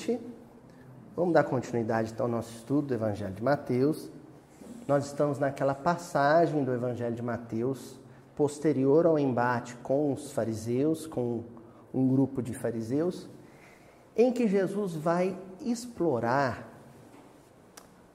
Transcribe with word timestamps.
noite. 0.00 0.18
Vamos 1.14 1.34
dar 1.34 1.44
continuidade 1.44 2.12
então 2.12 2.24
ao 2.24 2.32
nosso 2.32 2.50
estudo 2.56 2.88
do 2.88 2.94
Evangelho 2.94 3.34
de 3.34 3.42
Mateus. 3.42 4.10
Nós 4.88 5.04
estamos 5.04 5.38
naquela 5.38 5.74
passagem 5.74 6.64
do 6.64 6.72
Evangelho 6.72 7.14
de 7.14 7.22
Mateus, 7.22 8.00
posterior 8.34 9.04
ao 9.04 9.18
embate 9.18 9.74
com 9.82 10.12
os 10.12 10.32
fariseus, 10.32 11.06
com 11.06 11.44
um 11.92 12.08
grupo 12.08 12.40
de 12.40 12.54
fariseus, 12.54 13.28
em 14.16 14.32
que 14.32 14.48
Jesus 14.48 14.94
vai 14.94 15.36
explorar 15.60 16.66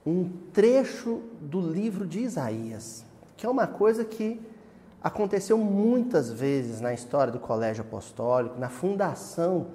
um 0.03 0.27
trecho 0.51 1.21
do 1.39 1.61
livro 1.61 2.07
de 2.07 2.19
Isaías, 2.19 3.05
que 3.37 3.45
é 3.45 3.49
uma 3.49 3.67
coisa 3.67 4.03
que 4.03 4.41
aconteceu 5.03 5.57
muitas 5.57 6.31
vezes 6.31 6.81
na 6.81 6.93
história 6.93 7.31
do 7.31 7.39
colégio 7.39 7.83
apostólico, 7.83 8.59
na 8.59 8.69
fundação 8.69 9.67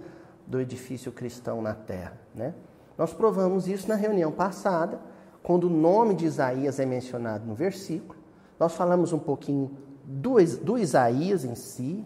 do 0.50 0.60
edifício 0.60 1.12
cristão 1.12 1.62
na 1.62 1.72
terra. 1.72 2.18
Né? 2.34 2.52
Nós 2.98 3.14
provamos 3.14 3.68
isso 3.68 3.88
na 3.88 3.94
reunião 3.94 4.32
passada, 4.32 5.00
quando 5.42 5.64
o 5.64 5.70
nome 5.70 6.14
de 6.14 6.26
Isaías 6.26 6.80
é 6.80 6.84
mencionado 6.84 7.46
no 7.46 7.54
versículo. 7.54 8.18
Nós 8.58 8.74
falamos 8.74 9.12
um 9.12 9.18
pouquinho 9.18 9.70
do, 10.04 10.34
do 10.62 10.76
Isaías 10.76 11.44
em 11.44 11.54
si, 11.54 12.04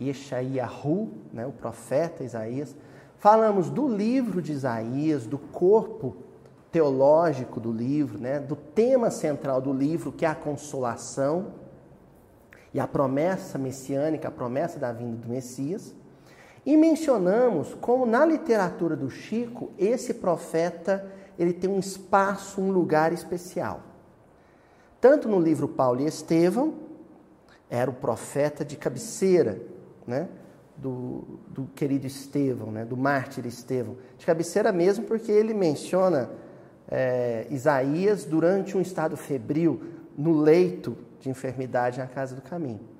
Yeshayahu, 0.00 1.10
né, 1.32 1.44
o 1.44 1.52
profeta 1.52 2.22
Isaías. 2.22 2.74
Falamos 3.18 3.68
do 3.68 3.88
livro 3.88 4.40
de 4.40 4.52
Isaías, 4.52 5.26
do 5.26 5.36
corpo 5.36 6.16
teológico 6.70 7.58
do 7.58 7.72
livro, 7.72 8.18
né, 8.18 8.38
do 8.38 8.54
tema 8.54 9.10
central 9.10 9.60
do 9.60 9.72
livro, 9.72 10.12
que 10.12 10.24
é 10.24 10.28
a 10.28 10.34
consolação 10.34 11.48
e 12.72 12.78
a 12.78 12.86
promessa 12.86 13.58
messiânica, 13.58 14.28
a 14.28 14.30
promessa 14.30 14.78
da 14.78 14.92
vinda 14.92 15.16
do 15.16 15.28
Messias. 15.28 15.94
E 16.66 16.76
mencionamos 16.76 17.74
como 17.80 18.04
na 18.04 18.26
literatura 18.26 18.96
do 18.96 19.08
Chico, 19.08 19.70
esse 19.78 20.12
profeta 20.14 21.08
ele 21.38 21.52
tem 21.52 21.70
um 21.70 21.78
espaço, 21.78 22.60
um 22.60 22.72
lugar 22.72 23.12
especial. 23.12 23.82
Tanto 25.00 25.28
no 25.28 25.38
livro 25.38 25.68
Paulo 25.68 26.00
e 26.00 26.06
Estevão, 26.06 26.74
era 27.70 27.88
o 27.88 27.94
profeta 27.94 28.64
de 28.64 28.76
cabeceira, 28.76 29.62
né? 30.04 30.28
Do, 30.76 31.38
do 31.48 31.66
querido 31.74 32.06
Estevão, 32.06 32.70
né? 32.70 32.84
do 32.84 32.96
mártir 32.96 33.46
Estevão. 33.46 33.96
De 34.18 34.26
cabeceira 34.26 34.72
mesmo, 34.72 35.04
porque 35.04 35.30
ele 35.30 35.54
menciona 35.54 36.30
é, 36.88 37.46
Isaías 37.48 38.24
durante 38.24 38.76
um 38.76 38.80
estado 38.80 39.16
febril, 39.16 39.80
no 40.18 40.32
leito 40.40 40.96
de 41.20 41.30
enfermidade 41.30 41.98
na 41.98 42.06
casa 42.06 42.34
do 42.34 42.42
caminho. 42.42 42.95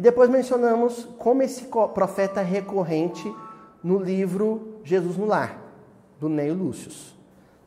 E 0.00 0.02
depois 0.02 0.30
mencionamos 0.30 1.06
como 1.18 1.42
esse 1.42 1.66
profeta 1.92 2.40
é 2.40 2.42
recorrente 2.42 3.30
no 3.84 3.98
livro 3.98 4.80
Jesus 4.82 5.14
no 5.18 5.26
Lar, 5.26 5.60
do 6.18 6.26
Neio 6.26 6.54
Lúcio, 6.54 6.90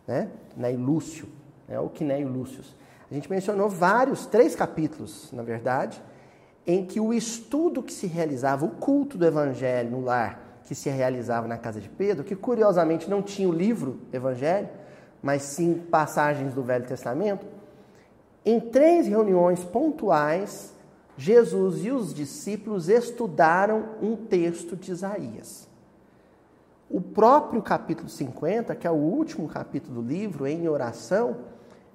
né? 0.08 0.32
Neio 0.58 0.80
Lúcio, 0.80 1.28
né? 1.68 1.80
o 1.80 1.90
Quinéio 1.90 2.28
Lúcio. 2.28 2.64
A 3.12 3.14
gente 3.14 3.30
mencionou 3.30 3.70
vários, 3.70 4.26
três 4.26 4.56
capítulos, 4.56 5.32
na 5.32 5.44
verdade, 5.44 6.02
em 6.66 6.84
que 6.84 7.00
o 7.00 7.14
estudo 7.14 7.84
que 7.84 7.94
se 7.94 8.08
realizava, 8.08 8.66
o 8.66 8.70
culto 8.70 9.16
do 9.16 9.28
evangelho 9.28 9.92
no 9.92 10.02
lar 10.04 10.60
que 10.64 10.74
se 10.74 10.90
realizava 10.90 11.48
na 11.48 11.60
casa 11.60 11.80
de 11.80 11.88
Pedro, 11.88 12.24
que 12.24 12.36
curiosamente 12.36 13.08
não 13.08 13.22
tinha 13.22 13.48
o 13.48 13.54
livro 13.54 14.00
Evangelho, 14.12 14.70
mas 15.22 15.44
sim 15.44 15.76
passagens 15.76 16.52
do 16.56 16.64
Velho 16.64 16.88
Testamento, 16.88 17.46
em 18.44 18.60
três 18.60 19.06
reuniões 19.06 19.64
pontuais, 19.64 20.73
Jesus 21.18 21.86
e 21.86 21.92
os 21.92 22.14
discípulos 22.14 22.90
estudaram 22.90 23.96
um 24.02 24.16
texto 24.16 24.76
de 24.76 24.92
Isaías. 24.92 25.68
O 26.90 27.02
próprio 27.02 27.62
capítulo 27.62 28.10
50, 28.10 28.76
que 28.76 28.86
é 28.86 28.92
o 28.92 28.96
último 28.96 29.48
capítulo 29.48 30.02
do 30.02 30.08
livro, 30.08 30.46
em 30.46 30.68
oração, 30.68 31.38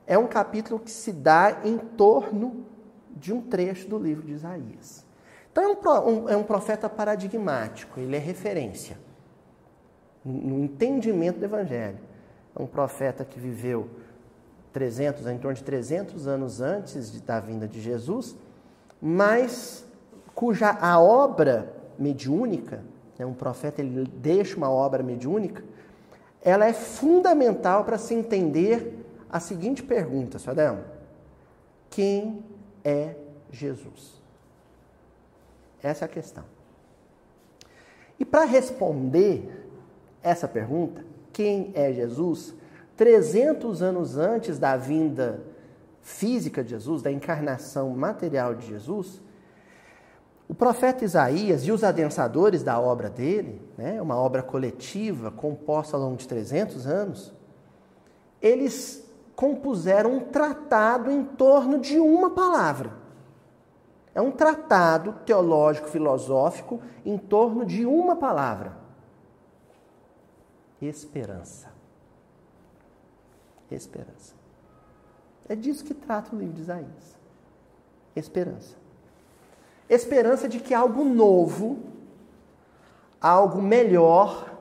é 0.06 0.16
um 0.16 0.26
capítulo 0.26 0.80
que 0.80 0.90
se 0.90 1.12
dá 1.12 1.60
em 1.64 1.78
torno 1.78 2.64
de 3.14 3.32
um 3.32 3.40
trecho 3.40 3.88
do 3.88 3.98
livro 3.98 4.26
de 4.26 4.32
Isaías. 4.32 5.04
Então 5.50 5.64
é 5.64 6.00
um, 6.00 6.28
é 6.28 6.42
profeta 6.42 6.88
paradigmático, 6.88 7.98
ele 7.98 8.16
é 8.16 8.18
referência 8.18 8.96
no 10.24 10.58
entendimento 10.58 11.38
do 11.38 11.44
Evangelho. 11.44 11.98
É 12.54 12.62
um 12.62 12.66
profeta 12.66 13.24
que 13.24 13.38
viveu 13.38 13.88
300, 14.72 15.26
em 15.26 15.38
torno 15.38 15.56
de 15.56 15.64
300 15.64 16.26
anos 16.26 16.60
antes 16.60 17.20
da 17.20 17.40
vinda 17.40 17.66
de 17.66 17.80
Jesus, 17.80 18.36
mas 19.00 19.84
cuja 20.34 20.70
a 20.70 21.00
obra 21.00 21.72
mediúnica, 21.98 22.82
né, 23.19 23.26
um 23.26 23.34
profeta 23.34 23.81
ele 23.81 24.04
deixa 24.04 24.56
uma 24.56 24.70
obra 24.70 25.03
mediúnica, 25.03 25.62
ela 26.42 26.66
é 26.66 26.72
fundamental 26.72 27.84
para 27.84 27.98
se 27.98 28.14
entender 28.14 29.04
a 29.31 29.41
seguinte 29.41 29.82
pergunta, 29.82 30.38
Sadão: 30.38 30.81
quem 31.91 32.44
é 32.84 33.14
Jesus? 33.50 34.20
Essa 35.82 36.04
é 36.04 36.06
a 36.06 36.09
questão. 36.09 36.44
E 38.19 38.25
para 38.25 38.44
responder 38.44 39.69
essa 40.22 40.48
pergunta, 40.48 41.04
quem 41.32 41.70
é 41.75 41.92
Jesus? 41.92 42.54
300 42.97 43.80
anos 43.80 44.16
antes 44.16 44.59
da 44.59 44.76
vinda 44.76 45.41
física 46.08 46.64
de 46.64 46.70
Jesus, 46.70 47.02
da 47.02 47.12
encarnação 47.12 47.91
material 47.91 48.54
de 48.54 48.66
Jesus, 48.66 49.20
o 50.48 50.54
profeta 50.54 51.04
Isaías 51.04 51.66
e 51.66 51.70
os 51.70 51.84
adensadores 51.84 52.62
da 52.62 52.80
obra 52.80 53.10
dele, 53.10 53.60
né, 53.76 54.00
uma 54.00 54.16
obra 54.16 54.42
coletiva 54.42 55.30
composta 55.30 55.97
ao 55.97 56.02
longo 56.02 56.16
de 56.16 56.26
300 56.26 56.86
anos, 56.86 57.32
eles 58.41 59.04
compuseram 59.36 60.16
um 60.16 60.20
tratado 60.20 61.10
em 61.10 61.22
torno 61.24 61.78
de 61.78 61.98
uma 61.98 62.30
palavra. 62.30 62.92
É 64.14 64.20
um 64.22 64.30
tratado 64.30 65.12
teológico, 65.26 65.88
filosófico 65.88 66.80
em 67.04 67.18
torno 67.18 67.64
de 67.64 67.84
uma 67.84 68.16
palavra: 68.16 68.76
esperança 70.80 71.78
esperança. 73.74 74.38
É 75.48 75.56
disso 75.56 75.84
que 75.84 75.94
trata 75.94 76.34
o 76.34 76.38
livro 76.38 76.54
de 76.54 76.62
Isaías. 76.62 77.19
Esperança. 78.14 78.76
Esperança 79.88 80.48
de 80.48 80.60
que 80.60 80.75
algo 80.75 81.04
novo, 81.04 81.78
algo 83.20 83.62
melhor, 83.62 84.53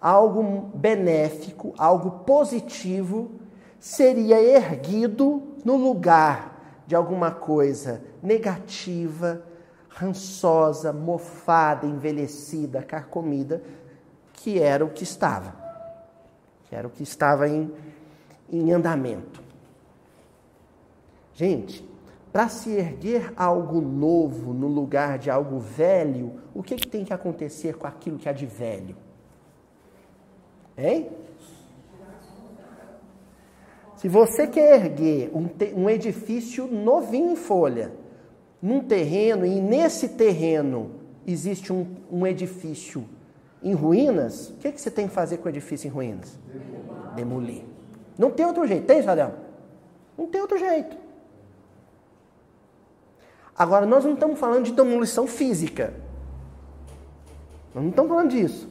algo 0.00 0.70
benéfico, 0.74 1.74
algo 1.76 2.10
positivo 2.24 3.32
seria 3.80 4.40
erguido 4.40 5.42
no 5.64 5.76
lugar 5.76 6.82
de 6.86 6.94
alguma 6.94 7.30
coisa 7.32 8.02
negativa, 8.22 9.42
rançosa, 9.88 10.92
mofada, 10.92 11.86
envelhecida, 11.86 12.82
carcomida, 12.82 13.62
que 14.34 14.60
era 14.60 14.84
o 14.84 14.90
que 14.90 15.02
estava 15.02 15.64
que 16.74 16.74
era 16.74 16.88
o 16.88 16.90
que 16.90 17.04
estava 17.04 17.48
em, 17.48 17.72
em 18.50 18.72
andamento. 18.72 19.43
Gente, 21.34 21.84
para 22.32 22.48
se 22.48 22.70
erguer 22.70 23.32
algo 23.36 23.80
novo 23.80 24.52
no 24.52 24.68
lugar 24.68 25.18
de 25.18 25.30
algo 25.30 25.58
velho, 25.58 26.40
o 26.54 26.62
que, 26.62 26.76
que 26.76 26.86
tem 26.86 27.04
que 27.04 27.12
acontecer 27.12 27.76
com 27.76 27.86
aquilo 27.86 28.18
que 28.18 28.28
é 28.28 28.32
de 28.32 28.46
velho? 28.46 28.96
Hein? 30.76 31.10
Se 33.96 34.08
você 34.08 34.46
quer 34.46 34.84
erguer 34.84 35.30
um, 35.34 35.48
um 35.82 35.88
edifício 35.90 36.66
novinho 36.66 37.32
em 37.32 37.36
folha, 37.36 37.92
num 38.60 38.80
terreno, 38.80 39.46
e 39.46 39.60
nesse 39.60 40.10
terreno 40.10 40.90
existe 41.26 41.72
um, 41.72 41.86
um 42.10 42.26
edifício 42.26 43.04
em 43.62 43.72
ruínas, 43.72 44.50
o 44.50 44.54
que, 44.54 44.72
que 44.72 44.80
você 44.80 44.90
tem 44.90 45.08
que 45.08 45.14
fazer 45.14 45.38
com 45.38 45.46
o 45.46 45.48
edifício 45.48 45.88
em 45.88 45.90
ruínas? 45.90 46.38
Demolir. 47.16 47.62
Não 48.18 48.30
tem 48.30 48.44
outro 48.44 48.66
jeito, 48.66 48.86
tem, 48.86 49.02
Sadel? 49.02 49.34
Não 50.18 50.26
tem 50.26 50.40
outro 50.40 50.58
jeito. 50.58 51.03
Agora, 53.56 53.86
nós 53.86 54.04
não 54.04 54.14
estamos 54.14 54.38
falando 54.38 54.64
de 54.64 54.72
demolição 54.72 55.26
física. 55.26 55.94
Nós 57.74 57.82
não 57.82 57.90
estamos 57.90 58.10
falando 58.10 58.30
disso. 58.30 58.68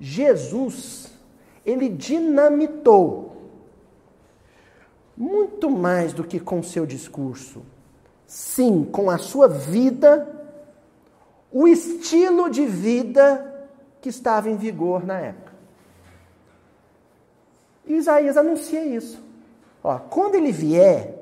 Jesus, 0.00 1.12
ele 1.64 1.88
dinamitou 1.88 3.36
muito 5.16 5.70
mais 5.70 6.12
do 6.12 6.24
que 6.24 6.40
com 6.40 6.62
seu 6.62 6.84
discurso. 6.84 7.62
Sim, 8.26 8.84
com 8.84 9.10
a 9.10 9.18
sua 9.18 9.46
vida, 9.46 10.28
o 11.52 11.68
estilo 11.68 12.50
de 12.50 12.66
vida 12.66 13.68
que 14.00 14.08
estava 14.08 14.48
em 14.50 14.56
vigor 14.56 15.04
na 15.06 15.20
época. 15.20 15.52
E 17.86 17.94
Isaías 17.94 18.36
anuncia 18.36 18.84
isso. 18.84 19.22
Ó, 19.84 19.98
quando 19.98 20.34
ele 20.34 20.50
vier, 20.50 21.21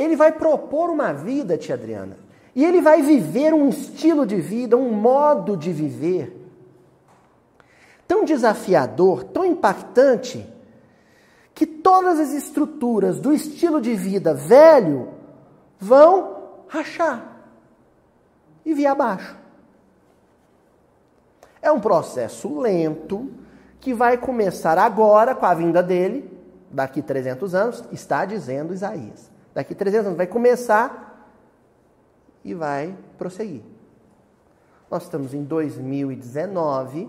ele 0.00 0.16
vai 0.16 0.32
propor 0.32 0.90
uma 0.90 1.12
vida, 1.12 1.58
tia 1.58 1.74
Adriana, 1.74 2.16
e 2.54 2.64
ele 2.64 2.80
vai 2.80 3.02
viver 3.02 3.52
um 3.52 3.68
estilo 3.68 4.26
de 4.26 4.40
vida, 4.40 4.76
um 4.76 4.92
modo 4.92 5.56
de 5.56 5.72
viver, 5.72 6.36
tão 8.06 8.24
desafiador, 8.24 9.24
tão 9.24 9.44
impactante, 9.44 10.46
que 11.54 11.66
todas 11.66 12.18
as 12.18 12.32
estruturas 12.32 13.20
do 13.20 13.32
estilo 13.32 13.80
de 13.80 13.94
vida 13.94 14.32
velho 14.32 15.08
vão 15.78 16.38
rachar 16.68 17.42
e 18.64 18.72
vir 18.72 18.86
abaixo. 18.86 19.36
É 21.60 21.70
um 21.70 21.80
processo 21.80 22.58
lento 22.58 23.30
que 23.80 23.92
vai 23.92 24.16
começar 24.16 24.78
agora 24.78 25.34
com 25.34 25.44
a 25.44 25.54
vinda 25.54 25.82
dele, 25.82 26.30
daqui 26.70 27.02
300 27.02 27.54
anos, 27.54 27.84
está 27.92 28.24
dizendo 28.24 28.72
Isaías. 28.72 29.30
Daqui 29.60 29.74
300 29.74 30.06
anos 30.06 30.16
vai 30.16 30.26
começar 30.26 31.30
e 32.42 32.54
vai 32.54 32.96
prosseguir. 33.18 33.60
Nós 34.90 35.02
estamos 35.02 35.34
em 35.34 35.44
2019, 35.44 37.06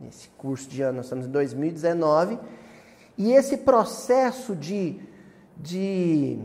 nesse 0.00 0.28
curso 0.38 0.70
de 0.70 0.80
ano 0.80 0.96
nós 0.96 1.04
estamos 1.04 1.26
em 1.26 1.30
2019, 1.30 2.38
e 3.18 3.30
esse 3.30 3.58
processo 3.58 4.56
de, 4.56 4.98
de 5.54 6.38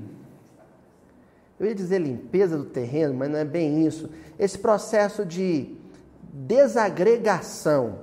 eu 1.58 1.68
ia 1.68 1.74
dizer 1.74 2.00
limpeza 2.00 2.58
do 2.58 2.66
terreno, 2.66 3.14
mas 3.14 3.30
não 3.30 3.40
é 3.40 3.46
bem 3.46 3.88
isso. 3.88 4.10
Esse 4.38 4.60
processo 4.60 5.26
de 5.26 5.78
desagregação 6.34 8.00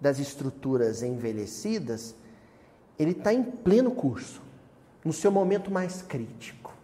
das 0.00 0.18
estruturas 0.18 1.02
envelhecidas, 1.02 2.14
ele 2.98 3.10
está 3.10 3.30
em 3.30 3.42
pleno 3.42 3.90
curso, 3.90 4.48
no 5.04 5.12
seu 5.12 5.30
momento 5.30 5.70
mais 5.70 6.02
crítico. 6.02 6.74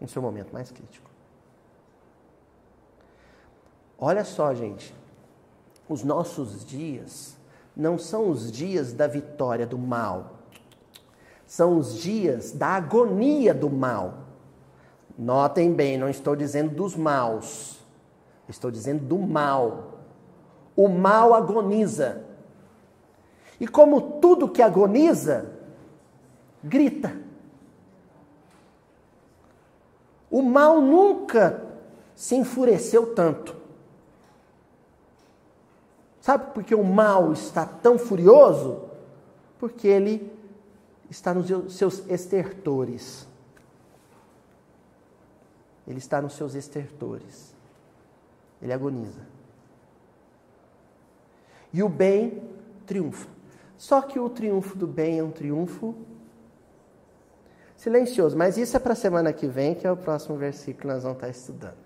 No 0.00 0.08
seu 0.08 0.20
momento 0.22 0.52
mais 0.52 0.70
crítico. 0.70 1.10
Olha 3.98 4.24
só, 4.24 4.54
gente, 4.54 4.94
os 5.88 6.02
nossos 6.02 6.64
dias 6.64 7.36
não 7.76 7.98
são 7.98 8.30
os 8.30 8.50
dias 8.50 8.92
da 8.92 9.06
vitória 9.06 9.66
do 9.66 9.78
mal, 9.78 10.38
são 11.46 11.76
os 11.76 11.94
dias 11.98 12.52
da 12.52 12.68
agonia 12.68 13.52
do 13.52 13.68
mal. 13.68 14.14
Notem 15.18 15.72
bem, 15.72 15.98
não 15.98 16.08
estou 16.08 16.34
dizendo 16.34 16.74
dos 16.74 16.96
maus, 16.96 17.78
estou 18.48 18.70
dizendo 18.70 19.04
do 19.04 19.18
mal. 19.18 19.98
O 20.76 20.88
mal 20.88 21.34
agoniza. 21.34 22.24
E 23.60 23.68
como 23.68 24.18
tudo 24.20 24.48
que 24.48 24.62
agoniza, 24.62 25.59
grita. 26.62 27.16
O 30.30 30.42
mal 30.42 30.80
nunca 30.80 31.66
se 32.14 32.36
enfureceu 32.36 33.14
tanto. 33.14 33.56
Sabe 36.20 36.52
por 36.52 36.62
que 36.62 36.74
o 36.74 36.84
mal 36.84 37.32
está 37.32 37.64
tão 37.66 37.98
furioso? 37.98 38.82
Porque 39.58 39.88
ele 39.88 40.30
está 41.10 41.34
nos 41.34 41.74
seus 41.74 42.06
estertores. 42.08 43.26
Ele 45.86 45.98
está 45.98 46.22
nos 46.22 46.34
seus 46.34 46.54
estertores. 46.54 47.54
Ele 48.62 48.72
agoniza. 48.72 49.26
E 51.72 51.82
o 51.82 51.88
bem 51.88 52.42
triunfa. 52.86 53.28
Só 53.76 54.02
que 54.02 54.18
o 54.20 54.28
triunfo 54.28 54.76
do 54.76 54.86
bem 54.86 55.18
é 55.18 55.24
um 55.24 55.30
triunfo 55.30 55.94
silencioso. 57.80 58.36
Mas 58.36 58.58
isso 58.58 58.76
é 58.76 58.80
para 58.80 58.92
a 58.92 58.96
semana 58.96 59.32
que 59.32 59.46
vem, 59.46 59.74
que 59.74 59.86
é 59.86 59.90
o 59.90 59.96
próximo 59.96 60.36
versículo 60.36 60.82
que 60.82 60.86
nós 60.86 61.02
vamos 61.02 61.16
estar 61.16 61.30
estudando. 61.30 61.76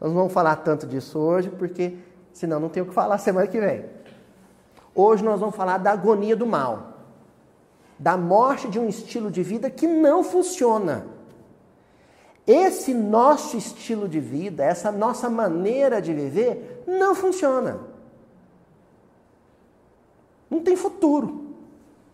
Nós 0.00 0.10
não 0.10 0.14
vamos 0.14 0.32
falar 0.32 0.56
tanto 0.56 0.86
disso 0.86 1.18
hoje, 1.18 1.48
porque 1.50 1.96
senão 2.32 2.58
não 2.58 2.68
tem 2.68 2.82
o 2.82 2.86
que 2.86 2.92
falar 2.92 3.16
semana 3.18 3.46
que 3.46 3.60
vem. 3.60 3.84
Hoje 4.92 5.22
nós 5.22 5.38
vamos 5.38 5.54
falar 5.54 5.78
da 5.78 5.92
agonia 5.92 6.34
do 6.34 6.46
mal, 6.46 6.94
da 7.96 8.16
morte 8.16 8.68
de 8.68 8.78
um 8.78 8.88
estilo 8.88 9.30
de 9.30 9.42
vida 9.42 9.70
que 9.70 9.86
não 9.86 10.24
funciona. 10.24 11.06
Esse 12.44 12.92
nosso 12.92 13.56
estilo 13.56 14.08
de 14.08 14.18
vida, 14.18 14.64
essa 14.64 14.90
nossa 14.90 15.30
maneira 15.30 16.02
de 16.02 16.12
viver, 16.12 16.82
não 16.88 17.14
funciona. 17.14 17.78
Não 20.50 20.60
tem 20.60 20.74
futuro 20.74 21.54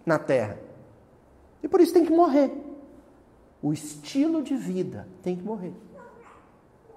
na 0.05 0.19
Terra. 0.19 0.59
E 1.63 1.69
por 1.69 1.81
isso 1.81 1.95
tem 1.95 2.05
que 2.05 2.13
morrer. 2.13 2.66
O 3.67 3.73
estilo 3.73 4.45
de 4.45 4.55
vida 4.55 5.09
tem 5.25 5.35
que 5.35 5.43
morrer. 5.43 5.75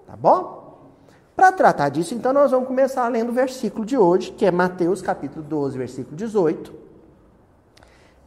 Tá 0.06 0.14
bom? 0.14 0.92
Para 1.34 1.50
tratar 1.50 1.88
disso, 1.88 2.14
então, 2.14 2.32
nós 2.32 2.52
vamos 2.52 2.68
começar 2.68 3.08
lendo 3.08 3.30
o 3.30 3.32
versículo 3.32 3.84
de 3.84 3.98
hoje, 3.98 4.30
que 4.30 4.46
é 4.46 4.52
Mateus 4.52 5.02
capítulo 5.02 5.44
12, 5.44 5.76
versículo 5.76 6.16
18. 6.16 6.72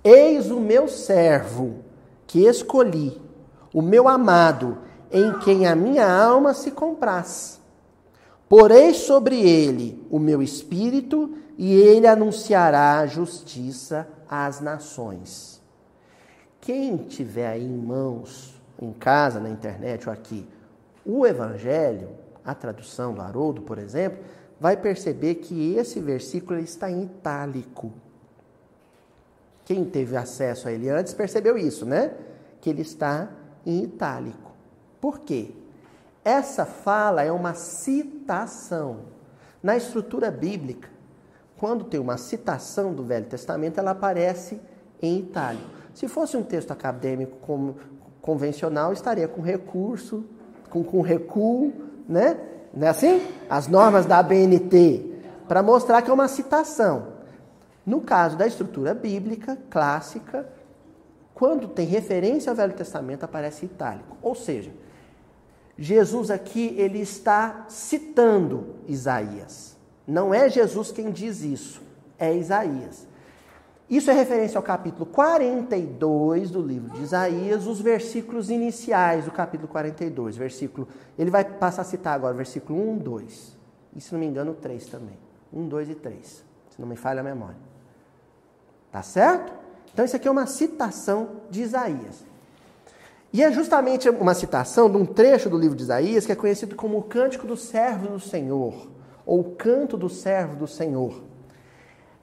Eis 0.03 0.51
o 0.51 0.59
meu 0.59 0.89
servo 0.89 1.85
que 2.27 2.45
escolhi, 2.45 3.21
o 3.73 3.81
meu 3.81 4.09
amado, 4.09 4.77
em 5.09 5.39
quem 5.39 5.65
a 5.65 5.73
minha 5.73 6.05
alma 6.05 6.53
se 6.53 6.69
compraz. 6.69 7.61
Porei 8.49 8.93
sobre 8.93 9.39
ele 9.39 10.05
o 10.11 10.19
meu 10.19 10.41
espírito 10.41 11.33
e 11.57 11.73
ele 11.73 12.07
anunciará 12.07 13.05
justiça 13.05 14.05
às 14.29 14.59
nações. 14.59 15.52
Quem 16.63 16.95
tiver 16.95 17.45
aí 17.45 17.65
em 17.65 17.77
mãos, 17.77 18.55
em 18.81 18.93
casa, 18.93 19.37
na 19.37 19.49
internet 19.49 20.07
ou 20.07 20.13
aqui, 20.13 20.47
o 21.05 21.27
Evangelho, 21.27 22.11
a 22.43 22.55
tradução 22.55 23.13
do 23.13 23.19
Haroldo, 23.19 23.63
por 23.63 23.77
exemplo, 23.77 24.23
vai 24.61 24.77
perceber 24.77 25.35
que 25.35 25.75
esse 25.75 25.99
versículo 25.99 26.57
está 26.57 26.89
em 26.89 27.03
itálico. 27.03 27.91
Quem 29.65 29.83
teve 29.83 30.15
acesso 30.15 30.69
a 30.69 30.71
ele 30.71 30.89
antes 30.89 31.13
percebeu 31.13 31.57
isso, 31.57 31.85
né? 31.85 32.13
Que 32.61 32.69
ele 32.69 32.81
está 32.81 33.29
em 33.65 33.83
itálico. 33.83 34.53
Por 35.01 35.19
quê? 35.19 35.51
Essa 36.23 36.65
fala 36.65 37.23
é 37.23 37.31
uma 37.31 37.55
citação. 37.55 38.99
Na 39.61 39.75
estrutura 39.75 40.31
bíblica, 40.31 40.87
quando 41.57 41.83
tem 41.83 41.99
uma 41.99 42.17
citação 42.17 42.93
do 42.93 43.03
Velho 43.03 43.25
Testamento, 43.25 43.79
ela 43.79 43.91
aparece 43.91 44.61
em 45.01 45.19
itálico. 45.19 45.82
Se 45.93 46.07
fosse 46.07 46.35
um 46.35 46.43
texto 46.43 46.71
acadêmico 46.71 47.37
como, 47.41 47.75
convencional, 48.21 48.93
estaria 48.93 49.27
com 49.27 49.41
recurso, 49.41 50.25
com, 50.69 50.83
com 50.83 51.01
recuo, 51.01 51.71
né? 52.07 52.37
Não 52.73 52.87
é 52.87 52.89
assim? 52.89 53.21
As 53.49 53.67
normas 53.67 54.05
da 54.05 54.19
ABNT, 54.19 55.21
para 55.47 55.61
mostrar 55.61 56.01
que 56.01 56.09
é 56.09 56.13
uma 56.13 56.27
citação. 56.27 57.13
No 57.85 58.01
caso 58.01 58.37
da 58.37 58.47
estrutura 58.47 58.93
bíblica 58.93 59.57
clássica, 59.69 60.47
quando 61.33 61.67
tem 61.67 61.85
referência 61.85 62.49
ao 62.49 62.55
Velho 62.55 62.73
Testamento, 62.73 63.23
aparece 63.23 63.65
itálico. 63.65 64.17
Ou 64.21 64.33
seja, 64.33 64.71
Jesus 65.77 66.31
aqui 66.31 66.73
ele 66.77 66.99
está 66.99 67.65
citando 67.67 68.75
Isaías. 68.87 69.75
Não 70.07 70.33
é 70.33 70.49
Jesus 70.49 70.91
quem 70.91 71.11
diz 71.11 71.41
isso, 71.43 71.81
é 72.17 72.33
Isaías. 72.33 73.07
Isso 73.93 74.09
é 74.09 74.13
referência 74.15 74.57
ao 74.57 74.63
capítulo 74.63 75.05
42 75.05 76.49
do 76.49 76.63
livro 76.63 76.89
de 76.95 77.03
Isaías, 77.03 77.67
os 77.67 77.79
versículos 77.79 78.49
iniciais 78.49 79.25
do 79.25 79.31
capítulo 79.31 79.67
42. 79.67 80.35
Versículo, 80.35 80.87
ele 81.15 81.29
vai 81.29 81.45
passar 81.45 81.83
a 81.83 81.85
citar 81.85 82.15
agora 82.15 82.33
versículo 82.33 82.89
1, 82.93 82.97
2. 82.97 83.57
E 83.95 84.01
se 84.01 84.11
não 84.11 84.19
me 84.19 84.25
engano, 84.25 84.55
3 84.55 84.87
também. 84.87 85.15
1, 85.53 85.67
2 85.67 85.89
e 85.91 85.93
3. 85.93 86.25
Se 86.71 86.81
não 86.81 86.87
me 86.87 86.95
falha 86.95 87.19
a 87.19 87.23
memória. 87.23 87.55
Tá 88.91 89.03
certo? 89.03 89.53
Então, 89.93 90.03
isso 90.03 90.15
aqui 90.15 90.27
é 90.27 90.31
uma 90.31 90.47
citação 90.47 91.41
de 91.51 91.61
Isaías. 91.61 92.25
E 93.31 93.43
é 93.43 93.51
justamente 93.51 94.09
uma 94.09 94.33
citação 94.33 94.89
de 94.89 94.97
um 94.97 95.05
trecho 95.05 95.51
do 95.51 95.57
livro 95.57 95.77
de 95.77 95.83
Isaías 95.83 96.25
que 96.25 96.31
é 96.31 96.35
conhecido 96.35 96.75
como 96.75 96.97
o 96.97 97.03
Cântico 97.03 97.45
do 97.45 97.55
Servo 97.55 98.07
do 98.07 98.19
Senhor, 98.19 98.89
ou 99.23 99.41
o 99.41 99.51
Canto 99.51 99.95
do 99.95 100.09
Servo 100.09 100.55
do 100.55 100.67
Senhor. 100.67 101.21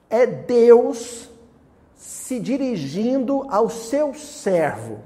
É 0.09 0.25
Deus 0.25 1.31
se 2.31 2.39
dirigindo 2.39 3.45
ao 3.49 3.69
seu 3.69 4.13
servo, 4.13 4.99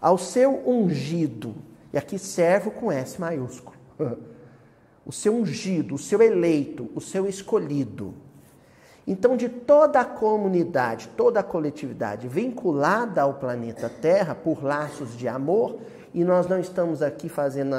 ao 0.00 0.18
seu 0.18 0.68
ungido. 0.68 1.54
E 1.92 1.96
aqui 1.96 2.18
servo 2.18 2.72
com 2.72 2.90
S 2.90 3.20
maiúsculo. 3.20 3.76
O 5.02 5.12
seu 5.12 5.34
ungido, 5.34 5.94
o 5.94 5.98
seu 5.98 6.20
eleito, 6.20 6.88
o 6.94 7.00
seu 7.00 7.26
escolhido. 7.26 8.14
Então, 9.06 9.36
de 9.36 9.48
toda 9.48 9.98
a 9.98 10.04
comunidade, 10.04 11.08
toda 11.16 11.40
a 11.40 11.42
coletividade 11.42 12.28
vinculada 12.28 13.22
ao 13.22 13.34
planeta 13.34 13.88
Terra 13.88 14.34
por 14.34 14.62
laços 14.62 15.16
de 15.16 15.26
amor, 15.26 15.78
e 16.12 16.22
nós 16.22 16.46
não 16.46 16.60
estamos 16.60 17.02
aqui 17.02 17.28
fazendo 17.28 17.74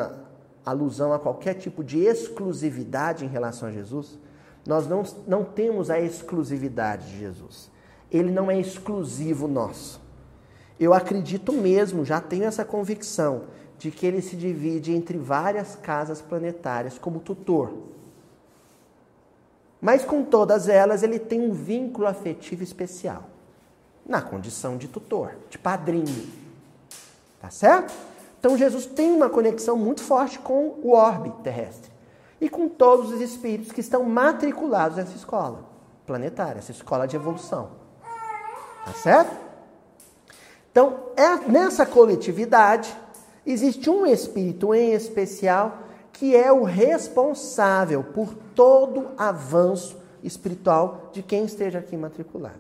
alusão 0.66 1.14
a 1.14 1.20
qualquer 1.20 1.54
tipo 1.54 1.84
de 1.84 2.00
exclusividade 2.00 3.24
em 3.24 3.30
relação 3.30 3.70
a 3.70 3.72
Jesus, 3.72 4.20
nós 4.68 4.88
não, 4.88 5.04
não 5.28 5.44
temos 5.44 5.90
a 5.90 6.02
exclusividade 6.02 7.08
de 7.12 7.20
Jesus. 7.20 7.71
Ele 8.12 8.32
não 8.32 8.52
é 8.52 8.60
exclusivo 8.60 9.48
nosso. 9.48 10.02
Eu 10.80 10.94
acredito 10.94 11.54
mesmo, 11.54 12.04
já 12.04 12.20
tenho 12.20 12.46
essa 12.46 12.66
convicção, 12.66 13.44
de 13.78 13.90
que 13.90 14.06
ele 14.06 14.22
se 14.22 14.36
divide 14.36 14.94
entre 14.94 15.18
várias 15.18 15.76
casas 15.76 16.22
planetárias 16.22 17.00
como 17.00 17.20
tutor. 17.20 17.72
Mas 19.82 20.06
com 20.06 20.24
todas 20.24 20.70
elas, 20.70 21.02
ele 21.02 21.18
tem 21.18 21.42
um 21.42 21.52
vínculo 21.52 22.06
afetivo 22.06 22.64
especial, 22.64 23.24
na 24.06 24.22
condição 24.22 24.78
de 24.78 24.88
tutor, 24.88 25.36
de 25.50 25.58
padrinho. 25.58 26.28
Tá 27.40 27.50
certo? 27.50 27.92
Então 28.40 28.56
Jesus 28.56 28.86
tem 28.86 29.12
uma 29.12 29.30
conexão 29.30 29.76
muito 29.76 30.02
forte 30.02 30.38
com 30.38 30.76
o 30.84 30.94
orbe 30.94 31.32
terrestre 31.44 31.92
e 32.40 32.50
com 32.50 32.68
todos 32.68 33.12
os 33.12 33.22
espíritos 33.22 33.72
que 33.72 33.82
estão 33.82 34.04
matriculados 34.04 34.98
nessa 34.98 35.16
escola 35.16 35.64
planetária, 36.06 36.60
essa 36.60 36.72
escola 36.72 37.08
de 37.08 37.16
evolução. 37.16 37.81
Tá 38.86 38.94
certo? 38.94 39.36
Então, 40.72 41.12
é, 41.16 41.50
nessa 41.50 41.86
coletividade, 41.86 42.96
existe 43.46 43.90
um 43.90 44.06
espírito 44.06 44.74
em 44.74 44.94
especial 44.94 45.80
que 46.14 46.36
é 46.36 46.52
o 46.52 46.64
responsável 46.64 48.04
por 48.04 48.34
todo 48.56 49.10
avanço 49.18 49.98
espiritual 50.24 51.10
de 51.12 51.24
quem 51.24 51.46
esteja 51.46 51.80
aqui 51.80 51.98
matriculado. 51.98 52.60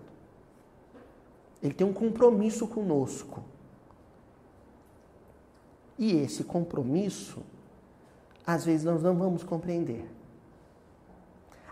Ele 1.61 1.73
tem 1.73 1.85
um 1.85 1.93
compromisso 1.93 2.67
conosco. 2.67 3.43
E 5.97 6.17
esse 6.17 6.43
compromisso, 6.43 7.43
às 8.45 8.65
vezes, 8.65 8.83
nós 8.83 9.03
não 9.03 9.15
vamos 9.15 9.43
compreender. 9.43 10.09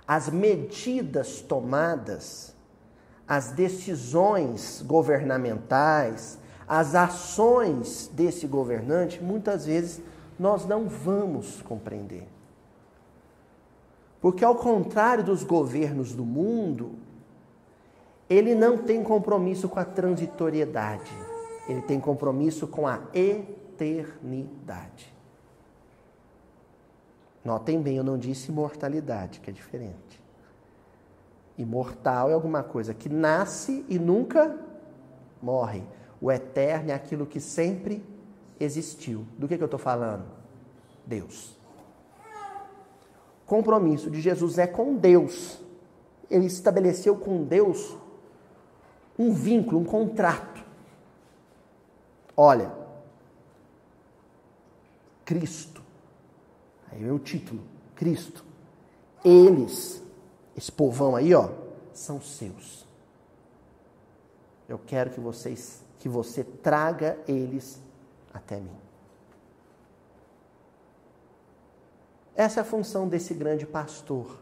As 0.07 0.29
medidas 0.29 1.41
tomadas, 1.41 2.53
as 3.29 3.51
decisões 3.51 4.81
governamentais, 4.81 6.39
as 6.67 6.95
ações 6.95 8.09
desse 8.11 8.47
governante, 8.47 9.23
muitas 9.23 9.67
vezes 9.67 10.01
nós 10.39 10.65
não 10.65 10.89
vamos 10.89 11.61
compreender. 11.61 12.27
Porque, 14.19 14.43
ao 14.43 14.55
contrário 14.55 15.23
dos 15.23 15.43
governos 15.43 16.15
do 16.15 16.25
mundo, 16.25 16.93
ele 18.27 18.55
não 18.55 18.79
tem 18.79 19.03
compromisso 19.03 19.69
com 19.69 19.79
a 19.79 19.85
transitoriedade, 19.85 21.15
ele 21.67 21.83
tem 21.83 21.99
compromisso 21.99 22.67
com 22.67 22.87
a 22.87 22.99
eternidade. 23.13 25.13
Notem 27.45 27.79
bem, 27.79 27.97
eu 27.97 28.03
não 28.03 28.17
disse 28.17 28.49
imortalidade, 28.49 29.39
que 29.39 29.51
é 29.51 29.53
diferente. 29.53 30.19
Imortal 31.59 32.29
é 32.29 32.33
alguma 32.33 32.63
coisa 32.63 32.93
que 32.93 33.09
nasce 33.09 33.85
e 33.89 33.99
nunca 33.99 34.57
morre. 35.41 35.83
O 36.21 36.31
eterno 36.31 36.91
é 36.91 36.93
aquilo 36.93 37.25
que 37.25 37.41
sempre 37.41 38.01
existiu. 38.57 39.25
Do 39.37 39.45
que, 39.45 39.57
que 39.57 39.63
eu 39.63 39.65
estou 39.65 39.79
falando? 39.79 40.23
Deus. 41.05 41.57
Compromisso 43.45 44.09
de 44.09 44.21
Jesus 44.21 44.57
é 44.57 44.65
com 44.65 44.95
Deus. 44.95 45.59
Ele 46.31 46.45
estabeleceu 46.45 47.17
com 47.17 47.43
Deus 47.43 47.97
um 49.17 49.33
vínculo, 49.33 49.81
um 49.81 49.85
contrato. 49.85 50.63
Olha, 52.37 52.71
Cristo, 55.25 55.81
aí 56.89 57.05
é 57.05 57.11
o 57.11 57.19
título, 57.19 57.61
Cristo. 57.95 58.45
Eles, 59.25 60.01
esse 60.59 60.73
povão 60.73 61.15
aí, 61.15 61.33
ó, 61.33 61.51
são 61.93 62.19
seus. 62.19 62.85
Eu 64.67 64.77
quero 64.77 65.09
que 65.09 65.19
vocês, 65.19 65.81
que 65.99 66.09
você 66.09 66.43
traga 66.43 67.17
eles 67.29 67.81
até 68.33 68.59
mim. 68.59 68.75
Essa 72.35 72.59
é 72.59 72.61
a 72.61 72.65
função 72.65 73.07
desse 73.07 73.33
grande 73.33 73.65
pastor 73.65 74.37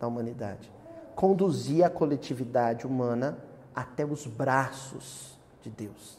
da 0.00 0.08
humanidade. 0.08 0.72
Conduzir 1.14 1.84
a 1.84 1.90
coletividade 1.90 2.84
humana 2.84 3.38
até 3.72 4.04
os 4.04 4.26
braços 4.26 5.38
de 5.62 5.70
Deus. 5.70 6.18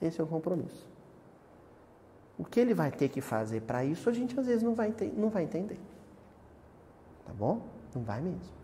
Esse 0.00 0.20
é 0.20 0.24
o 0.24 0.26
compromisso. 0.28 0.88
O 2.38 2.44
que 2.44 2.60
ele 2.60 2.74
vai 2.74 2.92
ter 2.92 3.08
que 3.08 3.20
fazer 3.20 3.62
para 3.62 3.84
isso, 3.84 4.08
a 4.08 4.12
gente 4.12 4.38
às 4.38 4.46
vezes 4.46 4.62
não 4.62 4.76
vai, 4.76 4.94
não 5.16 5.30
vai 5.30 5.42
entender. 5.42 5.80
Tá 7.26 7.32
bom? 7.32 7.79
Não 7.94 8.02
vai 8.02 8.20
mesmo. 8.20 8.60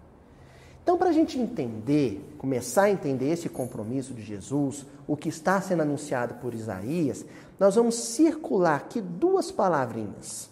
Então, 0.83 0.97
para 0.97 1.09
a 1.09 1.13
gente 1.13 1.37
entender, 1.37 2.37
começar 2.39 2.85
a 2.85 2.91
entender 2.91 3.31
esse 3.31 3.49
compromisso 3.49 4.15
de 4.15 4.23
Jesus, 4.23 4.87
o 5.05 5.17
que 5.17 5.29
está 5.29 5.61
sendo 5.61 5.83
anunciado 5.83 6.35
por 6.35 6.55
Isaías, 6.55 7.27
nós 7.59 7.75
vamos 7.75 7.97
circular 7.97 8.77
aqui 8.77 9.01
duas 9.01 9.51
palavrinhas. 9.51 10.49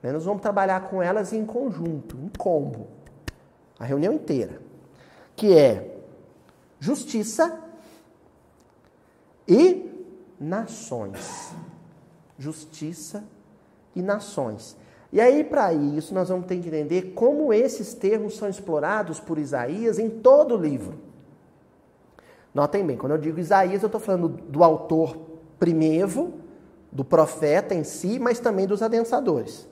Né, 0.00 0.12
nós 0.12 0.24
vamos 0.24 0.42
trabalhar 0.42 0.88
com 0.88 1.02
elas 1.02 1.32
em 1.32 1.44
conjunto, 1.44 2.16
um 2.16 2.28
combo, 2.38 2.86
a 3.80 3.84
reunião 3.84 4.12
inteira, 4.12 4.62
que 5.34 5.52
é 5.52 5.98
justiça 6.78 7.60
e 9.48 9.90
nações. 10.38 11.52
Justiça 12.38 13.24
e 13.92 14.02
nações. 14.02 14.76
E 15.12 15.20
aí, 15.20 15.44
para 15.44 15.72
isso, 15.72 16.12
nós 16.14 16.28
vamos 16.28 16.46
ter 16.46 16.58
que 16.58 16.68
entender 16.68 17.12
como 17.14 17.52
esses 17.52 17.94
termos 17.94 18.36
são 18.36 18.48
explorados 18.48 19.20
por 19.20 19.38
Isaías 19.38 19.98
em 19.98 20.10
todo 20.10 20.54
o 20.54 20.60
livro. 20.60 20.98
Notem 22.52 22.84
bem, 22.84 22.96
quando 22.96 23.12
eu 23.12 23.18
digo 23.18 23.38
Isaías, 23.38 23.82
eu 23.82 23.86
estou 23.86 24.00
falando 24.00 24.28
do 24.28 24.64
autor 24.64 25.16
primevo, 25.58 26.34
do 26.90 27.04
profeta 27.04 27.74
em 27.74 27.84
si, 27.84 28.18
mas 28.18 28.40
também 28.40 28.66
dos 28.66 28.82
adensadores. 28.82 29.68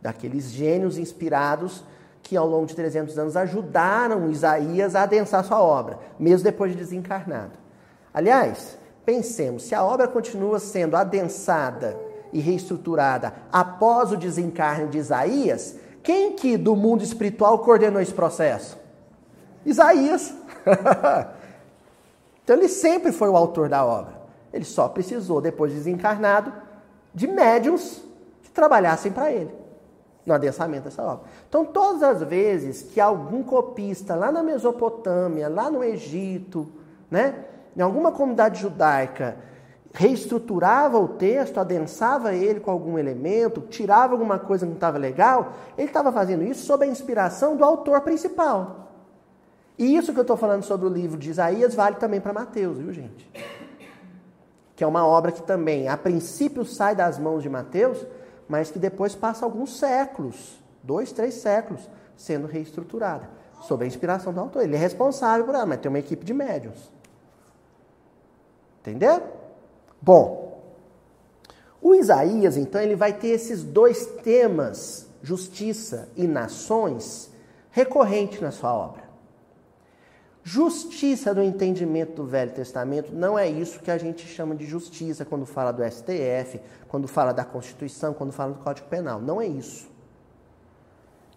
Daqueles 0.00 0.50
gênios 0.50 0.98
inspirados 0.98 1.82
que 2.22 2.36
ao 2.36 2.46
longo 2.46 2.66
de 2.66 2.76
300 2.76 3.18
anos 3.18 3.36
ajudaram 3.36 4.30
Isaías 4.30 4.94
a 4.94 5.02
adensar 5.02 5.44
sua 5.44 5.62
obra, 5.62 5.98
mesmo 6.18 6.44
depois 6.44 6.72
de 6.72 6.78
desencarnado. 6.78 7.58
Aliás, 8.12 8.78
pensemos, 9.04 9.64
se 9.64 9.74
a 9.74 9.82
obra 9.82 10.06
continua 10.06 10.58
sendo 10.58 10.96
adensada 10.96 11.96
e 12.32 12.40
reestruturada 12.40 13.32
após 13.52 14.12
o 14.12 14.16
desencarne 14.16 14.88
de 14.88 14.98
Isaías, 14.98 15.76
quem 16.02 16.32
que 16.32 16.56
do 16.56 16.74
mundo 16.74 17.02
espiritual 17.02 17.58
coordenou 17.58 18.00
esse 18.00 18.12
processo? 18.12 18.78
Isaías. 19.64 20.34
então 22.42 22.56
ele 22.56 22.68
sempre 22.68 23.12
foi 23.12 23.28
o 23.28 23.36
autor 23.36 23.68
da 23.68 23.84
obra. 23.84 24.20
Ele 24.52 24.64
só 24.64 24.88
precisou, 24.88 25.40
depois 25.40 25.70
de 25.70 25.78
desencarnado, 25.78 26.52
de 27.14 27.26
médiums 27.26 28.02
que 28.42 28.50
trabalhassem 28.50 29.12
para 29.12 29.30
ele 29.30 29.60
no 30.24 30.34
adensamento 30.34 30.84
dessa 30.84 31.02
obra. 31.02 31.24
Então, 31.48 31.64
todas 31.64 32.02
as 32.02 32.22
vezes 32.22 32.82
que 32.82 33.00
algum 33.00 33.42
copista 33.42 34.14
lá 34.14 34.30
na 34.30 34.42
Mesopotâmia, 34.42 35.48
lá 35.48 35.70
no 35.70 35.82
Egito, 35.82 36.70
né, 37.10 37.44
em 37.76 37.80
alguma 37.80 38.12
comunidade 38.12 38.60
judaica, 38.60 39.36
reestruturava 39.92 40.98
o 40.98 41.08
texto, 41.08 41.58
adensava 41.58 42.34
ele 42.34 42.60
com 42.60 42.70
algum 42.70 42.98
elemento, 42.98 43.60
tirava 43.62 44.14
alguma 44.14 44.38
coisa 44.38 44.64
que 44.64 44.70
não 44.70 44.76
estava 44.76 44.98
legal, 44.98 45.52
ele 45.76 45.88
estava 45.88 46.12
fazendo 46.12 46.44
isso 46.44 46.64
sob 46.64 46.84
a 46.84 46.88
inspiração 46.88 47.56
do 47.56 47.64
autor 47.64 48.00
principal. 48.02 48.88
E 49.76 49.96
isso 49.96 50.12
que 50.12 50.18
eu 50.18 50.22
estou 50.22 50.36
falando 50.36 50.62
sobre 50.62 50.86
o 50.86 50.90
livro 50.90 51.18
de 51.18 51.30
Isaías 51.30 51.74
vale 51.74 51.96
também 51.96 52.20
para 52.20 52.32
Mateus, 52.32 52.78
viu 52.78 52.92
gente? 52.92 53.28
Que 54.76 54.84
é 54.84 54.86
uma 54.86 55.06
obra 55.06 55.32
que 55.32 55.42
também, 55.42 55.88
a 55.88 55.96
princípio, 55.96 56.64
sai 56.64 56.94
das 56.94 57.18
mãos 57.18 57.42
de 57.42 57.48
Mateus, 57.48 58.06
mas 58.48 58.70
que 58.70 58.78
depois 58.78 59.14
passa 59.14 59.44
alguns 59.44 59.78
séculos, 59.78 60.60
dois, 60.82 61.12
três 61.12 61.34
séculos, 61.34 61.88
sendo 62.16 62.46
reestruturada, 62.46 63.28
sob 63.62 63.84
a 63.84 63.86
inspiração 63.86 64.32
do 64.32 64.40
autor. 64.40 64.62
Ele 64.62 64.76
é 64.76 64.78
responsável 64.78 65.46
por 65.46 65.54
ela, 65.54 65.66
mas 65.66 65.80
tem 65.80 65.88
uma 65.88 65.98
equipe 65.98 66.24
de 66.24 66.34
médiums. 66.34 66.92
Entendeu? 68.80 69.39
Bom, 70.02 70.62
o 71.82 71.94
Isaías, 71.94 72.56
então, 72.56 72.80
ele 72.80 72.94
vai 72.94 73.12
ter 73.12 73.28
esses 73.28 73.62
dois 73.62 74.06
temas, 74.22 75.08
justiça 75.22 76.08
e 76.16 76.26
nações, 76.26 77.30
recorrentes 77.70 78.40
na 78.40 78.50
sua 78.50 78.74
obra. 78.74 79.10
Justiça 80.42 81.34
no 81.34 81.42
entendimento 81.42 82.14
do 82.14 82.26
Velho 82.26 82.52
Testamento 82.52 83.12
não 83.12 83.38
é 83.38 83.48
isso 83.48 83.80
que 83.80 83.90
a 83.90 83.98
gente 83.98 84.26
chama 84.26 84.54
de 84.54 84.66
justiça 84.66 85.24
quando 85.24 85.44
fala 85.44 85.70
do 85.70 85.82
STF, 85.84 86.60
quando 86.88 87.06
fala 87.06 87.32
da 87.32 87.44
Constituição, 87.44 88.14
quando 88.14 88.32
fala 88.32 88.54
do 88.54 88.58
Código 88.58 88.88
Penal. 88.88 89.20
Não 89.20 89.40
é 89.40 89.46
isso. 89.46 89.88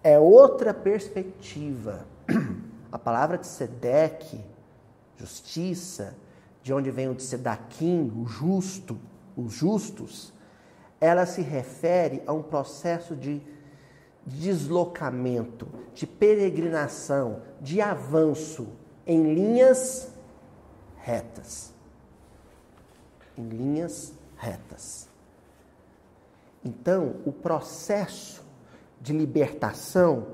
É 0.02 0.18
outra 0.18 0.74
perspectiva. 0.74 2.06
A 2.92 3.00
palavra 3.00 3.38
de 3.38 3.48
Sedeque, 3.48 4.40
justiça, 5.18 6.16
de 6.64 6.74
onde 6.74 6.90
vem 6.90 7.10
o 7.10 7.20
Sedaquim, 7.20 8.12
o 8.16 8.26
justo, 8.26 8.98
os 9.36 9.54
justos, 9.54 10.34
ela 11.00 11.26
se 11.26 11.42
refere 11.42 12.24
a 12.26 12.32
um 12.32 12.42
processo 12.42 13.16
de 13.16 13.42
deslocamento, 14.26 15.68
de 15.94 16.08
peregrinação, 16.08 17.42
de 17.60 17.82
avanço 17.82 18.70
em 19.06 19.34
linhas 19.34 20.14
retas. 21.02 21.74
Em 23.38 23.50
linhas 23.50 24.14
retas. 24.38 25.10
Então, 26.64 27.18
o 27.26 27.34
processo 27.34 28.42
de 29.02 29.12
libertação 29.12 30.28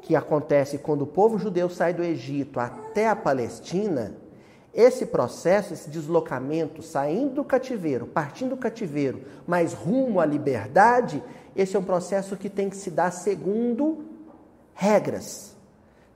que 0.00 0.14
acontece 0.14 0.78
quando 0.78 1.02
o 1.02 1.06
povo 1.06 1.36
judeu 1.36 1.68
sai 1.68 1.92
do 1.92 2.04
Egito 2.04 2.60
até 2.60 3.08
a 3.08 3.16
Palestina, 3.16 4.14
esse 4.74 5.06
processo, 5.06 5.72
esse 5.72 5.88
deslocamento, 5.88 6.82
saindo 6.82 7.34
do 7.34 7.44
cativeiro, 7.44 8.06
partindo 8.06 8.50
do 8.50 8.56
cativeiro, 8.56 9.22
mas 9.46 9.72
rumo 9.72 10.20
à 10.20 10.26
liberdade, 10.26 11.22
esse 11.54 11.76
é 11.76 11.78
um 11.78 11.84
processo 11.84 12.36
que 12.36 12.50
tem 12.50 12.68
que 12.68 12.76
se 12.76 12.90
dar 12.90 13.12
segundo 13.12 14.04
regras, 14.74 15.54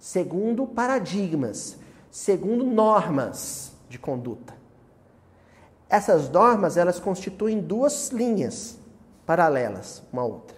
segundo 0.00 0.66
paradigmas, 0.66 1.78
segundo 2.10 2.64
normas 2.64 3.72
de 3.88 3.98
conduta. 3.98 4.54
Essas 5.88 6.28
normas, 6.28 6.76
elas 6.76 6.98
constituem 6.98 7.60
duas 7.60 8.10
linhas 8.10 8.76
paralelas 9.24 10.02
uma 10.12 10.22
à 10.22 10.24
outra. 10.24 10.56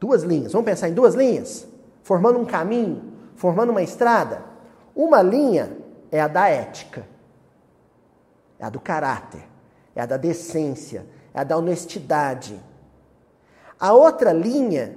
Duas 0.00 0.22
linhas. 0.22 0.52
Vamos 0.52 0.64
pensar 0.64 0.88
em 0.88 0.94
duas 0.94 1.14
linhas? 1.14 1.66
Formando 2.02 2.38
um 2.38 2.44
caminho, 2.44 3.12
formando 3.36 3.70
uma 3.70 3.82
estrada. 3.82 4.42
Uma 4.96 5.22
linha 5.22 5.81
é 6.12 6.20
a 6.20 6.28
da 6.28 6.46
ética, 6.46 7.06
é 8.58 8.64
a 8.66 8.68
do 8.68 8.78
caráter, 8.78 9.42
é 9.96 10.02
a 10.02 10.06
da 10.06 10.18
decência, 10.18 11.06
é 11.32 11.40
a 11.40 11.44
da 11.44 11.56
honestidade. 11.56 12.60
A 13.80 13.94
outra 13.94 14.30
linha, 14.30 14.94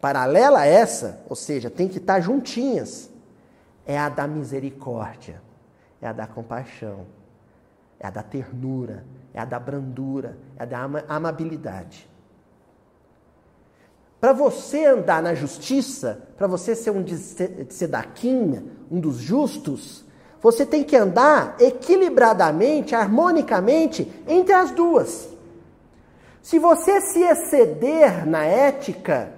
paralela 0.00 0.60
a 0.60 0.66
essa, 0.66 1.20
ou 1.28 1.34
seja, 1.34 1.68
tem 1.68 1.88
que 1.88 1.98
estar 1.98 2.20
juntinhas, 2.20 3.10
é 3.84 3.98
a 3.98 4.08
da 4.08 4.28
misericórdia, 4.28 5.42
é 6.00 6.06
a 6.06 6.12
da 6.12 6.28
compaixão, 6.28 7.06
é 7.98 8.06
a 8.06 8.10
da 8.10 8.22
ternura, 8.22 9.04
é 9.34 9.40
a 9.40 9.44
da 9.44 9.58
brandura, 9.58 10.38
é 10.56 10.62
a 10.62 10.64
da 10.64 10.78
amabilidade. 11.08 12.08
Para 14.20 14.32
você 14.32 14.84
andar 14.84 15.22
na 15.22 15.34
justiça, 15.34 16.28
para 16.36 16.46
você 16.46 16.76
ser 16.76 16.90
um 16.90 17.04
sedaquinha, 17.68 18.64
um 18.90 19.00
dos 19.00 19.16
justos, 19.16 20.04
você 20.42 20.64
tem 20.64 20.82
que 20.82 20.96
andar 20.96 21.56
equilibradamente, 21.60 22.94
harmonicamente 22.94 24.10
entre 24.26 24.54
as 24.54 24.70
duas. 24.70 25.28
Se 26.42 26.58
você 26.58 27.00
se 27.00 27.20
exceder 27.20 28.26
na 28.26 28.44
ética, 28.44 29.32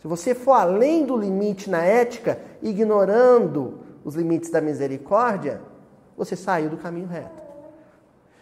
se 0.00 0.06
você 0.06 0.34
for 0.34 0.52
além 0.52 1.04
do 1.06 1.16
limite 1.16 1.70
na 1.70 1.82
ética, 1.82 2.40
ignorando 2.62 3.80
os 4.04 4.14
limites 4.14 4.50
da 4.50 4.60
misericórdia, 4.60 5.62
você 6.16 6.36
saiu 6.36 6.68
do 6.68 6.76
caminho 6.76 7.08
reto. 7.08 7.40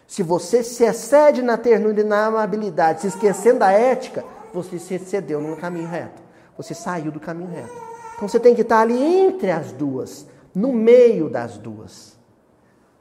Se 0.05 0.23
você 0.23 0.63
se 0.63 0.83
excede 0.83 1.41
na 1.41 1.57
ternura 1.57 2.01
e 2.01 2.03
na 2.03 2.25
amabilidade, 2.25 3.01
se 3.01 3.07
esquecendo 3.07 3.59
da 3.59 3.71
ética, 3.71 4.25
você 4.53 4.77
se 4.79 4.95
excedeu 4.95 5.39
no 5.39 5.55
caminho 5.55 5.87
reto. 5.87 6.21
Você 6.57 6.73
saiu 6.73 7.11
do 7.11 7.19
caminho 7.19 7.51
reto. 7.51 7.88
Então 8.19 8.27
você 8.27 8.37
tem 8.37 8.53
que 8.53 8.63
estar 8.63 8.81
ali 8.81 9.01
entre 9.01 9.49
as 9.49 9.71
duas, 9.71 10.27
no 10.53 10.73
meio 10.73 11.29
das 11.29 11.57
duas. 11.57 12.17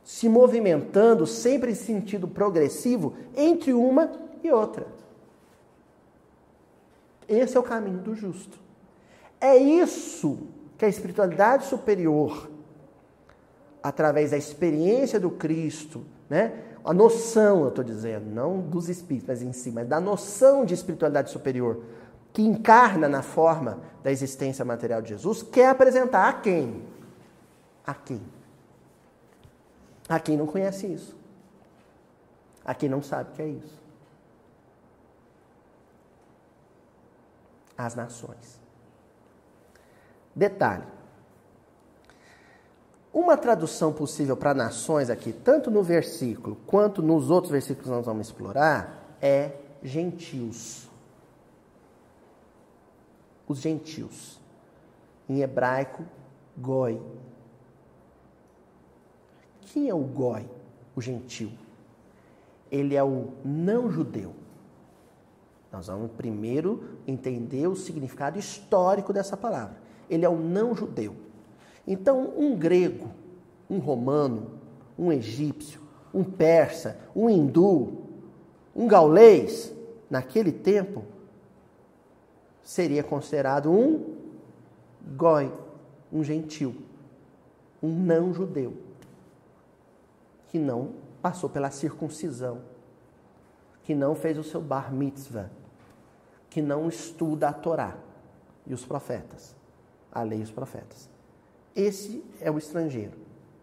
Se 0.04 0.28
movimentando 0.28 1.26
sempre 1.26 1.72
em 1.72 1.74
sentido 1.74 2.28
progressivo 2.28 3.14
entre 3.36 3.72
uma 3.72 4.12
e 4.44 4.52
outra. 4.52 4.86
Esse 7.28 7.56
é 7.56 7.60
o 7.60 7.64
caminho 7.64 7.98
do 7.98 8.14
justo. 8.14 8.60
É 9.40 9.56
isso 9.56 10.38
que 10.78 10.84
a 10.84 10.88
espiritualidade 10.88 11.66
superior, 11.66 12.48
através 13.82 14.30
da 14.30 14.36
experiência 14.36 15.18
do 15.18 15.32
Cristo, 15.32 16.04
né? 16.30 16.62
a 16.84 16.94
noção, 16.94 17.62
eu 17.62 17.70
estou 17.70 17.82
dizendo, 17.82 18.30
não 18.30 18.60
dos 18.60 18.88
espíritos, 18.88 19.26
mas 19.26 19.42
em 19.42 19.52
si, 19.52 19.72
mas 19.72 19.88
da 19.88 20.00
noção 20.00 20.64
de 20.64 20.74
espiritualidade 20.74 21.32
superior, 21.32 21.82
que 22.32 22.42
encarna 22.42 23.08
na 23.08 23.22
forma 23.22 23.80
da 24.02 24.12
existência 24.12 24.64
material 24.64 25.02
de 25.02 25.10
Jesus, 25.10 25.42
quer 25.42 25.68
apresentar 25.68 26.28
a 26.28 26.32
quem? 26.34 26.84
A 27.86 27.94
quem? 27.94 28.22
A 30.08 30.20
quem 30.20 30.36
não 30.36 30.46
conhece 30.46 30.86
isso. 30.86 31.16
A 32.64 32.74
quem 32.74 32.88
não 32.88 33.02
sabe 33.02 33.30
o 33.30 33.34
que 33.34 33.42
é 33.42 33.48
isso. 33.48 33.78
As 37.76 37.94
nações. 37.94 38.60
Detalhe. 40.34 40.84
Uma 43.12 43.36
tradução 43.36 43.92
possível 43.92 44.36
para 44.36 44.54
nações 44.54 45.10
aqui, 45.10 45.32
tanto 45.32 45.70
no 45.70 45.82
versículo 45.82 46.56
quanto 46.66 47.02
nos 47.02 47.30
outros 47.30 47.50
versículos 47.50 47.84
que 47.84 47.90
nós 47.90 48.04
vamos 48.04 48.28
explorar, 48.28 49.16
é 49.20 49.52
gentios. 49.82 50.87
Os 53.48 53.60
gentios. 53.60 54.38
Em 55.28 55.40
hebraico, 55.40 56.04
goi. 56.56 57.00
Quem 59.62 59.88
é 59.88 59.94
o 59.94 59.98
goi, 59.98 60.48
o 60.94 61.00
gentil? 61.00 61.50
Ele 62.70 62.94
é 62.94 63.02
o 63.02 63.28
não 63.44 63.90
judeu. 63.90 64.34
Nós 65.72 65.86
vamos 65.86 66.10
primeiro 66.12 66.98
entender 67.06 67.66
o 67.66 67.76
significado 67.76 68.38
histórico 68.38 69.12
dessa 69.12 69.36
palavra. 69.36 69.76
Ele 70.08 70.24
é 70.24 70.28
o 70.28 70.36
não 70.36 70.74
judeu. 70.74 71.14
Então, 71.86 72.32
um 72.36 72.56
grego, 72.56 73.08
um 73.68 73.78
romano, 73.78 74.50
um 74.98 75.12
egípcio, 75.12 75.80
um 76.12 76.24
persa, 76.24 76.98
um 77.14 77.28
hindu, 77.28 78.04
um 78.74 78.86
gaulês, 78.86 79.74
naquele 80.08 80.52
tempo, 80.52 81.04
seria 82.68 83.02
considerado 83.02 83.72
um 83.72 84.14
goi, 85.16 85.50
um 86.12 86.22
gentil, 86.22 86.76
um 87.82 87.88
não 87.88 88.30
judeu, 88.34 88.76
que 90.48 90.58
não 90.58 90.92
passou 91.22 91.48
pela 91.48 91.70
circuncisão, 91.70 92.60
que 93.84 93.94
não 93.94 94.14
fez 94.14 94.36
o 94.36 94.44
seu 94.44 94.60
bar 94.60 94.92
mitzvah, 94.92 95.48
que 96.50 96.60
não 96.60 96.90
estuda 96.90 97.48
a 97.48 97.54
Torá 97.54 97.96
e 98.66 98.74
os 98.74 98.84
profetas, 98.84 99.56
a 100.12 100.22
lei 100.22 100.40
e 100.40 100.42
os 100.42 100.50
profetas. 100.50 101.08
Esse 101.74 102.22
é 102.38 102.50
o 102.50 102.58
estrangeiro. 102.58 103.16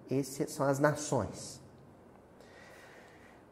Esses 0.09 0.51
são 0.51 0.65
as 0.65 0.79
nações. 0.79 1.61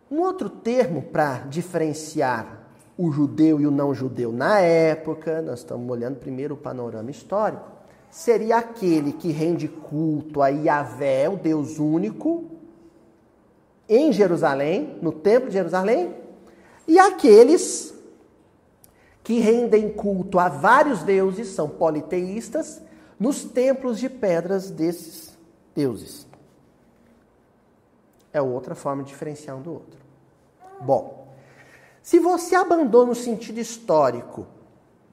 Um 0.09 0.19
outro 0.19 0.49
termo 0.49 1.03
para 1.03 1.41
diferenciar 1.41 2.62
o 2.97 3.11
judeu 3.11 3.59
e 3.59 3.67
o 3.67 3.71
não 3.71 3.93
judeu 3.93 4.31
na 4.31 4.59
época, 4.59 5.41
nós 5.41 5.59
estamos 5.59 5.89
olhando 5.89 6.17
primeiro 6.17 6.53
o 6.53 6.57
panorama 6.57 7.09
histórico, 7.09 7.71
seria 8.11 8.57
aquele 8.57 9.13
que 9.13 9.31
rende 9.31 9.67
culto 9.67 10.41
a 10.41 10.49
Yahvé, 10.49 11.27
o 11.27 11.35
Deus 11.35 11.79
único, 11.79 12.45
em 13.89 14.11
Jerusalém, 14.11 14.97
no 15.01 15.11
Templo 15.11 15.49
de 15.49 15.55
Jerusalém, 15.55 16.13
e 16.87 16.99
aqueles 16.99 17.93
que 19.23 19.39
rendem 19.39 19.89
culto 19.89 20.37
a 20.37 20.49
vários 20.49 21.01
deuses, 21.01 21.47
são 21.49 21.69
politeístas, 21.69 22.81
nos 23.19 23.43
templos 23.43 23.99
de 23.99 24.09
pedras 24.09 24.69
desses 24.69 25.37
deuses. 25.73 26.27
É 28.33 28.41
outra 28.41 28.75
forma 28.75 29.03
de 29.03 29.09
diferenciar 29.09 29.55
um 29.55 29.61
do 29.61 29.71
outro. 29.71 29.99
Bom, 30.81 31.22
se 32.03 32.19
você 32.19 32.53
abandona 32.53 33.11
o 33.11 33.15
sentido 33.15 33.59
histórico 33.59 34.45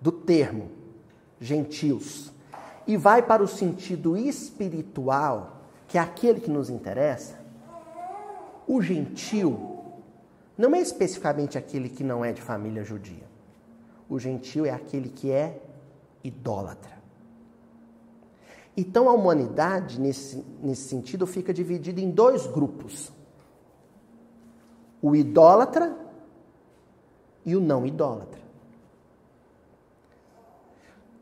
do 0.00 0.11
termo 0.11 0.72
gentios 1.40 2.33
e 2.85 2.96
vai 2.96 3.22
para 3.22 3.42
o 3.44 3.48
sentido 3.48 4.16
espiritual, 4.16 5.62
que 5.87 5.96
é 5.96 6.00
aquele 6.00 6.40
que 6.40 6.50
nos 6.50 6.68
interessa, 6.68 7.38
o 8.66 8.83
gentil 8.83 9.79
não 10.59 10.74
é 10.74 10.81
especificamente 10.81 11.57
aquele 11.57 11.88
que 11.88 12.03
não 12.03 12.24
é 12.24 12.33
de 12.33 12.42
família 12.42 12.83
judia. 12.83 13.31
O 14.09 14.18
gentil 14.18 14.66
é 14.66 14.70
aquele 14.70 15.09
que 15.09 15.31
é 15.31 15.62
idólatra. 16.24 16.98
Então 18.76 19.09
a 19.09 19.12
humanidade, 19.12 20.00
nesse, 20.00 20.44
nesse 20.61 20.88
sentido, 20.88 21.24
fica 21.26 21.55
dividida 21.55 22.00
em 22.00 22.11
dois 22.11 22.46
grupos: 22.48 23.12
o 25.00 25.14
idólatra 25.14 26.10
e 27.44 27.57
o 27.57 27.61
não 27.61 27.87
idólatra. 27.87 28.40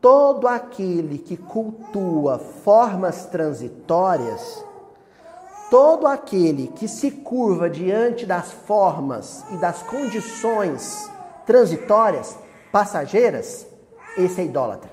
Todo 0.01 0.47
aquele 0.47 1.17
que 1.17 1.35
cultua 1.35 2.39
formas 2.39 3.25
transitórias, 3.25 4.63
todo 5.69 6.07
aquele 6.07 6.67
que 6.67 6.87
se 6.87 7.11
curva 7.11 7.69
diante 7.69 8.25
das 8.25 8.51
formas 8.51 9.43
e 9.51 9.57
das 9.57 9.83
condições 9.83 11.11
transitórias, 11.45 12.37
passageiras, 12.71 13.67
esse 14.17 14.41
é 14.41 14.45
idólatra. 14.45 14.91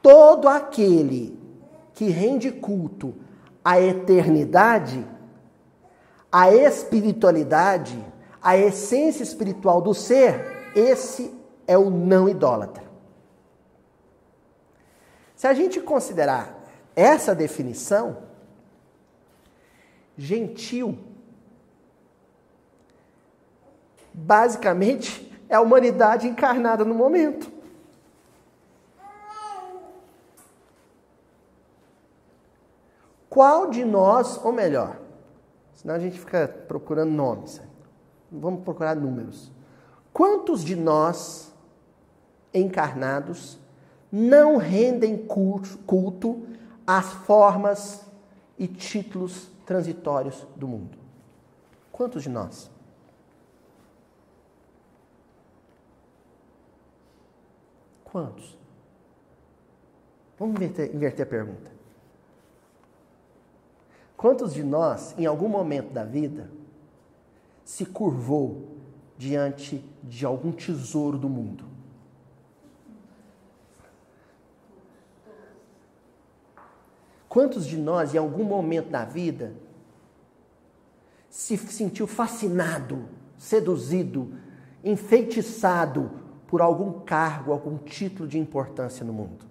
Todo 0.00 0.48
aquele 0.48 1.38
que 1.94 2.08
rende 2.10 2.50
culto 2.50 3.14
à 3.64 3.80
eternidade, 3.80 5.04
à 6.30 6.52
espiritualidade, 6.52 7.98
a 8.44 8.58
essência 8.58 9.22
espiritual 9.22 9.80
do 9.80 9.94
ser, 9.94 10.70
esse 10.76 11.34
é 11.66 11.78
o 11.78 11.88
não 11.88 12.28
idólatra. 12.28 12.84
Se 15.34 15.46
a 15.46 15.54
gente 15.54 15.80
considerar 15.80 16.62
essa 16.94 17.34
definição, 17.34 18.18
gentil, 20.16 20.98
basicamente 24.12 25.32
é 25.48 25.54
a 25.54 25.62
humanidade 25.62 26.28
encarnada 26.28 26.84
no 26.84 26.94
momento. 26.94 27.50
Qual 33.30 33.70
de 33.70 33.84
nós, 33.86 34.36
ou 34.44 34.52
melhor, 34.52 35.00
senão 35.72 35.94
a 35.94 35.98
gente 35.98 36.20
fica 36.20 36.46
procurando 36.46 37.10
nomes, 37.10 37.60
vamos 38.38 38.62
procurar 38.62 38.96
números. 38.96 39.50
Quantos 40.12 40.62
de 40.64 40.76
nós 40.76 41.52
encarnados 42.52 43.58
não 44.10 44.56
rendem 44.56 45.16
culto, 45.16 45.78
culto 45.78 46.46
às 46.86 47.06
formas 47.06 48.06
e 48.58 48.68
títulos 48.68 49.48
transitórios 49.66 50.46
do 50.54 50.68
mundo? 50.68 50.98
Quantos 51.90 52.22
de 52.22 52.28
nós? 52.28 52.70
Quantos? 58.04 58.56
Vamos 60.38 60.56
inverter, 60.56 60.94
inverter 60.94 61.26
a 61.26 61.28
pergunta. 61.28 61.72
Quantos 64.16 64.54
de 64.54 64.62
nós, 64.62 65.14
em 65.18 65.26
algum 65.26 65.48
momento 65.48 65.92
da 65.92 66.04
vida, 66.04 66.48
se 67.64 67.86
curvou 67.86 68.76
diante 69.16 69.84
de 70.02 70.26
algum 70.26 70.52
tesouro 70.52 71.18
do 71.18 71.28
mundo? 71.28 71.64
Quantos 77.28 77.66
de 77.66 77.76
nós, 77.76 78.14
em 78.14 78.18
algum 78.18 78.44
momento 78.44 78.90
da 78.90 79.04
vida, 79.04 79.54
se 81.28 81.56
sentiu 81.56 82.06
fascinado, 82.06 83.08
seduzido, 83.36 84.34
enfeitiçado 84.84 86.12
por 86.46 86.62
algum 86.62 87.00
cargo, 87.00 87.50
algum 87.50 87.76
título 87.76 88.28
de 88.28 88.38
importância 88.38 89.04
no 89.04 89.12
mundo? 89.12 89.44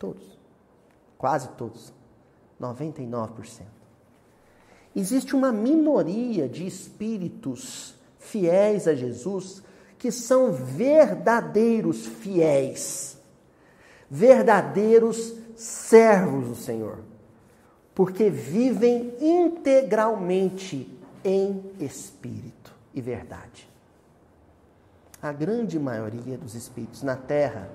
Todos. 0.00 0.36
Quase 1.16 1.48
todos. 1.50 1.92
99%. 2.60 3.79
Existe 4.94 5.36
uma 5.36 5.52
minoria 5.52 6.48
de 6.48 6.66
espíritos 6.66 7.94
fiéis 8.18 8.88
a 8.88 8.94
Jesus 8.94 9.62
que 9.98 10.10
são 10.10 10.52
verdadeiros 10.52 12.06
fiéis, 12.06 13.18
verdadeiros 14.10 15.34
servos 15.54 16.48
do 16.48 16.54
Senhor, 16.54 17.00
porque 17.94 18.30
vivem 18.30 19.14
integralmente 19.20 20.98
em 21.22 21.62
espírito 21.78 22.74
e 22.94 23.00
verdade. 23.00 23.68
A 25.22 25.32
grande 25.32 25.78
maioria 25.78 26.38
dos 26.38 26.54
espíritos 26.54 27.02
na 27.02 27.14
Terra 27.14 27.68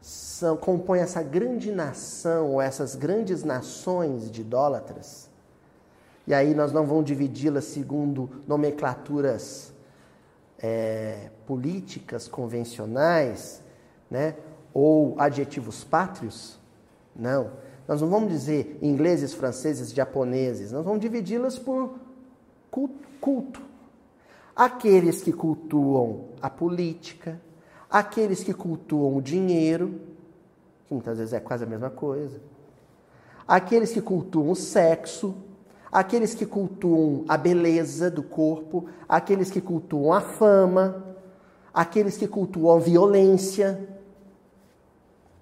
são, 0.00 0.56
compõe 0.56 1.00
essa 1.00 1.22
grande 1.22 1.70
nação, 1.70 2.52
ou 2.52 2.62
essas 2.62 2.94
grandes 2.94 3.44
nações 3.44 4.30
de 4.30 4.40
idólatras. 4.40 5.27
E 6.28 6.34
aí 6.34 6.54
nós 6.54 6.74
não 6.74 6.84
vamos 6.84 7.06
dividi-las 7.06 7.64
segundo 7.64 8.28
nomenclaturas 8.46 9.72
é, 10.58 11.30
políticas 11.46 12.28
convencionais, 12.28 13.62
né? 14.10 14.34
ou 14.74 15.18
adjetivos 15.18 15.84
pátrios. 15.84 16.58
Não. 17.16 17.52
Nós 17.88 18.02
não 18.02 18.10
vamos 18.10 18.30
dizer 18.30 18.78
ingleses, 18.82 19.32
franceses, 19.32 19.90
japoneses. 19.90 20.70
Nós 20.70 20.84
vamos 20.84 21.00
dividi-las 21.00 21.58
por 21.58 21.98
culto. 23.18 23.62
Aqueles 24.54 25.22
que 25.22 25.32
cultuam 25.32 26.26
a 26.42 26.50
política, 26.50 27.40
aqueles 27.88 28.44
que 28.44 28.52
cultuam 28.52 29.16
o 29.16 29.22
dinheiro, 29.22 29.98
que 30.86 30.92
muitas 30.92 31.16
vezes 31.16 31.32
é 31.32 31.40
quase 31.40 31.64
a 31.64 31.66
mesma 31.66 31.88
coisa, 31.88 32.38
aqueles 33.46 33.92
que 33.92 34.02
cultuam 34.02 34.50
o 34.50 34.54
sexo, 34.54 35.34
aqueles 35.90 36.34
que 36.34 36.46
cultuam 36.46 37.24
a 37.28 37.36
beleza 37.36 38.10
do 38.10 38.22
corpo, 38.22 38.88
aqueles 39.08 39.50
que 39.50 39.60
cultuam 39.60 40.12
a 40.12 40.20
fama, 40.20 41.04
aqueles 41.72 42.16
que 42.16 42.28
cultuam 42.28 42.76
a 42.76 42.80
violência. 42.80 43.88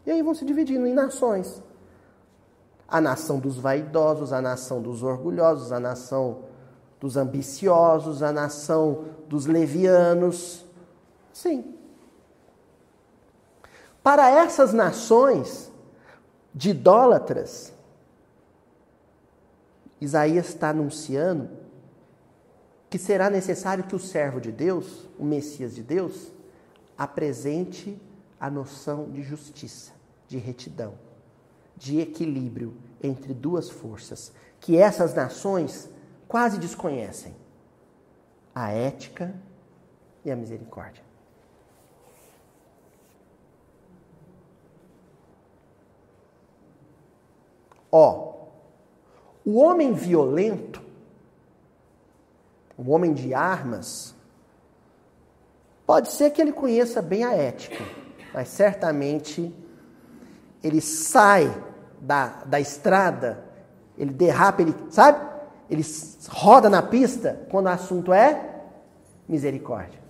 E 0.05 0.11
aí 0.11 0.23
vão 0.23 0.35
se 0.35 0.45
dividindo 0.45 0.87
em 0.87 0.95
nações. 0.95 1.63
A 2.89 3.01
nação 3.01 3.41
dos 3.41 3.57
vaidosos, 3.57 4.33
a 4.33 4.41
nação 4.41 4.81
dos 4.81 5.03
orgulhosos, 5.03 5.73
a 5.73 5.81
nação 5.81 6.45
dos 7.01 7.17
ambiciosos, 7.17 8.23
a 8.23 8.33
nação 8.33 9.05
dos 9.29 9.47
levianos. 9.47 10.65
Sim. 11.33 11.75
Para 14.03 14.31
essas 14.31 14.73
nações 14.73 15.71
de 16.55 16.71
idólatras, 16.71 17.73
Isaías 20.01 20.49
está 20.49 20.71
anunciando 20.71 21.49
que 22.89 22.99
será 22.99 23.29
necessário 23.29 23.85
que 23.85 23.97
o 23.97 23.99
servo 23.99 24.41
de 24.41 24.53
Deus, 24.53 25.09
o 25.19 25.25
Messias 25.25 25.75
de 25.75 25.83
Deus, 25.83 26.31
apresente 26.97 28.01
a 28.39 28.51
noção 28.51 29.11
de 29.11 29.23
justiça, 29.23 29.93
de 30.29 30.39
retidão, 30.39 30.95
de 31.77 32.01
equilíbrio 32.01 32.75
entre 33.03 33.35
duas 33.35 33.69
forças 33.69 34.33
que 34.61 34.77
essas 34.77 35.15
nações 35.15 35.89
quase 36.29 36.59
desconhecem: 36.59 37.35
a 38.55 38.71
ética 38.71 39.35
e 40.25 40.31
a 40.31 40.37
misericórdia. 40.37 41.05
Ó, 47.91 48.36
o 49.47 49.59
homem 49.59 49.93
violento, 49.93 50.83
o 52.77 52.91
homem 52.91 53.15
de 53.15 53.33
armas, 53.33 54.13
pode 55.87 56.11
ser 56.11 56.31
que 56.31 56.43
ele 56.43 56.51
conheça 56.51 57.01
bem 57.01 57.23
a 57.23 57.33
ética, 57.33 57.85
mas 58.35 58.49
certamente 58.49 59.55
ele 60.65 60.81
sai 60.81 61.49
da, 62.01 62.43
da 62.45 62.59
estrada, 62.59 63.45
ele 63.97 64.13
derrapa, 64.13 64.63
ele, 64.63 64.75
sabe? 64.91 65.25
Ele 65.71 65.85
roda 66.29 66.69
na 66.69 66.83
pista 66.83 67.47
quando 67.49 67.67
o 67.67 67.71
assunto 67.71 68.13
é 68.13 68.65
misericórdia. 69.29 70.06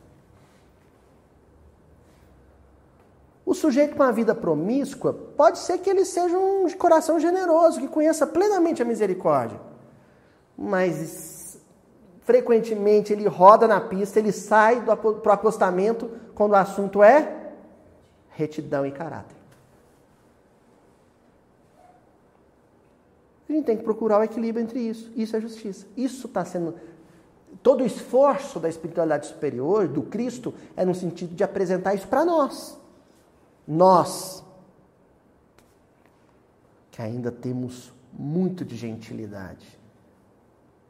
Sujeito 3.57 3.97
com 3.97 4.03
a 4.03 4.11
vida 4.11 4.35
promíscua, 4.35 5.13
pode 5.13 5.59
ser 5.59 5.79
que 5.79 5.91
ele 5.91 6.05
seja 6.05 6.39
um 6.39 6.67
de 6.67 6.77
coração 6.77 7.19
generoso, 7.19 7.81
que 7.81 7.89
conheça 7.89 8.27
plenamente 8.27 8.81
a 8.81 8.85
misericórdia. 8.85 9.61
Mas 10.57 11.59
frequentemente 12.23 13.13
ele 13.13 13.27
roda 13.27 13.67
na 13.67 13.81
pista, 13.81 14.19
ele 14.19 14.33
sai 14.33 14.83
para 14.83 14.99
o 15.05 15.33
acostamento 15.33 16.11
quando 16.35 16.53
o 16.53 16.57
assunto 16.57 17.03
é 17.03 17.53
retidão 18.31 18.85
e 18.87 18.93
caráter. 18.93 19.37
A 23.49 23.53
gente 23.53 23.65
tem 23.65 23.77
que 23.77 23.85
procurar 23.85 24.19
o 24.19 24.25
equilíbrio 24.25 24.63
entre 24.63 24.81
isso. 24.81 25.11
Isso 25.15 25.37
é 25.37 25.41
justiça. 25.41 25.87
Isso 25.97 26.27
está 26.27 26.45
sendo. 26.45 26.75
Todo 27.63 27.83
o 27.83 27.87
esforço 27.87 28.59
da 28.59 28.69
espiritualidade 28.69 29.27
superior, 29.27 29.87
do 29.87 30.03
Cristo, 30.03 30.53
é 30.77 30.85
no 30.85 30.95
sentido 30.95 31.35
de 31.35 31.45
apresentar 31.45 31.95
isso 31.95 32.09
para 32.09 32.25
nós. 32.25 32.79
Nós, 33.67 34.45
que 36.91 37.03
ainda 37.03 37.33
temos 37.33 37.93
muito 38.13 38.65
de 38.65 38.77
gentilidade, 38.77 39.79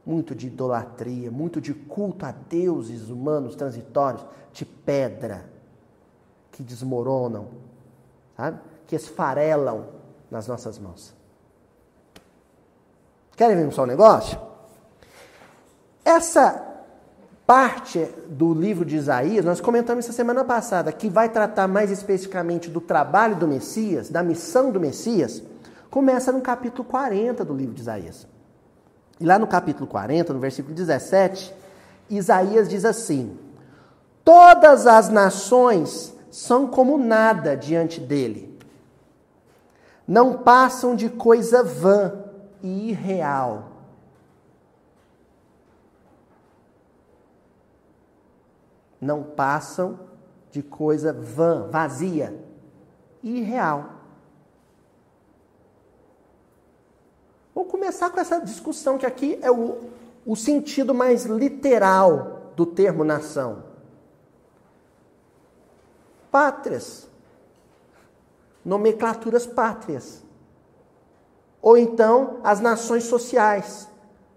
muito 0.05 0.35
de 0.35 0.47
idolatria, 0.47 1.31
muito 1.31 1.61
de 1.61 1.75
culto 1.75 2.25
a 2.27 2.31
deuses 2.31 3.09
humanos 3.09 3.57
transitórios, 3.57 4.25
de 4.53 4.65
pedra, 4.65 5.49
que 6.53 6.63
desmoronam, 6.63 7.49
sabe? 8.37 8.61
que 8.87 8.95
esfarelam 8.95 9.89
nas 10.31 10.47
nossas 10.47 10.79
mãos. 10.79 11.15
Querem 13.37 13.57
ver 13.57 13.73
só 13.73 13.83
um 13.83 13.87
negócio? 13.87 14.41
Essa 16.05 16.76
parte 17.47 18.09
do 18.29 18.53
livro 18.53 18.85
de 18.85 18.97
Isaías, 18.97 19.45
nós 19.45 19.61
comentamos 19.61 20.05
essa 20.05 20.13
semana 20.13 20.45
passada, 20.45 20.91
que 20.91 21.09
vai 21.09 21.29
tratar 21.29 21.69
mais 21.69 21.91
especificamente 21.91 22.69
do 22.69 22.81
trabalho 22.81 23.37
do 23.37 23.47
Messias, 23.47 24.11
da 24.11 24.23
missão 24.23 24.73
do 24.73 24.81
Messias, 24.81 25.43
começa 25.89 26.33
no 26.33 26.41
capítulo 26.41 26.83
40 26.85 27.45
do 27.45 27.55
livro 27.55 27.73
de 27.73 27.83
Isaías. 27.83 28.27
E 29.21 29.25
lá 29.25 29.39
no 29.39 29.47
capítulo 29.47 29.87
40, 29.87 30.33
no 30.33 30.41
versículo 30.41 30.75
17, 30.75 31.55
Isaías 32.11 32.69
diz 32.69 32.85
assim: 32.85 33.39
Todas 34.25 34.87
as 34.87 35.09
nações 35.09 36.15
são 36.31 36.67
como 36.67 36.99
nada 36.99 37.57
diante 37.57 38.01
dele. 38.01 38.59
Não 40.07 40.35
passam 40.35 40.95
de 40.95 41.09
coisa 41.09 41.63
vã 41.63 42.13
e 42.63 42.91
irreal. 42.91 43.76
Não 49.07 49.23
passam 49.23 50.01
de 50.51 50.65
coisa 50.65 51.13
vã, 51.13 51.69
vazia 51.71 52.45
irreal. 53.23 53.93
Vamos 57.55 57.71
começar 57.71 58.11
com 58.11 58.19
essa 58.19 58.41
discussão 58.41 58.99
que 58.99 59.07
aqui 59.07 59.39
é 59.41 59.51
o, 59.51 59.79
o 60.27 60.35
sentido 60.35 60.93
mais 60.93 61.25
literal 61.25 62.53
do 62.57 62.67
termo 62.67 63.05
nação. 63.05 63.63
Pátrias. 66.29 67.09
Nomenclaturas 68.65 69.47
pátrias. 69.47 70.25
Ou 71.63 71.79
então 71.79 72.41
as 72.43 72.59
nações 72.59 73.05
sociais, 73.05 73.89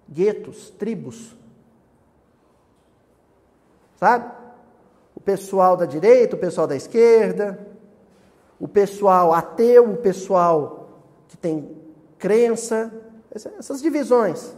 guetos, 0.08 0.70
tribos. 0.70 1.36
Sabe? 3.98 4.39
O 5.20 5.24
pessoal 5.24 5.78
da 5.78 5.86
direita, 5.86 6.36
o 6.36 6.40
pessoal 6.40 6.66
da 6.66 6.76
esquerda, 6.76 7.60
o 8.60 8.68
pessoal 8.68 9.34
ateu, 9.34 9.92
o 9.92 9.98
pessoal 9.98 10.90
que 11.28 11.38
tem 11.38 11.78
crença, 12.18 12.92
essas 13.34 13.82
divisões. 13.82 14.54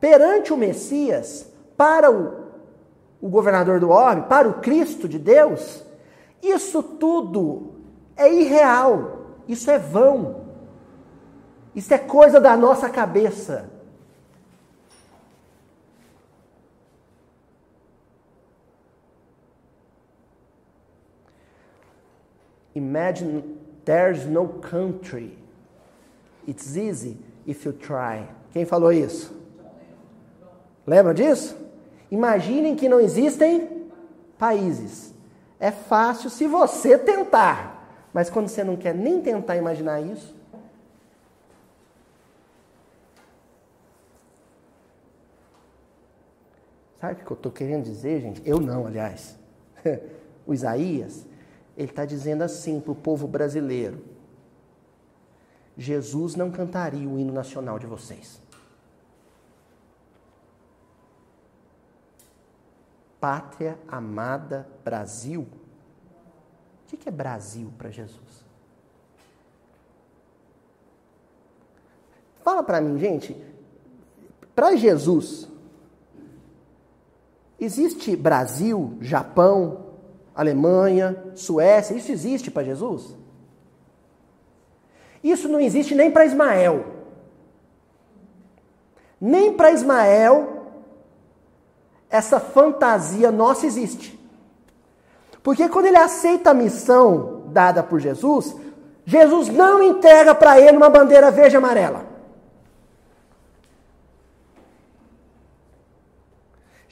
Perante 0.00 0.52
o 0.52 0.56
Messias, 0.56 1.50
para 1.76 2.10
o, 2.10 2.46
o 3.20 3.28
governador 3.28 3.80
do 3.80 3.90
orbe, 3.90 4.28
para 4.28 4.48
o 4.48 4.60
Cristo 4.60 5.08
de 5.08 5.18
Deus, 5.18 5.82
isso 6.42 6.82
tudo 6.82 7.74
é 8.16 8.32
irreal, 8.32 9.26
isso 9.48 9.70
é 9.70 9.78
vão, 9.78 10.42
isso 11.74 11.92
é 11.92 11.98
coisa 11.98 12.40
da 12.40 12.56
nossa 12.56 12.90
cabeça. 12.90 13.75
Imagine 22.76 23.42
there's 23.86 24.26
no 24.26 24.46
country. 24.60 25.32
It's 26.46 26.76
easy 26.76 27.16
if 27.46 27.64
you 27.64 27.72
try. 27.72 28.28
Quem 28.52 28.66
falou 28.66 28.92
isso? 28.92 29.34
Lembra 30.86 31.14
disso? 31.14 31.56
Imaginem 32.10 32.76
que 32.76 32.88
não 32.88 33.00
existem 33.00 33.88
países. 34.38 35.14
É 35.58 35.70
fácil 35.70 36.28
se 36.28 36.46
você 36.46 36.98
tentar. 36.98 37.88
Mas 38.12 38.28
quando 38.28 38.48
você 38.48 38.62
não 38.62 38.76
quer 38.76 38.94
nem 38.94 39.22
tentar 39.22 39.56
imaginar 39.56 40.00
isso, 40.00 40.36
Sabe 46.98 47.20
o 47.20 47.24
que 47.26 47.30
eu 47.30 47.36
estou 47.36 47.52
querendo 47.52 47.84
dizer, 47.84 48.20
gente? 48.20 48.42
Eu 48.44 48.58
não, 48.58 48.86
aliás. 48.86 49.38
o 50.46 50.54
Isaías, 50.54 51.26
ele 51.76 51.90
está 51.90 52.04
dizendo 52.04 52.42
assim 52.42 52.80
para 52.80 52.92
o 52.92 52.96
povo 52.96 53.28
brasileiro: 53.28 54.02
Jesus 55.76 56.34
não 56.34 56.50
cantaria 56.50 57.08
o 57.08 57.18
hino 57.18 57.32
nacional 57.32 57.78
de 57.78 57.86
vocês. 57.86 58.40
Pátria 63.20 63.78
amada 63.88 64.66
Brasil. 64.84 65.46
O 66.84 66.96
que 66.96 67.08
é 67.08 67.12
Brasil 67.12 67.72
para 67.76 67.90
Jesus? 67.90 68.46
Fala 72.42 72.62
para 72.62 72.80
mim, 72.80 72.96
gente. 72.96 73.36
Para 74.54 74.76
Jesus, 74.76 75.48
existe 77.58 78.14
Brasil, 78.14 78.96
Japão, 79.00 79.85
Alemanha, 80.36 81.16
Suécia, 81.34 81.94
isso 81.94 82.12
existe 82.12 82.50
para 82.50 82.62
Jesus? 82.62 83.16
Isso 85.24 85.48
não 85.48 85.58
existe 85.58 85.94
nem 85.94 86.10
para 86.10 86.26
Ismael. 86.26 86.84
Nem 89.18 89.54
para 89.54 89.72
Ismael 89.72 90.52
essa 92.10 92.38
fantasia 92.38 93.32
nossa 93.32 93.66
existe. 93.66 94.16
Porque 95.42 95.68
quando 95.68 95.86
ele 95.86 95.96
aceita 95.96 96.50
a 96.50 96.54
missão 96.54 97.44
dada 97.46 97.82
por 97.82 97.98
Jesus, 97.98 98.54
Jesus 99.06 99.48
não 99.48 99.82
entrega 99.82 100.34
para 100.34 100.60
ele 100.60 100.76
uma 100.76 100.90
bandeira 100.90 101.30
verde 101.30 101.56
e 101.56 101.58
amarela. 101.58 102.05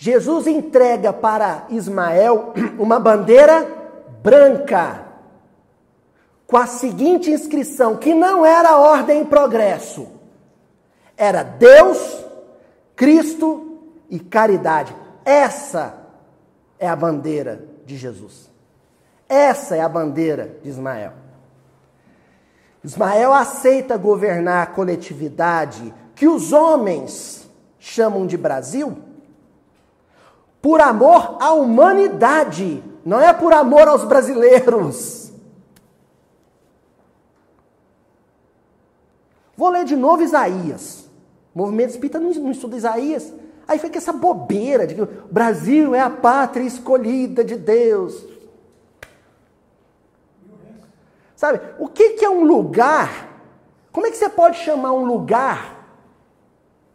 Jesus 0.04 0.46
entrega 0.46 1.14
para 1.14 1.64
Ismael 1.70 2.52
uma 2.78 3.00
bandeira 3.00 3.66
branca, 4.22 5.02
com 6.46 6.58
a 6.58 6.66
seguinte 6.66 7.30
inscrição, 7.30 7.96
que 7.96 8.12
não 8.12 8.44
era 8.44 8.76
ordem 8.76 9.22
e 9.22 9.24
progresso, 9.24 10.06
era 11.16 11.42
Deus, 11.42 12.22
Cristo 12.94 13.78
e 14.10 14.20
caridade. 14.20 14.94
Essa 15.24 15.94
é 16.78 16.86
a 16.86 16.94
bandeira 16.94 17.66
de 17.86 17.96
Jesus. 17.96 18.50
Essa 19.26 19.74
é 19.74 19.80
a 19.80 19.88
bandeira 19.88 20.58
de 20.62 20.68
Ismael. 20.68 21.14
Ismael 22.84 23.32
aceita 23.32 23.96
governar 23.96 24.64
a 24.64 24.70
coletividade 24.70 25.94
que 26.14 26.28
os 26.28 26.52
homens 26.52 27.48
chamam 27.78 28.26
de 28.26 28.36
Brasil 28.36 29.13
por 30.64 30.80
amor 30.80 31.36
à 31.40 31.52
humanidade, 31.52 32.82
não 33.04 33.20
é 33.20 33.34
por 33.34 33.52
amor 33.52 33.86
aos 33.86 34.02
brasileiros. 34.02 35.30
Vou 39.54 39.68
ler 39.68 39.84
de 39.84 39.94
novo 39.94 40.22
Isaías. 40.22 41.06
O 41.54 41.58
movimento 41.58 41.90
espírita 41.90 42.18
não, 42.18 42.50
estuda 42.50 42.78
Isaías. 42.78 43.30
Aí 43.68 43.78
fica 43.78 43.98
essa 43.98 44.10
bobeira 44.10 44.86
de 44.86 44.94
que 44.94 45.02
o 45.02 45.08
Brasil 45.30 45.94
é 45.94 46.00
a 46.00 46.08
pátria 46.08 46.64
escolhida 46.64 47.44
de 47.44 47.56
Deus. 47.56 48.26
Sabe, 51.36 51.60
o 51.78 51.88
que, 51.88 52.14
que 52.14 52.24
é 52.24 52.30
um 52.30 52.42
lugar? 52.42 53.38
Como 53.92 54.06
é 54.06 54.10
que 54.10 54.16
você 54.16 54.30
pode 54.30 54.56
chamar 54.56 54.94
um 54.94 55.04
lugar, 55.04 55.90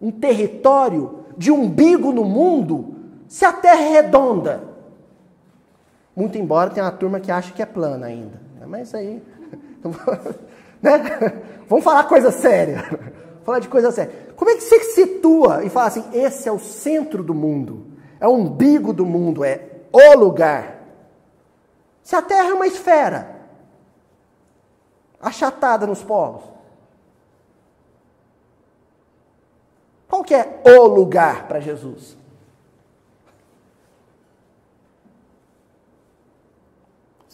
um 0.01 0.09
território, 0.09 1.23
de 1.37 1.51
umbigo 1.51 2.11
no 2.11 2.25
mundo, 2.25 2.95
se 3.29 3.45
a 3.45 3.53
Terra 3.53 3.81
é 3.81 3.89
redonda? 3.89 4.63
Muito 6.15 6.37
embora 6.37 6.71
tenha 6.71 6.85
uma 6.85 6.91
turma 6.91 7.19
que 7.19 7.31
acha 7.31 7.53
que 7.53 7.61
é 7.61 7.65
plana 7.65 8.07
ainda. 8.07 8.41
Mas 8.67 8.93
aí. 8.93 9.23
né? 10.81 10.99
Vamos 11.67 11.85
falar 11.85 12.03
coisa 12.05 12.31
séria. 12.31 12.83
falar 13.45 13.59
de 13.59 13.67
coisa 13.67 13.91
séria. 13.91 14.33
Como 14.35 14.49
é 14.49 14.55
que 14.55 14.61
você 14.61 14.83
situa 14.83 15.63
e 15.63 15.69
fala 15.69 15.87
assim: 15.87 16.03
esse 16.11 16.49
é 16.49 16.51
o 16.51 16.59
centro 16.59 17.23
do 17.23 17.33
mundo, 17.33 17.85
é 18.19 18.27
o 18.27 18.33
umbigo 18.33 18.91
do 18.91 19.05
mundo, 19.05 19.43
é 19.43 19.61
o 19.91 20.17
lugar? 20.17 20.83
Se 22.01 22.15
a 22.15 22.21
Terra 22.21 22.49
é 22.49 22.53
uma 22.53 22.67
esfera, 22.67 23.35
achatada 25.21 25.85
nos 25.85 26.03
polos, 26.03 26.43
qual 30.07 30.23
que 30.23 30.33
é 30.33 30.61
o 30.65 30.87
lugar 30.87 31.47
para 31.47 31.59
Jesus? 31.59 32.18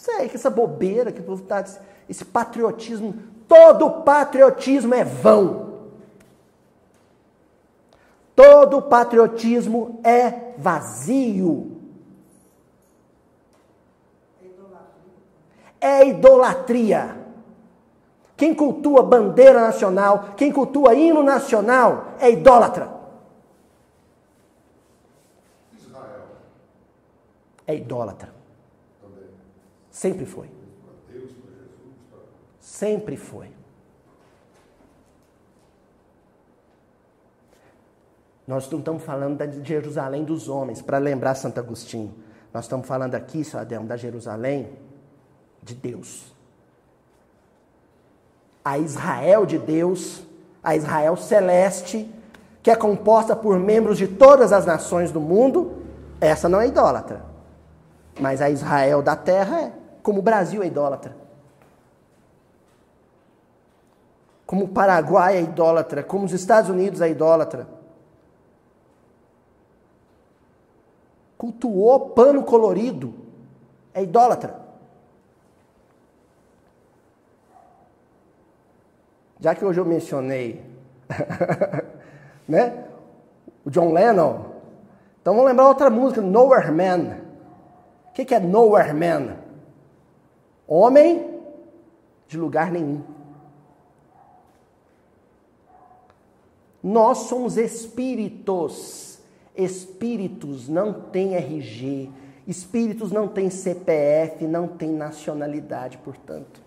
Sei 0.05 0.29
que 0.29 0.35
essa 0.35 0.51
bobeira 0.51 1.11
que 1.11 1.19
o 1.19 1.23
povo 1.23 1.41
está, 1.41 1.65
esse 2.07 2.23
patriotismo, 2.23 3.15
todo 3.47 4.03
patriotismo 4.03 4.93
é 4.93 5.03
vão. 5.03 5.79
Todo 8.35 8.83
patriotismo 8.83 9.99
é 10.03 10.53
vazio. 10.59 11.71
É 15.81 16.07
idolatria. 16.07 17.17
Quem 18.37 18.53
cultua 18.53 19.01
bandeira 19.01 19.59
nacional, 19.59 20.35
quem 20.37 20.51
cultua 20.51 20.93
hino 20.93 21.23
nacional, 21.23 22.13
é 22.19 22.29
idólatra. 22.29 22.91
Israel. 25.73 26.25
É 27.65 27.75
idólatra. 27.75 28.44
Sempre 29.95 30.25
foi. 30.25 30.49
Sempre 32.59 33.15
foi. 33.15 33.47
Nós 38.45 38.69
não 38.69 38.79
estamos 38.79 39.03
falando 39.03 39.37
da 39.37 39.47
Jerusalém 39.47 40.25
dos 40.25 40.49
homens, 40.49 40.81
para 40.81 40.97
lembrar 40.97 41.33
Santo 41.35 41.61
Agostinho. 41.61 42.13
Nós 42.53 42.65
estamos 42.65 42.85
falando 42.85 43.15
aqui, 43.15 43.41
seu 43.45 43.57
Adão, 43.57 43.85
da 43.85 43.95
Jerusalém 43.95 44.67
de 45.63 45.73
Deus. 45.73 46.25
A 48.65 48.77
Israel 48.77 49.45
de 49.45 49.57
Deus, 49.57 50.23
a 50.61 50.75
Israel 50.75 51.15
celeste, 51.15 52.13
que 52.61 52.69
é 52.69 52.75
composta 52.75 53.33
por 53.33 53.57
membros 53.57 53.97
de 53.97 54.09
todas 54.09 54.51
as 54.51 54.65
nações 54.65 55.09
do 55.09 55.21
mundo, 55.21 55.85
essa 56.19 56.49
não 56.49 56.59
é 56.59 56.67
idólatra. 56.67 57.23
Mas 58.19 58.41
a 58.41 58.49
Israel 58.49 59.01
da 59.01 59.15
terra 59.15 59.61
é, 59.61 59.84
como 60.05 60.19
o 60.19 60.21
Brasil 60.21 60.61
é 60.61 60.67
idólatra. 60.67 61.17
Como 64.45 64.65
o 64.65 64.67
Paraguai 64.67 65.37
é 65.37 65.41
idólatra, 65.41 66.03
como 66.03 66.25
os 66.25 66.31
Estados 66.31 66.69
Unidos 66.69 67.01
é 67.01 67.09
idólatra. 67.09 67.67
Cultuou 71.35 72.11
pano 72.11 72.43
colorido, 72.43 73.15
é 73.95 74.03
idólatra. 74.03 74.59
Já 79.39 79.55
que 79.55 79.65
hoje 79.65 79.79
eu 79.79 79.85
mencionei 79.85 80.63
né? 82.47 82.85
o 83.65 83.71
John 83.71 83.91
Lennon, 83.91 84.51
então 85.19 85.33
vamos 85.33 85.49
lembrar 85.49 85.67
outra 85.67 85.89
música, 85.89 86.21
Nowhere 86.21 86.69
Man. 86.69 87.17
O 88.09 88.13
que, 88.13 88.35
é 88.35 88.39
Nowhere 88.39 88.93
Man? 88.93 89.44
Homem 90.67 91.41
de 92.27 92.37
lugar 92.37 92.71
nenhum. 92.71 93.01
Nós 96.81 97.19
somos 97.19 97.57
espíritos. 97.57 99.19
Espíritos 99.55 100.67
não 100.67 100.93
têm 100.93 101.35
RG. 101.35 102.11
Espíritos 102.47 103.11
não 103.11 103.27
têm 103.27 103.49
CPF, 103.49 104.45
não 104.45 104.67
têm 104.67 104.91
nacionalidade, 104.91 105.97
portanto. 105.99 106.61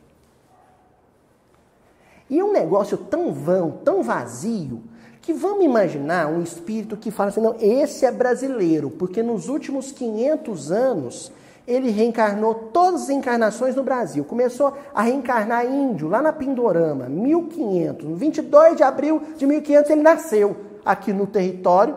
E 2.29 2.39
é 2.39 2.45
um 2.45 2.53
negócio 2.53 2.99
tão 2.99 3.33
vão, 3.33 3.71
tão 3.71 4.03
vazio, 4.03 4.83
que 5.23 5.33
vamos 5.33 5.65
imaginar 5.65 6.27
um 6.27 6.43
espírito 6.43 6.97
que 6.97 7.11
fala 7.11 7.31
assim: 7.31 7.41
não, 7.41 7.55
esse 7.61 8.05
é 8.05 8.11
brasileiro, 8.11 8.91
porque 8.91 9.23
nos 9.23 9.49
últimos 9.49 9.93
500 9.93 10.73
anos 10.73 11.33
ele 11.69 11.91
reencarnou 11.91 12.55
todas 12.55 13.03
as 13.03 13.11
encarnações 13.11 13.77
no 13.77 13.83
Brasil. 13.83 14.25
Começou 14.25 14.75
a 14.95 15.03
reencarnar 15.03 15.67
índio 15.67 16.09
lá 16.09 16.23
na 16.23 16.33
Pindorama, 16.33 17.11
1500. 17.11 18.09
No 18.09 18.17
22 18.17 18.77
de 18.79 18.83
abril 18.83 19.23
de 19.37 19.47
1500 19.47 19.91
ele 19.91 20.01
nasceu 20.01 20.57
aqui 20.83 21.13
no 21.13 21.27
território 21.27 21.95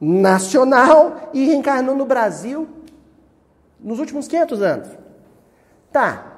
nacional 0.00 1.30
e 1.34 1.44
reencarnou 1.44 1.94
no 1.94 2.06
Brasil 2.06 2.66
nos 3.78 3.98
últimos 3.98 4.26
500 4.26 4.62
anos. 4.62 4.88
Tá, 5.92 6.34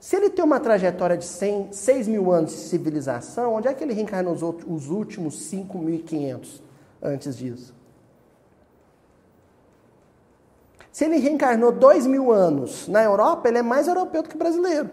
se 0.00 0.16
ele 0.16 0.30
tem 0.30 0.44
uma 0.44 0.58
trajetória 0.58 1.16
de 1.16 1.24
100, 1.24 1.72
6 1.72 2.08
mil 2.08 2.32
anos 2.32 2.50
de 2.50 2.58
civilização, 2.58 3.54
onde 3.54 3.68
é 3.68 3.72
que 3.72 3.84
ele 3.84 3.94
reencarnou 3.94 4.34
os, 4.34 4.42
outros, 4.42 4.66
os 4.68 4.90
últimos 4.90 5.48
5.500 5.48 6.60
antes 7.00 7.36
disso? 7.36 7.77
Se 10.98 11.04
ele 11.04 11.18
reencarnou 11.18 11.70
2 11.70 12.08
mil 12.08 12.32
anos 12.32 12.88
na 12.88 13.04
Europa, 13.04 13.46
ele 13.46 13.58
é 13.58 13.62
mais 13.62 13.86
europeu 13.86 14.20
do 14.20 14.28
que 14.28 14.36
brasileiro. 14.36 14.90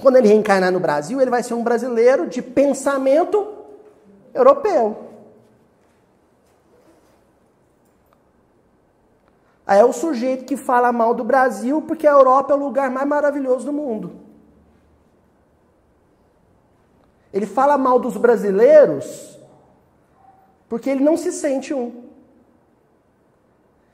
Quando 0.00 0.16
ele 0.16 0.28
reencarnar 0.28 0.72
no 0.72 0.80
Brasil, 0.80 1.20
ele 1.20 1.30
vai 1.30 1.42
ser 1.42 1.52
um 1.52 1.62
brasileiro 1.62 2.26
de 2.26 2.40
pensamento 2.40 3.54
europeu. 4.32 5.10
Aí 9.66 9.78
é 9.78 9.84
o 9.84 9.92
sujeito 9.92 10.46
que 10.46 10.56
fala 10.56 10.90
mal 10.90 11.12
do 11.12 11.22
Brasil 11.22 11.82
porque 11.82 12.06
a 12.06 12.12
Europa 12.12 12.54
é 12.54 12.56
o 12.56 12.58
lugar 12.58 12.90
mais 12.90 13.06
maravilhoso 13.06 13.66
do 13.66 13.72
mundo. 13.74 14.12
Ele 17.30 17.44
fala 17.44 17.76
mal 17.76 17.98
dos 17.98 18.16
brasileiros 18.16 19.38
porque 20.66 20.88
ele 20.88 21.04
não 21.04 21.18
se 21.18 21.30
sente 21.30 21.74
um. 21.74 22.07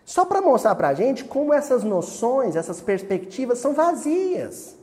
Só 0.04 0.24
para 0.24 0.40
mostrar 0.40 0.74
para 0.74 0.88
a 0.88 0.94
gente 0.94 1.24
como 1.24 1.52
essas 1.52 1.82
noções, 1.82 2.56
essas 2.56 2.80
perspectivas 2.80 3.58
são 3.58 3.72
vazias. 3.72 4.76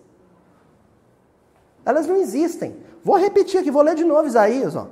Elas 1.86 2.08
não 2.08 2.16
existem. 2.16 2.76
Vou 3.04 3.18
repetir 3.18 3.60
aqui, 3.60 3.72
vou 3.72 3.82
ler 3.82 3.96
de 3.96 4.04
novo 4.04 4.28
Isaías. 4.28 4.76
Ó. 4.76 4.88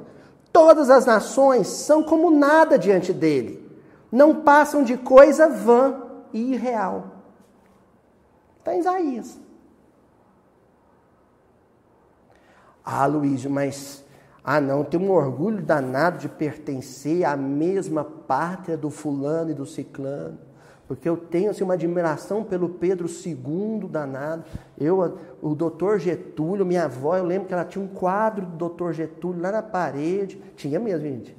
Todas 0.51 0.89
as 0.89 1.05
nações 1.05 1.67
são 1.67 2.03
como 2.03 2.29
nada 2.29 2.77
diante 2.77 3.11
dele 3.13 3.69
não 4.11 4.41
passam 4.41 4.83
de 4.83 4.97
coisa 4.97 5.47
vã 5.47 6.01
e 6.33 6.53
irreal. 6.53 7.11
Está 8.59 8.75
em 8.75 8.79
Isaías. 8.79 9.39
Ah, 12.83 13.05
Luiz, 13.05 13.45
mas. 13.45 14.03
Ah, 14.43 14.61
não, 14.61 14.83
tenho 14.83 15.03
um 15.03 15.11
orgulho 15.11 15.61
danado 15.61 16.17
de 16.17 16.29
pertencer 16.29 17.25
à 17.25 17.35
mesma 17.35 18.03
pátria 18.03 18.77
do 18.77 18.89
fulano 18.89 19.51
e 19.51 19.53
do 19.53 19.65
ciclano. 19.65 20.37
Porque 20.87 21.07
eu 21.07 21.15
tenho 21.15 21.51
assim, 21.51 21.63
uma 21.63 21.75
admiração 21.75 22.43
pelo 22.43 22.67
Pedro 22.67 23.07
II 23.07 23.87
danado. 23.87 24.43
Eu, 24.75 25.19
o 25.39 25.53
doutor 25.53 25.99
Getúlio, 25.99 26.65
minha 26.65 26.85
avó, 26.85 27.15
eu 27.15 27.23
lembro 27.23 27.47
que 27.47 27.53
ela 27.53 27.63
tinha 27.63 27.83
um 27.83 27.87
quadro 27.87 28.45
do 28.45 28.57
doutor 28.57 28.91
Getúlio 28.93 29.39
lá 29.39 29.51
na 29.51 29.61
parede. 29.61 30.41
Tinha 30.55 30.79
mesmo, 30.79 31.01
gente. 31.01 31.37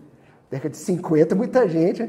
Década 0.48 0.70
de 0.70 0.76
50, 0.76 1.34
muita 1.34 1.68
gente. 1.68 2.08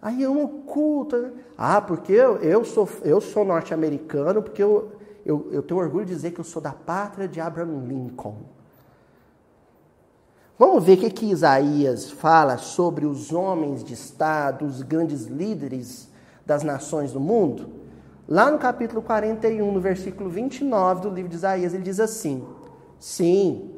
Aí 0.00 0.24
é 0.24 0.28
um 0.28 0.48
culto. 0.48 1.16
Né? 1.16 1.30
Ah, 1.56 1.80
porque 1.80 2.12
eu, 2.12 2.38
eu 2.38 2.64
sou, 2.64 2.88
eu 3.04 3.20
sou 3.20 3.44
norte-americano, 3.44 4.42
porque 4.42 4.60
eu, 4.60 4.90
eu, 5.24 5.48
eu 5.52 5.62
tenho 5.62 5.78
orgulho 5.78 6.04
de 6.04 6.12
dizer 6.12 6.32
que 6.32 6.40
eu 6.40 6.44
sou 6.44 6.60
da 6.60 6.72
pátria 6.72 7.28
de 7.28 7.40
Abraham 7.40 7.84
Lincoln. 7.86 8.38
Vamos 10.64 10.84
ver 10.84 10.96
o 10.96 11.00
que, 11.00 11.10
que 11.10 11.26
Isaías 11.26 12.08
fala 12.08 12.56
sobre 12.56 13.04
os 13.04 13.32
homens 13.32 13.82
de 13.82 13.94
Estado, 13.94 14.64
os 14.64 14.80
grandes 14.80 15.26
líderes 15.26 16.08
das 16.46 16.62
nações 16.62 17.10
do 17.10 17.18
mundo? 17.18 17.68
Lá 18.28 18.48
no 18.48 18.60
capítulo 18.60 19.02
41, 19.02 19.72
no 19.72 19.80
versículo 19.80 20.30
29 20.30 21.00
do 21.00 21.10
livro 21.10 21.28
de 21.28 21.34
Isaías, 21.34 21.74
ele 21.74 21.82
diz 21.82 21.98
assim: 21.98 22.46
Sim, 23.00 23.72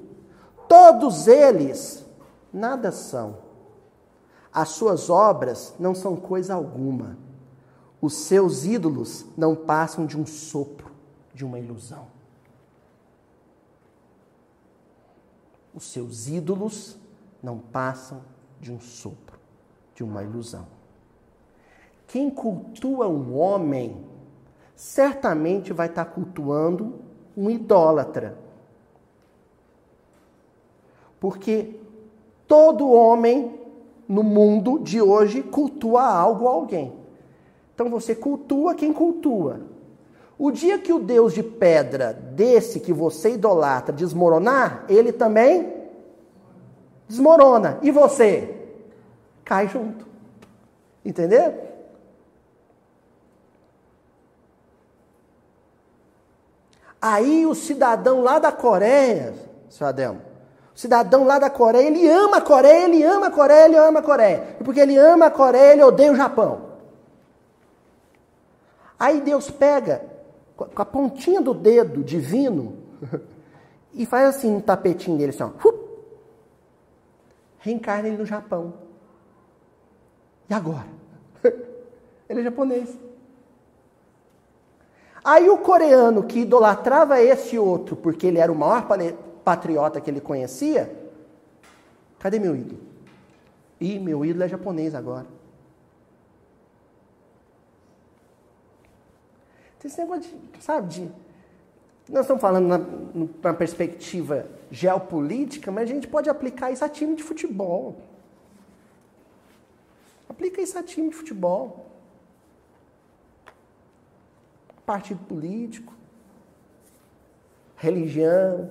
todos 0.68 1.26
eles 1.26 2.04
nada 2.52 2.92
são 2.92 3.38
as 4.52 4.68
suas 4.68 5.08
obras 5.08 5.74
não 5.78 5.94
são 5.94 6.14
coisa 6.14 6.52
alguma. 6.52 7.16
Os 7.98 8.12
seus 8.12 8.66
ídolos 8.66 9.24
não 9.38 9.56
passam 9.56 10.04
de 10.04 10.20
um 10.20 10.26
sopro, 10.26 10.90
de 11.32 11.46
uma 11.46 11.58
ilusão. 11.58 12.13
Os 15.74 15.84
seus 15.84 16.28
ídolos 16.28 16.96
não 17.42 17.58
passam 17.58 18.22
de 18.60 18.72
um 18.72 18.80
sopro, 18.80 19.38
de 19.94 20.04
uma 20.04 20.22
ilusão. 20.22 20.66
Quem 22.06 22.30
cultua 22.30 23.08
um 23.08 23.37
homem, 23.37 24.04
certamente 24.76 25.72
vai 25.72 25.88
estar 25.88 26.04
cultuando 26.04 26.94
um 27.37 27.50
idólatra. 27.50 28.38
Porque 31.18 31.81
todo 32.46 32.90
homem 32.90 33.58
no 34.08 34.22
mundo 34.22 34.79
de 34.79 35.00
hoje 35.00 35.42
cultua 35.42 36.04
algo 36.04 36.44
ou 36.44 36.50
alguém. 36.50 36.92
Então 37.75 37.90
você 37.90 38.14
cultua 38.14 38.75
quem 38.75 38.92
cultua. 38.92 39.60
O 40.38 40.50
dia 40.50 40.78
que 40.78 40.92
o 40.92 40.98
Deus 40.98 41.32
de 41.32 41.42
pedra 41.42 42.12
desse 42.12 42.80
que 42.80 42.92
você 42.92 43.35
idolatra 43.35 43.94
desmoronar, 43.94 44.85
ele 44.88 45.12
também 45.12 45.72
desmorona. 47.08 47.78
E 47.82 47.90
você? 47.90 48.54
Cai 49.44 49.68
junto. 49.68 50.06
Entendeu? 51.04 51.72
Aí 57.00 57.44
o 57.44 57.54
cidadão 57.54 58.22
lá 58.22 58.38
da 58.38 58.50
Coreia, 58.50 59.35
seu 59.68 59.87
Ademo, 59.87 60.22
o 60.74 60.78
cidadão 60.78 61.24
lá 61.24 61.38
da 61.38 61.50
Coreia, 61.50 61.87
ele 61.87 62.08
ama 62.08 62.38
a 62.38 62.40
Coreia, 62.40 62.85
ele 62.85 63.02
ama 63.02 63.26
a 63.26 63.30
Coreia, 63.30 63.66
ele 63.66 63.76
ama 63.76 64.00
a 64.00 64.02
Coreia. 64.02 64.56
E 64.58 64.64
porque 64.64 64.80
ele 64.80 64.96
ama 64.96 65.26
a 65.26 65.30
Coreia, 65.30 65.74
ele 65.74 65.82
odeia 65.82 66.10
o 66.10 66.16
Japão. 66.16 66.62
Aí 68.98 69.20
Deus 69.20 69.50
pega 69.50 70.13
com 70.57 70.83
a 70.83 70.85
pontinha 70.85 71.40
do 71.40 71.52
dedo 71.52 72.02
divino 72.02 72.77
e 73.92 74.07
faz 74.07 74.37
assim 74.37 74.50
no 74.50 74.63
tapetinho 74.63 75.19
dele, 75.19 75.31
assim, 75.31 75.42
ó, 75.42 75.50
reencarna 77.59 78.09
ele 78.09 78.19
no 78.19 78.27
Japão. 78.27 78.75
E 80.48 80.55
agora? 80.55 80.87
ele 82.29 82.40
é 82.40 82.44
japonês. 82.44 82.96
Aí 85.25 85.48
o 85.48 85.57
coreano 85.57 86.25
que 86.25 86.40
idolatrava 86.40 87.21
esse 87.21 87.59
outro 87.59 87.96
porque 87.96 88.27
ele 88.27 88.38
era 88.38 88.52
o 88.52 88.55
maior 88.55 88.87
patriota 89.42 90.00
que 90.00 90.11
ele 90.11 90.21
conhecia, 90.21 90.94
cadê 92.19 92.38
meu 92.38 92.55
ídolo? 92.55 92.81
Ih, 93.81 93.98
meu 93.98 94.25
ídolo 94.25 94.44
é 94.44 94.48
japonês 94.48 94.94
agora. 94.94 95.27
Tem 99.85 99.90
esse 99.90 100.00
negócio 100.00 100.30
de, 100.30 100.62
sabe, 100.64 100.88
de. 100.88 101.12
Nós 102.08 102.22
estamos 102.22 102.40
falando 102.40 102.66
na, 102.66 102.78
na 103.42 103.52
perspectiva 103.52 104.48
geopolítica, 104.70 105.70
mas 105.70 105.90
a 105.90 105.92
gente 105.92 106.08
pode 106.08 106.30
aplicar 106.30 106.70
isso 106.70 106.82
a 106.82 106.88
time 106.88 107.14
de 107.14 107.22
futebol. 107.22 108.00
Aplica 110.26 110.62
isso 110.62 110.78
a 110.78 110.82
time 110.82 111.10
de 111.10 111.14
futebol. 111.14 111.85
Partido 114.87 115.22
político. 115.26 115.92
Religião. 117.76 118.70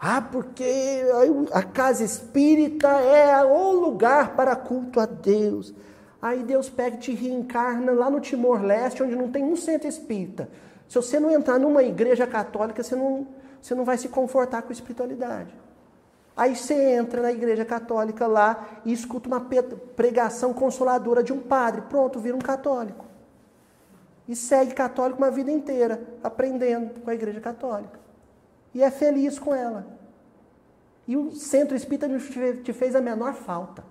Ah, 0.00 0.20
porque 0.20 1.02
a 1.52 1.62
casa 1.62 2.04
espírita 2.04 2.88
é 2.88 3.44
o 3.44 3.72
lugar 3.72 4.36
para 4.36 4.54
culto 4.54 5.00
a 5.00 5.06
Deus. 5.06 5.74
Aí 6.22 6.42
Deus 6.42 6.68
pega 6.68 6.96
e 6.96 7.00
te 7.00 7.12
reencarna 7.12 7.92
lá 7.92 8.08
no 8.08 8.20
Timor-Leste, 8.20 9.02
onde 9.02 9.16
não 9.16 9.30
tem 9.30 9.44
um 9.44 9.56
centro 9.56 9.88
espírita. 9.88 10.48
Se 10.88 10.94
você 10.94 11.18
não 11.18 11.30
entrar 11.30 11.58
numa 11.58 11.82
igreja 11.82 12.26
católica, 12.26 12.82
você 12.82 12.94
não, 12.94 13.26
você 13.60 13.74
não 13.74 13.84
vai 13.84 13.98
se 13.98 14.08
confortar 14.08 14.62
com 14.62 14.68
a 14.68 14.72
espiritualidade. 14.72 15.52
Aí 16.36 16.54
você 16.54 16.74
entra 16.92 17.20
na 17.20 17.32
igreja 17.32 17.64
católica 17.64 18.26
lá 18.26 18.68
e 18.84 18.92
escuta 18.92 19.28
uma 19.28 19.44
pregação 19.96 20.54
consoladora 20.54 21.22
de 21.22 21.32
um 21.32 21.40
padre. 21.40 21.82
Pronto, 21.82 22.20
vira 22.20 22.36
um 22.36 22.40
católico. 22.40 23.04
E 24.28 24.36
segue 24.36 24.72
católico 24.72 25.18
uma 25.18 25.30
vida 25.30 25.50
inteira, 25.50 26.00
aprendendo 26.22 27.00
com 27.00 27.10
a 27.10 27.14
igreja 27.14 27.40
católica. 27.40 27.97
E 28.78 28.82
é 28.84 28.92
feliz 28.92 29.40
com 29.40 29.52
ela. 29.52 29.84
E 31.04 31.16
o 31.16 31.32
centro 31.32 31.76
espírita 31.76 32.06
não 32.06 32.16
te 32.62 32.72
fez 32.72 32.94
a 32.94 33.00
menor 33.00 33.34
falta. 33.34 33.82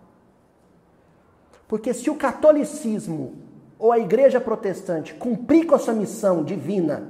Porque 1.67 1.93
se 1.93 2.09
o 2.09 2.15
catolicismo 2.15 3.35
ou 3.77 3.91
a 3.91 3.99
igreja 3.99 4.39
protestante 4.39 5.13
cumprir 5.13 5.65
com 5.65 5.75
a 5.75 5.77
sua 5.77 5.93
missão 5.93 6.41
divina 6.41 7.09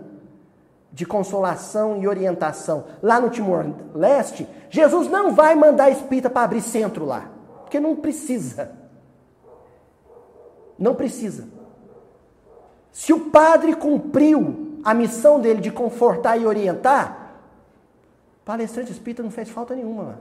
de 0.91 1.05
consolação 1.05 2.01
e 2.01 2.07
orientação 2.07 2.85
lá 2.99 3.21
no 3.21 3.29
Timor-Leste, 3.29 4.49
Jesus 4.71 5.07
não 5.07 5.35
vai 5.35 5.53
mandar 5.53 5.91
espírita 5.91 6.31
para 6.31 6.45
abrir 6.45 6.61
centro 6.61 7.05
lá. 7.05 7.29
Porque 7.59 7.79
não 7.79 7.95
precisa. 7.95 8.71
Não 10.79 10.95
precisa. 10.95 11.47
Se 12.91 13.13
o 13.13 13.29
padre 13.29 13.75
cumpriu 13.75 14.79
a 14.83 14.95
missão 14.95 15.39
dele 15.39 15.61
de 15.61 15.69
confortar 15.69 16.37
e 16.37 16.47
orientar, 16.47 17.26
palestrante 18.47 18.93
espírita 18.93 19.21
não 19.21 19.29
fez 19.29 19.49
falta 19.49 19.75
nenhuma. 19.75 20.17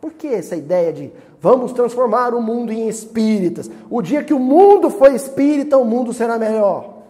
Por 0.00 0.14
que 0.14 0.26
essa 0.26 0.56
ideia 0.56 0.92
de 0.92 1.12
vamos 1.40 1.72
transformar 1.72 2.34
o 2.34 2.42
mundo 2.42 2.72
em 2.72 2.88
espíritas? 2.88 3.70
O 3.88 4.02
dia 4.02 4.24
que 4.24 4.34
o 4.34 4.38
mundo 4.40 4.90
for 4.90 5.14
espírita, 5.14 5.78
o 5.78 5.84
mundo 5.84 6.12
será 6.12 6.36
melhor. 6.36 7.04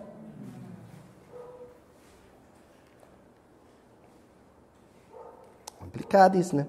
Complicado 5.78 6.36
isso, 6.36 6.54
né? 6.54 6.66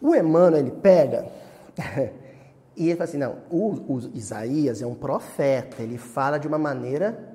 O 0.00 0.14
Emmanuel, 0.14 0.60
ele 0.60 0.70
pega 0.70 1.26
e 2.76 2.88
ele 2.88 2.96
fala 2.96 3.04
assim, 3.04 3.18
não, 3.18 3.38
o, 3.50 3.94
o 3.94 4.10
Isaías 4.14 4.80
é 4.80 4.86
um 4.86 4.94
profeta, 4.94 5.82
ele 5.82 5.98
fala 5.98 6.38
de 6.38 6.46
uma 6.46 6.58
maneira 6.58 7.31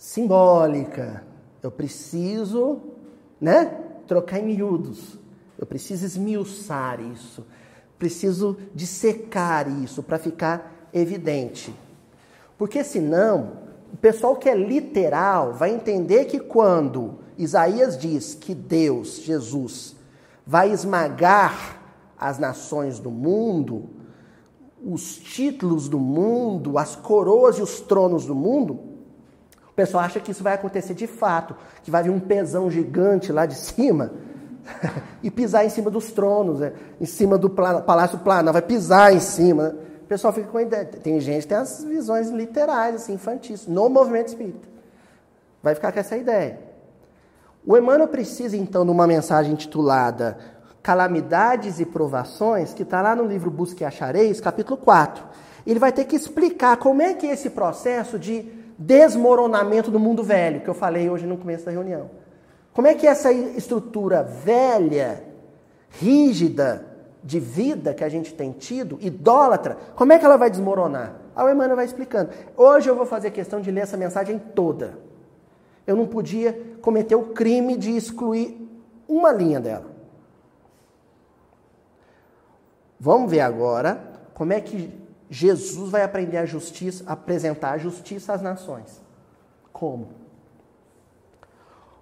simbólica. 0.00 1.22
Eu 1.62 1.70
preciso 1.70 2.80
né? 3.40 3.64
Trocar 4.06 4.38
em 4.38 4.44
miúdos. 4.44 5.18
Eu 5.58 5.66
preciso 5.66 6.04
esmiuçar 6.04 7.00
isso. 7.00 7.46
Preciso 7.98 8.56
dissecar 8.74 9.68
isso 9.82 10.02
para 10.02 10.18
ficar 10.18 10.88
evidente. 10.92 11.74
Porque 12.58 12.84
senão, 12.84 13.52
o 13.92 13.96
pessoal 13.96 14.36
que 14.36 14.48
é 14.48 14.54
literal 14.54 15.54
vai 15.54 15.72
entender 15.72 16.26
que 16.26 16.38
quando 16.38 17.18
Isaías 17.38 17.96
diz 17.96 18.34
que 18.34 18.54
Deus, 18.54 19.22
Jesus, 19.22 19.96
vai 20.46 20.70
esmagar 20.70 21.80
as 22.18 22.38
nações 22.38 22.98
do 22.98 23.10
mundo, 23.10 23.88
os 24.84 25.16
títulos 25.16 25.88
do 25.88 25.98
mundo, 25.98 26.76
as 26.76 26.96
coroas 26.96 27.58
e 27.58 27.62
os 27.62 27.80
tronos 27.80 28.26
do 28.26 28.34
mundo, 28.34 28.78
pessoal 29.72 30.04
acha 30.04 30.20
que 30.20 30.30
isso 30.30 30.42
vai 30.42 30.54
acontecer 30.54 30.94
de 30.94 31.06
fato, 31.06 31.56
que 31.82 31.90
vai 31.90 32.02
vir 32.02 32.10
um 32.10 32.20
pesão 32.20 32.70
gigante 32.70 33.32
lá 33.32 33.46
de 33.46 33.54
cima 33.54 34.12
e 35.22 35.30
pisar 35.30 35.64
em 35.64 35.68
cima 35.68 35.90
dos 35.90 36.12
tronos, 36.12 36.60
né? 36.60 36.72
em 37.00 37.06
cima 37.06 37.38
do 37.38 37.48
Palácio 37.48 38.18
Planalto, 38.18 38.52
vai 38.52 38.62
pisar 38.62 39.12
em 39.12 39.20
cima. 39.20 39.70
Né? 39.70 39.74
O 40.02 40.06
pessoal 40.06 40.32
fica 40.32 40.48
com 40.48 40.58
a 40.58 40.62
ideia. 40.62 40.84
Tem 40.84 41.20
gente 41.20 41.42
que 41.42 41.48
tem 41.48 41.58
as 41.58 41.84
visões 41.84 42.30
literais, 42.30 42.96
assim, 42.96 43.14
infantis, 43.14 43.66
no 43.66 43.88
movimento 43.88 44.28
espírita. 44.28 44.68
Vai 45.62 45.74
ficar 45.74 45.92
com 45.92 46.00
essa 46.00 46.16
ideia. 46.16 46.58
O 47.66 47.76
Emmanuel 47.76 48.08
precisa, 48.08 48.56
então, 48.56 48.84
de 48.84 48.90
uma 48.90 49.06
mensagem 49.06 49.52
intitulada 49.52 50.38
Calamidades 50.82 51.78
e 51.78 51.84
Provações, 51.84 52.72
que 52.72 52.82
está 52.82 53.02
lá 53.02 53.14
no 53.14 53.24
livro 53.24 53.50
Busque 53.50 53.82
e 53.82 53.86
Achareis, 53.86 54.40
capítulo 54.40 54.78
4. 54.78 55.22
Ele 55.66 55.78
vai 55.78 55.92
ter 55.92 56.04
que 56.04 56.16
explicar 56.16 56.78
como 56.78 57.02
é 57.02 57.12
que 57.12 57.26
é 57.26 57.32
esse 57.32 57.50
processo 57.50 58.18
de 58.18 58.59
desmoronamento 58.80 59.90
do 59.90 60.00
mundo 60.00 60.22
velho, 60.24 60.62
que 60.62 60.68
eu 60.68 60.74
falei 60.74 61.10
hoje 61.10 61.26
no 61.26 61.36
começo 61.36 61.66
da 61.66 61.70
reunião. 61.70 62.10
Como 62.72 62.88
é 62.88 62.94
que 62.94 63.06
essa 63.06 63.30
estrutura 63.30 64.22
velha, 64.22 65.22
rígida 65.90 66.86
de 67.22 67.38
vida 67.38 67.92
que 67.92 68.02
a 68.02 68.08
gente 68.08 68.32
tem 68.32 68.52
tido, 68.52 68.98
idólatra, 69.02 69.76
como 69.94 70.14
é 70.14 70.18
que 70.18 70.24
ela 70.24 70.38
vai 70.38 70.48
desmoronar? 70.48 71.16
A 71.36 71.42
Emmanuel 71.42 71.76
vai 71.76 71.84
explicando. 71.84 72.30
Hoje 72.56 72.88
eu 72.88 72.96
vou 72.96 73.04
fazer 73.04 73.30
questão 73.32 73.60
de 73.60 73.70
ler 73.70 73.82
essa 73.82 73.98
mensagem 73.98 74.38
toda. 74.38 74.98
Eu 75.86 75.94
não 75.94 76.06
podia 76.06 76.58
cometer 76.80 77.14
o 77.14 77.24
crime 77.24 77.76
de 77.76 77.94
excluir 77.94 78.66
uma 79.06 79.30
linha 79.30 79.60
dela. 79.60 79.90
Vamos 82.98 83.30
ver 83.30 83.40
agora 83.40 84.00
como 84.32 84.54
é 84.54 84.60
que 84.60 84.99
Jesus 85.30 85.88
vai 85.90 86.02
aprender 86.02 86.38
a 86.38 86.44
justiça, 86.44 87.04
apresentar 87.06 87.70
a 87.70 87.78
justiça 87.78 88.32
às 88.32 88.42
nações. 88.42 89.00
Como? 89.72 90.08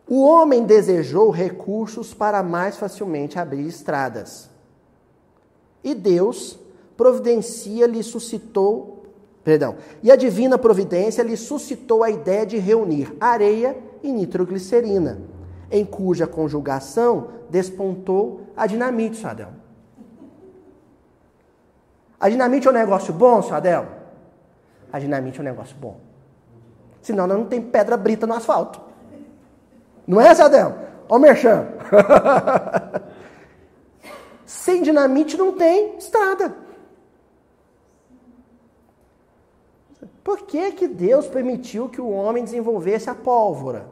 O 0.09 0.25
homem 0.25 0.65
desejou 0.65 1.31
recursos 1.31 2.15
para 2.15 2.43
mais 2.43 2.79
facilmente 2.79 3.39
abrir 3.39 3.67
estradas. 3.67 4.49
E 5.85 5.95
Deus 5.95 6.59
providencia 6.97 7.87
lhe 7.87 8.03
suscitou, 8.03 9.05
perdão, 9.45 9.77
e 10.03 10.11
a 10.11 10.17
divina 10.17 10.57
providência 10.57 11.23
lhe 11.23 11.37
suscitou 11.37 12.03
a 12.03 12.11
ideia 12.11 12.47
de 12.47 12.57
reunir 12.57 13.15
areia 13.21 13.77
e 14.03 14.11
nitroglicerina, 14.11 15.21
em 15.71 15.85
cuja 15.85 16.27
conjugação 16.27 17.29
despontou 17.51 18.41
a 18.57 18.67
dinamite, 18.67 19.19
Sadel. 19.19 19.58
A 22.21 22.29
dinamite 22.29 22.67
é 22.67 22.71
um 22.71 22.75
negócio 22.75 23.13
bom, 23.13 23.43
senhor 23.43 23.57
Adel? 23.57 23.87
A 24.93 24.99
dinamite 24.99 25.39
é 25.39 25.41
um 25.41 25.45
negócio 25.45 25.77
bom. 25.77 26.01
Senão 27.01 27.27
não 27.27 27.45
tem 27.45 27.63
pedra 27.63 27.97
brita 27.97 28.27
no 28.27 28.35
asfalto. 28.35 28.81
Não 30.07 30.21
é, 30.21 30.35
senhor 30.35 30.47
Adel? 30.47 30.79
Ó 31.09 31.17
o 31.17 31.19
merchan. 31.19 31.67
Sem 34.45 34.83
dinamite 34.83 35.37
não 35.37 35.53
tem 35.53 35.97
estrada. 35.97 36.55
Por 40.25 40.43
que, 40.43 40.73
que 40.73 40.89
Deus 40.89 41.27
permitiu 41.27 41.89
que 41.89 42.01
o 42.01 42.11
homem 42.11 42.45
desenvolvesse 42.45 43.09
a 43.09 43.15
pólvora? 43.15 43.87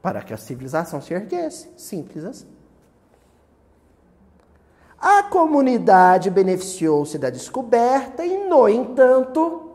Para 0.00 0.22
que 0.22 0.32
a 0.32 0.36
civilização 0.36 1.00
se 1.00 1.12
erguesse. 1.12 1.68
Simples 1.76 2.24
assim. 2.24 2.57
A 5.00 5.22
comunidade 5.22 6.28
beneficiou-se 6.28 7.16
da 7.18 7.30
descoberta 7.30 8.24
e, 8.24 8.48
no 8.48 8.68
entanto, 8.68 9.72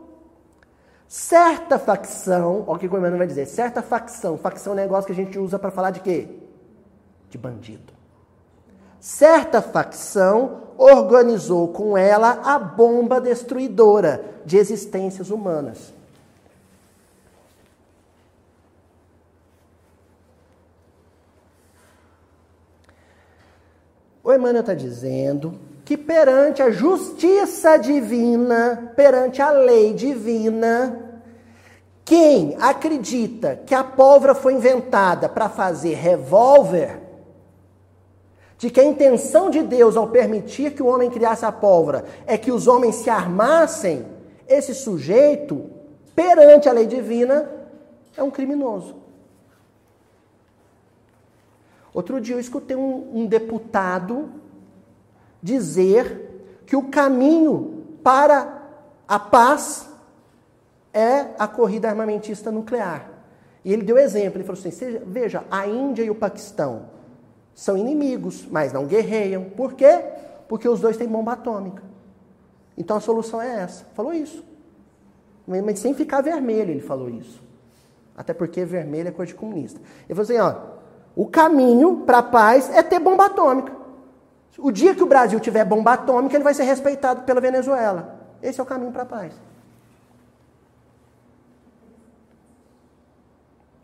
certa 1.08 1.78
facção, 1.78 2.64
olha 2.66 2.76
o 2.76 2.78
que 2.78 2.86
o 2.86 2.98
Emmanuel 2.98 3.18
vai 3.18 3.26
dizer, 3.26 3.46
certa 3.46 3.80
facção, 3.80 4.36
facção 4.36 4.72
é 4.72 4.76
um 4.76 4.78
negócio 4.80 5.06
que 5.06 5.12
a 5.12 5.24
gente 5.24 5.38
usa 5.38 5.58
para 5.58 5.70
falar 5.70 5.92
de 5.92 6.00
quê? 6.00 6.28
De 7.30 7.38
bandido. 7.38 7.94
Certa 9.00 9.62
facção 9.62 10.62
organizou 10.76 11.68
com 11.68 11.96
ela 11.96 12.40
a 12.44 12.58
bomba 12.58 13.18
destruidora 13.18 14.24
de 14.44 14.58
existências 14.58 15.30
humanas. 15.30 15.93
O 24.24 24.32
Emmanuel 24.32 24.62
está 24.62 24.72
dizendo 24.72 25.54
que 25.84 25.98
perante 25.98 26.62
a 26.62 26.70
justiça 26.70 27.76
divina, 27.76 28.94
perante 28.96 29.42
a 29.42 29.50
lei 29.50 29.92
divina, 29.92 31.04
Quem 32.04 32.54
acredita 32.60 33.60
que 33.64 33.74
a 33.74 33.82
pólvora 33.82 34.34
foi 34.34 34.52
inventada 34.52 35.26
para 35.26 35.48
fazer 35.48 35.94
revólver, 35.94 37.00
de 38.58 38.68
que 38.68 38.78
a 38.78 38.84
intenção 38.84 39.48
de 39.48 39.62
Deus 39.62 39.96
ao 39.96 40.08
permitir 40.08 40.74
que 40.74 40.82
o 40.82 40.86
homem 40.86 41.10
criasse 41.10 41.46
a 41.46 41.52
pólvora 41.52 42.04
é 42.26 42.36
que 42.36 42.52
os 42.52 42.66
homens 42.66 42.96
se 42.96 43.08
armassem, 43.08 44.04
esse 44.46 44.74
sujeito, 44.74 45.70
perante 46.14 46.68
a 46.68 46.72
lei 46.72 46.86
divina, 46.86 47.50
é 48.16 48.22
um 48.22 48.30
criminoso. 48.30 49.03
Outro 51.94 52.20
dia 52.20 52.34
eu 52.34 52.40
escutei 52.40 52.76
um, 52.76 53.20
um 53.20 53.26
deputado 53.26 54.28
dizer 55.40 56.60
que 56.66 56.74
o 56.74 56.90
caminho 56.90 57.84
para 58.02 58.62
a 59.06 59.18
paz 59.18 59.88
é 60.92 61.30
a 61.38 61.46
corrida 61.46 61.88
armamentista 61.88 62.50
nuclear. 62.50 63.10
E 63.64 63.72
ele 63.72 63.82
deu 63.82 63.96
exemplo, 63.96 64.38
ele 64.38 64.44
falou 64.44 64.60
assim: 64.60 64.98
veja, 65.06 65.44
a 65.50 65.66
Índia 65.68 66.02
e 66.02 66.10
o 66.10 66.14
Paquistão 66.14 66.86
são 67.54 67.78
inimigos, 67.78 68.46
mas 68.50 68.72
não 68.72 68.86
guerreiam. 68.86 69.44
Por 69.44 69.74
quê? 69.74 70.04
Porque 70.48 70.68
os 70.68 70.80
dois 70.80 70.96
têm 70.96 71.06
bomba 71.06 71.32
atômica. 71.32 71.82
Então 72.76 72.96
a 72.96 73.00
solução 73.00 73.40
é 73.40 73.60
essa. 73.60 73.84
Falou 73.94 74.12
isso. 74.12 74.44
Mas 75.46 75.78
sem 75.78 75.94
ficar 75.94 76.20
vermelho 76.20 76.72
ele 76.72 76.80
falou 76.80 77.08
isso. 77.08 77.42
Até 78.16 78.32
porque 78.32 78.64
vermelho 78.64 79.08
é 79.08 79.12
coisa 79.12 79.32
de 79.32 79.38
comunista. 79.38 79.80
Ele 80.08 80.20
falou 80.20 80.22
assim, 80.22 80.38
ó, 80.38 80.74
o 81.16 81.26
caminho 81.26 82.02
para 82.04 82.18
a 82.18 82.22
paz 82.22 82.68
é 82.70 82.82
ter 82.82 82.98
bomba 82.98 83.26
atômica. 83.26 83.72
O 84.58 84.70
dia 84.70 84.94
que 84.94 85.02
o 85.02 85.06
Brasil 85.06 85.38
tiver 85.40 85.64
bomba 85.64 85.92
atômica, 85.92 86.36
ele 86.36 86.44
vai 86.44 86.54
ser 86.54 86.64
respeitado 86.64 87.22
pela 87.22 87.40
Venezuela. 87.40 88.20
Esse 88.42 88.60
é 88.60 88.62
o 88.62 88.66
caminho 88.66 88.92
para 88.92 89.02
a 89.02 89.06
paz. 89.06 89.32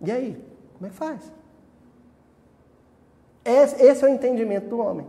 E 0.01 0.11
aí? 0.11 0.45
Como 0.75 0.87
é 0.87 0.91
que 0.91 0.97
faz? 0.97 1.33
Esse 3.45 4.05
é 4.05 4.09
o 4.09 4.13
entendimento 4.13 4.69
do 4.69 4.79
homem. 4.79 5.07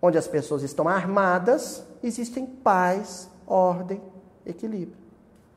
Onde 0.00 0.18
as 0.18 0.28
pessoas 0.28 0.62
estão 0.62 0.88
armadas, 0.88 1.84
existem 2.02 2.46
paz, 2.46 3.28
ordem, 3.46 4.00
equilíbrio. 4.44 4.96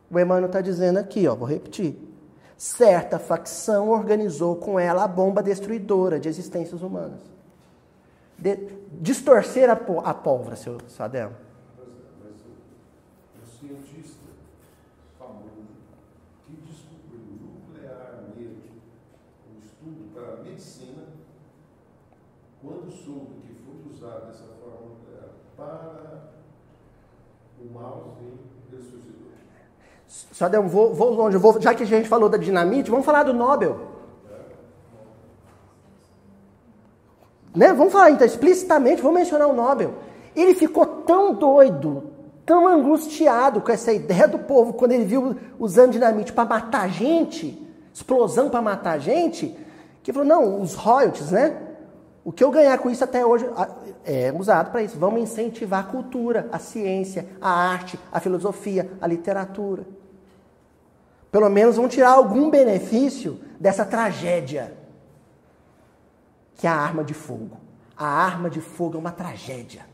O 0.10 0.20
Emmanuel 0.20 0.48
está 0.48 0.62
dizendo 0.62 0.98
aqui, 0.98 1.28
ó, 1.28 1.36
vou 1.36 1.48
repetir. 1.48 2.07
Certa 2.58 3.20
facção 3.20 3.90
organizou 3.90 4.56
com 4.56 4.80
ela 4.80 5.04
a 5.04 5.08
bomba 5.08 5.44
destruidora 5.44 6.20
de 6.20 6.28
existências 6.28 6.82
humanas. 6.82 7.22
De, 8.38 8.56
distorcer 9.00 9.70
a, 9.70 9.74
a 9.74 10.14
pólvora, 10.14 10.56
seu 10.56 10.78
Sadel. 10.88 11.32
quando 22.68 22.92
soube 22.92 23.42
que 23.42 23.54
foi 23.64 23.92
usado 23.92 24.28
dessa 24.28 24.46
forma 24.60 24.90
nuclear 24.90 25.30
para 25.56 26.32
o 27.62 27.74
mal, 27.74 28.18
ele 28.22 28.84
suicidou. 28.84 29.27
Só 30.08 30.48
deu, 30.48 30.64
vou, 30.64 30.94
vou 30.94 31.12
longe, 31.12 31.38
vou, 31.38 31.60
já 31.60 31.74
que 31.74 31.84
a 31.84 31.86
gente 31.86 32.08
falou 32.08 32.30
da 32.30 32.38
dinamite, 32.38 32.90
vamos 32.90 33.06
falar 33.06 33.24
do 33.24 33.34
Nobel. 33.34 33.98
Né? 37.56 37.74
Vamos 37.74 37.92
falar 37.92 38.12
então 38.12 38.26
explicitamente, 38.26 39.02
vou 39.02 39.12
mencionar 39.12 39.48
o 39.48 39.54
Nobel. 39.54 39.96
Ele 40.36 40.54
ficou 40.54 40.86
tão 40.86 41.34
doido, 41.34 42.12
tão 42.46 42.68
angustiado 42.68 43.62
com 43.62 43.72
essa 43.72 43.92
ideia 43.92 44.28
do 44.28 44.38
povo 44.38 44.74
quando 44.74 44.92
ele 44.92 45.06
viu 45.06 45.36
usando 45.60 45.92
dinamite 45.92 46.32
para 46.32 46.46
matar 46.46 46.88
gente, 46.88 47.68
explosão 47.94 48.50
para 48.50 48.62
matar 48.62 49.00
gente, 49.00 49.58
que 50.04 50.14
falou: 50.14 50.28
não, 50.28 50.62
os 50.62 50.76
royalties, 50.76 51.32
né? 51.32 51.58
O 52.24 52.32
que 52.32 52.44
eu 52.44 52.52
ganhar 52.52 52.78
com 52.78 52.90
isso 52.90 53.04
até 53.04 53.26
hoje 53.26 53.50
é 54.06 54.32
usado 54.38 54.70
para 54.70 54.84
isso. 54.84 55.00
Vamos 55.00 55.22
incentivar 55.22 55.80
a 55.80 55.92
cultura, 55.92 56.48
a 56.52 56.60
ciência, 56.60 57.26
a 57.42 57.50
arte, 57.50 57.98
a 58.12 58.20
filosofia, 58.20 58.92
a 59.02 59.08
literatura. 59.08 59.97
Pelo 61.32 61.50
menos 61.50 61.76
vão 61.76 61.88
tirar 61.88 62.12
algum 62.12 62.50
benefício 62.50 63.40
dessa 63.60 63.86
tragédia 63.86 64.78
que 66.56 66.66
é 66.66 66.70
a 66.70 66.76
arma 66.76 67.04
de 67.04 67.14
fogo. 67.14 67.58
A 67.96 68.06
arma 68.08 68.50
de 68.50 68.62
fogo 68.62 68.96
é 68.96 69.00
uma 69.00 69.12
tragédia. 69.12 69.86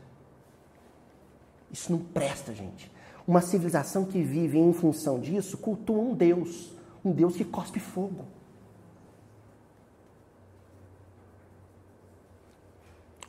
Isso 1.70 1.92
não 1.92 1.98
presta, 1.98 2.54
gente. 2.54 2.90
Uma 3.26 3.40
civilização 3.40 4.04
que 4.04 4.22
vive 4.22 4.58
em 4.58 4.72
função 4.72 5.18
disso 5.18 5.58
cultua 5.58 6.00
um 6.00 6.14
Deus, 6.14 6.72
um 7.04 7.12
Deus 7.12 7.36
que 7.36 7.44
cospe 7.44 7.80
fogo. 7.80 8.24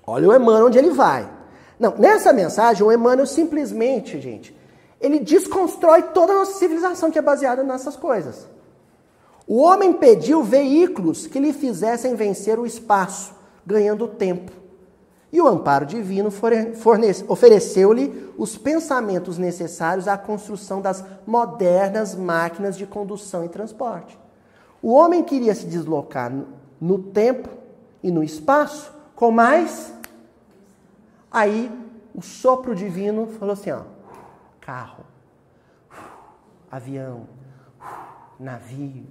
Olha 0.06 0.30
o 0.30 0.36
Emmanuel 0.36 0.68
onde 0.68 0.78
ele 0.78 0.92
vai. 0.92 1.30
Não, 1.80 1.98
nessa 1.98 2.32
mensagem, 2.32 2.84
o 2.84 2.92
Emmanuel 2.92 3.26
simplesmente, 3.26 4.22
gente, 4.22 4.56
ele 5.00 5.20
desconstrói 5.20 6.02
toda 6.02 6.34
a 6.34 6.38
nossa 6.38 6.58
civilização 6.60 7.12
que 7.12 7.20
é 7.20 7.22
baseada 7.22 7.64
nessas 7.64 7.96
coisas. 7.96 8.48
O 9.48 9.62
homem 9.62 9.94
pediu 9.94 10.44
veículos 10.44 11.28
que 11.28 11.40
lhe 11.40 11.54
fizessem 11.54 12.16
vencer 12.16 12.58
o 12.58 12.66
espaço, 12.66 13.34
ganhando 13.66 14.08
tempo. 14.08 14.52
E 15.32 15.42
o 15.42 15.48
amparo 15.48 15.86
divino 15.86 16.32
ofereceu-lhe 17.28 18.32
os 18.38 18.58
pensamentos 18.58 19.38
necessários 19.38 20.08
à 20.08 20.18
construção 20.18 20.82
das 20.82 21.04
modernas 21.28 22.16
máquinas 22.16 22.78
de 22.78 22.88
condução 22.88 23.44
e 23.44 23.50
transporte. 23.50 24.18
O 24.82 24.94
homem 24.94 25.24
queria 25.24 25.54
se 25.54 25.66
deslocar 25.66 26.32
no 26.80 27.00
tempo 27.00 27.50
e 28.02 28.10
no 28.10 28.24
espaço 28.24 28.94
com 29.16 29.30
mais 29.30 29.94
Aí 31.36 31.70
o 32.16 32.22
sopro 32.22 32.74
divino 32.74 33.28
falou 33.28 33.52
assim: 33.52 33.70
ó, 33.70 33.82
carro, 34.66 35.06
avião, 36.72 37.28
navio. 38.40 39.06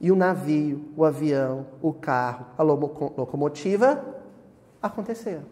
E 0.00 0.10
o 0.10 0.16
navio, 0.16 0.92
o 0.96 1.04
avião, 1.04 1.66
o 1.82 1.92
carro, 1.92 2.46
a 2.56 2.62
locomotiva 2.62 4.02
aconteceram. 4.80 5.44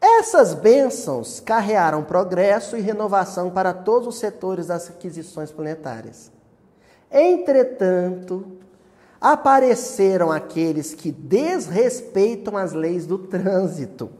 Essas 0.00 0.54
bênçãos 0.54 1.38
carrearam 1.38 2.02
progresso 2.02 2.78
e 2.78 2.80
renovação 2.80 3.50
para 3.50 3.74
todos 3.74 4.08
os 4.08 4.18
setores 4.18 4.66
das 4.66 4.88
aquisições 4.88 5.50
planetárias. 5.52 6.32
Entretanto, 7.10 8.58
apareceram 9.20 10.32
aqueles 10.32 10.94
que 10.94 11.12
desrespeitam 11.12 12.56
as 12.56 12.72
leis 12.72 13.06
do 13.06 13.18
trânsito, 13.18 14.10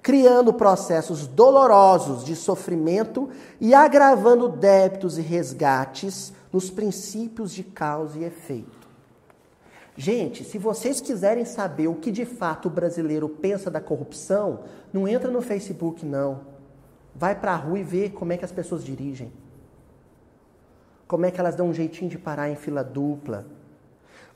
criando 0.00 0.54
processos 0.54 1.26
dolorosos 1.26 2.24
de 2.24 2.34
sofrimento 2.34 3.28
e 3.60 3.74
agravando 3.74 4.48
débitos 4.48 5.18
e 5.18 5.20
resgates 5.20 6.32
nos 6.50 6.70
princípios 6.70 7.52
de 7.52 7.62
causa 7.62 8.18
e 8.18 8.24
efeito. 8.24 8.80
Gente, 9.94 10.42
se 10.44 10.56
vocês 10.56 11.00
quiserem 11.02 11.44
saber 11.44 11.88
o 11.88 11.96
que 11.96 12.10
de 12.10 12.24
fato 12.24 12.68
o 12.68 12.70
brasileiro 12.70 13.28
pensa 13.28 13.70
da 13.70 13.80
corrupção, 13.80 14.60
não 14.90 15.06
entra 15.06 15.30
no 15.30 15.42
Facebook 15.42 16.06
não. 16.06 16.40
Vai 17.14 17.34
para 17.34 17.52
a 17.52 17.56
rua 17.56 17.80
e 17.80 17.82
vê 17.82 18.08
como 18.08 18.32
é 18.32 18.38
que 18.38 18.44
as 18.44 18.52
pessoas 18.52 18.82
dirigem. 18.82 19.30
Como 21.06 21.26
é 21.26 21.30
que 21.30 21.38
elas 21.38 21.54
dão 21.54 21.68
um 21.68 21.74
jeitinho 21.74 22.10
de 22.10 22.16
parar 22.16 22.48
em 22.48 22.56
fila 22.56 22.82
dupla 22.82 23.44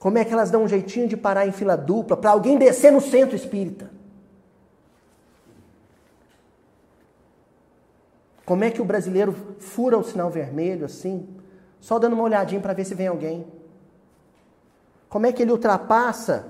como 0.05 0.19
é 0.19 0.25
que 0.25 0.35
elas 0.35 0.51
dão 0.51 0.65
um 0.65 0.69
jeitinho 0.69 1.09
de 1.09 1.17
parar 1.17 1.47
em 1.47 1.51
fila 1.51 1.79
dupla 1.79 2.15
para 2.15 2.31
alguém 2.31 2.59
descer 2.59 2.93
no 2.93 3.01
centro 3.01 3.35
espírita? 3.35 3.91
Como 8.45 8.63
é 8.65 8.71
que 8.71 8.83
o 8.83 8.85
brasileiro 8.85 9.33
fura 9.61 9.97
o 9.97 10.05
sinal 10.05 10.29
vermelho 10.29 10.85
assim, 10.85 11.27
só 11.81 11.99
dando 11.99 12.13
uma 12.13 12.23
olhadinha 12.23 12.61
para 12.61 12.75
ver 12.75 12.85
se 12.85 12.95
vem 12.95 13.07
alguém? 13.07 13.47
Como 15.09 15.25
é 15.25 15.33
que 15.33 15.41
ele 15.41 15.53
ultrapassa 15.53 16.49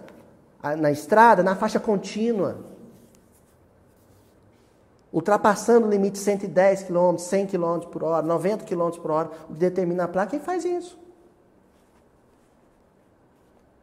na 0.76 0.90
estrada 0.90 1.44
na 1.44 1.54
faixa 1.54 1.78
contínua? 1.78 2.58
Ultrapassando 5.12 5.86
o 5.86 5.90
limite 5.90 6.18
110 6.18 6.82
km, 6.82 7.18
100 7.18 7.46
km 7.46 7.78
por 7.88 8.02
hora, 8.02 8.26
90 8.26 8.64
km 8.64 8.90
por 9.00 9.12
hora, 9.12 9.30
determina 9.48 10.02
a 10.02 10.08
placa, 10.08 10.32
quem 10.32 10.40
faz 10.40 10.64
isso? 10.64 11.03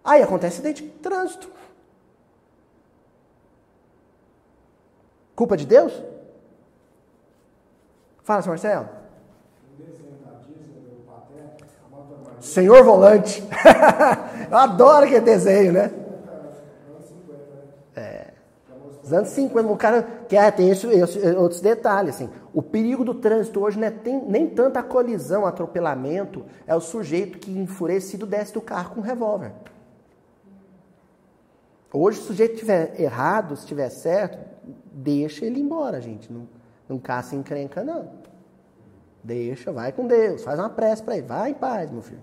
Aí 0.03 0.21
acontece 0.21 0.55
acidente 0.55 0.83
de 0.83 0.89
trânsito. 0.89 1.49
Culpa 5.35 5.55
de 5.55 5.65
Deus? 5.65 5.93
Fala, 8.23 8.41
senhor 8.41 8.53
Marcelo. 8.53 9.01
Senhor 12.39 12.83
Volante. 12.83 13.43
Eu 14.49 14.57
adoro 14.57 15.05
aquele 15.05 15.21
desenho, 15.21 15.71
né? 15.71 15.91
É. 17.95 18.27
Nos 19.03 19.13
anos 19.13 19.29
50, 19.29 19.71
o 19.71 19.77
cara 19.77 20.07
quer, 20.27 20.51
tem 20.51 20.71
outros 21.37 21.61
detalhes. 21.61 22.15
Assim. 22.15 22.29
O 22.53 22.61
perigo 22.61 23.03
do 23.03 23.13
trânsito 23.13 23.61
hoje 23.61 23.79
não 23.79 23.87
é 23.87 23.91
tem, 23.91 24.19
nem 24.27 24.47
tanto 24.47 24.77
a 24.77 24.83
colisão, 24.83 25.45
atropelamento, 25.45 26.43
é 26.65 26.75
o 26.75 26.81
sujeito 26.81 27.37
que 27.37 27.51
enfurecido 27.51 28.25
desce 28.25 28.53
do 28.53 28.61
carro 28.61 28.95
com 28.95 29.01
um 29.01 29.03
revólver. 29.03 29.51
Hoje, 31.93 32.17
se 32.17 32.23
o 32.23 32.27
sujeito 32.27 32.53
estiver 32.53 32.99
errado, 32.99 33.55
se 33.55 33.63
estiver 33.63 33.89
certo, 33.89 34.39
deixa 34.91 35.45
ele 35.45 35.59
embora, 35.59 35.99
gente. 35.99 36.31
Não, 36.31 36.47
não 36.87 36.97
caça 36.97 37.35
encrenca, 37.35 37.83
não. 37.83 38.09
Deixa, 39.23 39.71
vai 39.71 39.91
com 39.91 40.07
Deus, 40.07 40.43
faz 40.43 40.57
uma 40.57 40.69
prece 40.69 41.03
para 41.03 41.17
ele. 41.17 41.27
Vai 41.27 41.51
em 41.51 41.53
paz, 41.53 41.91
meu 41.91 42.01
filho. 42.01 42.21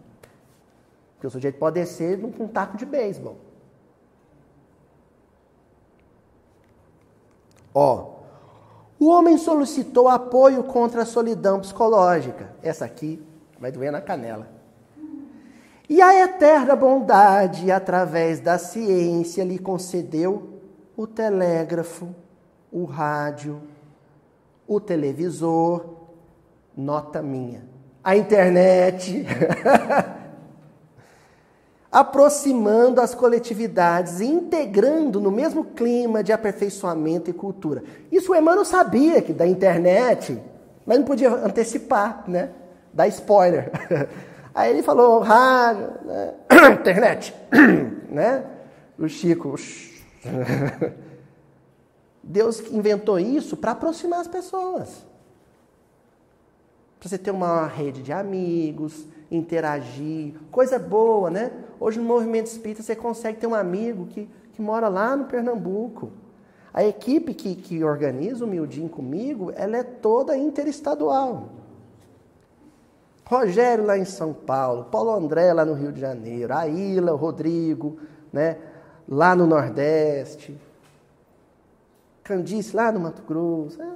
Porque 1.14 1.26
o 1.26 1.30
sujeito 1.30 1.58
pode 1.58 1.74
descer 1.74 2.18
com 2.20 2.44
um 2.44 2.48
taco 2.48 2.76
de 2.76 2.86
beisebol. 2.86 3.36
Ó, 7.74 8.18
o 8.98 9.08
homem 9.10 9.36
solicitou 9.36 10.08
apoio 10.08 10.64
contra 10.64 11.02
a 11.02 11.06
solidão 11.06 11.60
psicológica. 11.60 12.52
Essa 12.62 12.84
aqui 12.84 13.24
vai 13.60 13.70
doer 13.70 13.92
na 13.92 14.00
canela. 14.00 14.57
E 15.88 16.02
a 16.02 16.22
eterna 16.22 16.76
bondade, 16.76 17.72
através 17.72 18.40
da 18.40 18.58
ciência, 18.58 19.42
lhe 19.42 19.58
concedeu 19.58 20.60
o 20.94 21.06
telégrafo, 21.06 22.14
o 22.70 22.84
rádio, 22.84 23.62
o 24.66 24.78
televisor, 24.78 25.94
nota 26.76 27.22
minha, 27.22 27.62
a 28.04 28.14
internet, 28.14 29.24
aproximando 31.90 33.00
as 33.00 33.14
coletividades, 33.14 34.20
integrando 34.20 35.18
no 35.18 35.30
mesmo 35.30 35.64
clima 35.64 36.22
de 36.22 36.34
aperfeiçoamento 36.34 37.30
e 37.30 37.32
cultura. 37.32 37.82
Isso 38.12 38.32
o 38.32 38.36
Emmanuel 38.36 38.66
sabia 38.66 39.22
que 39.22 39.32
da 39.32 39.46
internet, 39.46 40.38
mas 40.84 40.98
não 40.98 41.06
podia 41.06 41.30
antecipar, 41.30 42.24
né? 42.28 42.50
Dar 42.92 43.08
spoiler. 43.08 43.72
Aí 44.54 44.70
ele 44.70 44.82
falou 44.82 45.20
rádio, 45.20 45.90
né? 46.04 46.34
internet, 46.80 47.34
né? 48.08 48.44
O 48.98 49.08
Chico. 49.08 49.54
Deus 52.22 52.60
inventou 52.70 53.18
isso 53.18 53.56
para 53.56 53.72
aproximar 53.72 54.20
as 54.20 54.28
pessoas. 54.28 55.06
Para 56.98 57.08
você 57.08 57.16
ter 57.16 57.30
uma 57.30 57.66
rede 57.66 58.02
de 58.02 58.12
amigos, 58.12 59.06
interagir, 59.30 60.34
coisa 60.50 60.78
boa, 60.78 61.30
né? 61.30 61.52
Hoje 61.78 61.98
no 61.98 62.04
movimento 62.04 62.46
espírita 62.46 62.82
você 62.82 62.96
consegue 62.96 63.38
ter 63.38 63.46
um 63.46 63.54
amigo 63.54 64.06
que, 64.06 64.28
que 64.52 64.60
mora 64.60 64.88
lá 64.88 65.14
no 65.14 65.26
Pernambuco. 65.26 66.10
A 66.72 66.84
equipe 66.84 67.34
que, 67.34 67.54
que 67.54 67.82
organiza 67.82 68.44
o 68.44 68.48
Mildinho 68.48 68.88
comigo, 68.88 69.52
ela 69.54 69.76
é 69.76 69.82
toda 69.82 70.36
interestadual. 70.36 71.48
Rogério 73.28 73.84
lá 73.84 73.98
em 73.98 74.06
São 74.06 74.32
Paulo, 74.32 74.84
Paulo 74.84 75.10
André 75.10 75.52
lá 75.52 75.62
no 75.62 75.74
Rio 75.74 75.92
de 75.92 76.00
Janeiro, 76.00 76.54
a 76.54 76.66
Ilha, 76.66 77.12
o 77.12 77.16
Rodrigo, 77.16 77.98
né, 78.32 78.56
lá 79.06 79.36
no 79.36 79.46
Nordeste, 79.46 80.58
Candice 82.24 82.74
lá 82.74 82.90
no 82.90 83.00
Mato 83.00 83.22
Grosso. 83.22 83.82
É 83.82 83.90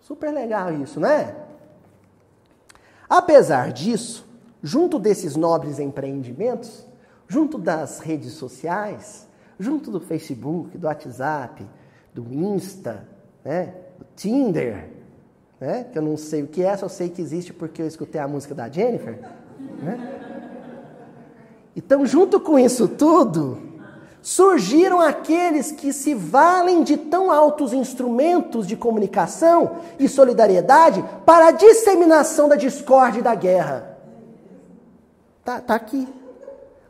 super 0.00 0.32
legal 0.32 0.72
isso, 0.72 1.00
né? 1.00 1.34
Apesar 3.08 3.72
disso, 3.72 4.24
junto 4.62 5.00
desses 5.00 5.34
nobres 5.34 5.80
empreendimentos, 5.80 6.86
junto 7.26 7.58
das 7.58 7.98
redes 7.98 8.34
sociais, 8.34 9.26
junto 9.58 9.90
do 9.90 9.98
Facebook, 9.98 10.78
do 10.78 10.86
WhatsApp, 10.86 11.66
do 12.12 12.32
Insta, 12.32 13.06
né, 13.44 13.74
do 13.98 14.06
Tinder, 14.14 14.93
né? 15.64 15.86
que 15.90 15.98
eu 15.98 16.02
não 16.02 16.16
sei 16.16 16.42
o 16.42 16.46
que 16.46 16.62
é, 16.62 16.76
só 16.76 16.88
sei 16.88 17.08
que 17.08 17.22
existe 17.22 17.52
porque 17.52 17.80
eu 17.80 17.86
escutei 17.86 18.20
a 18.20 18.28
música 18.28 18.54
da 18.54 18.68
Jennifer. 18.68 19.18
Né? 19.82 20.20
Então, 21.74 22.04
junto 22.04 22.38
com 22.38 22.58
isso 22.58 22.86
tudo, 22.86 23.58
surgiram 24.20 25.00
aqueles 25.00 25.72
que 25.72 25.92
se 25.92 26.14
valem 26.14 26.82
de 26.82 26.96
tão 26.96 27.30
altos 27.30 27.72
instrumentos 27.72 28.66
de 28.66 28.76
comunicação 28.76 29.78
e 29.98 30.08
solidariedade 30.08 31.02
para 31.24 31.48
a 31.48 31.50
disseminação 31.50 32.48
da 32.48 32.56
discórdia 32.56 33.20
e 33.20 33.22
da 33.22 33.34
guerra. 33.34 33.98
Tá, 35.42 35.60
tá 35.60 35.74
aqui. 35.74 36.06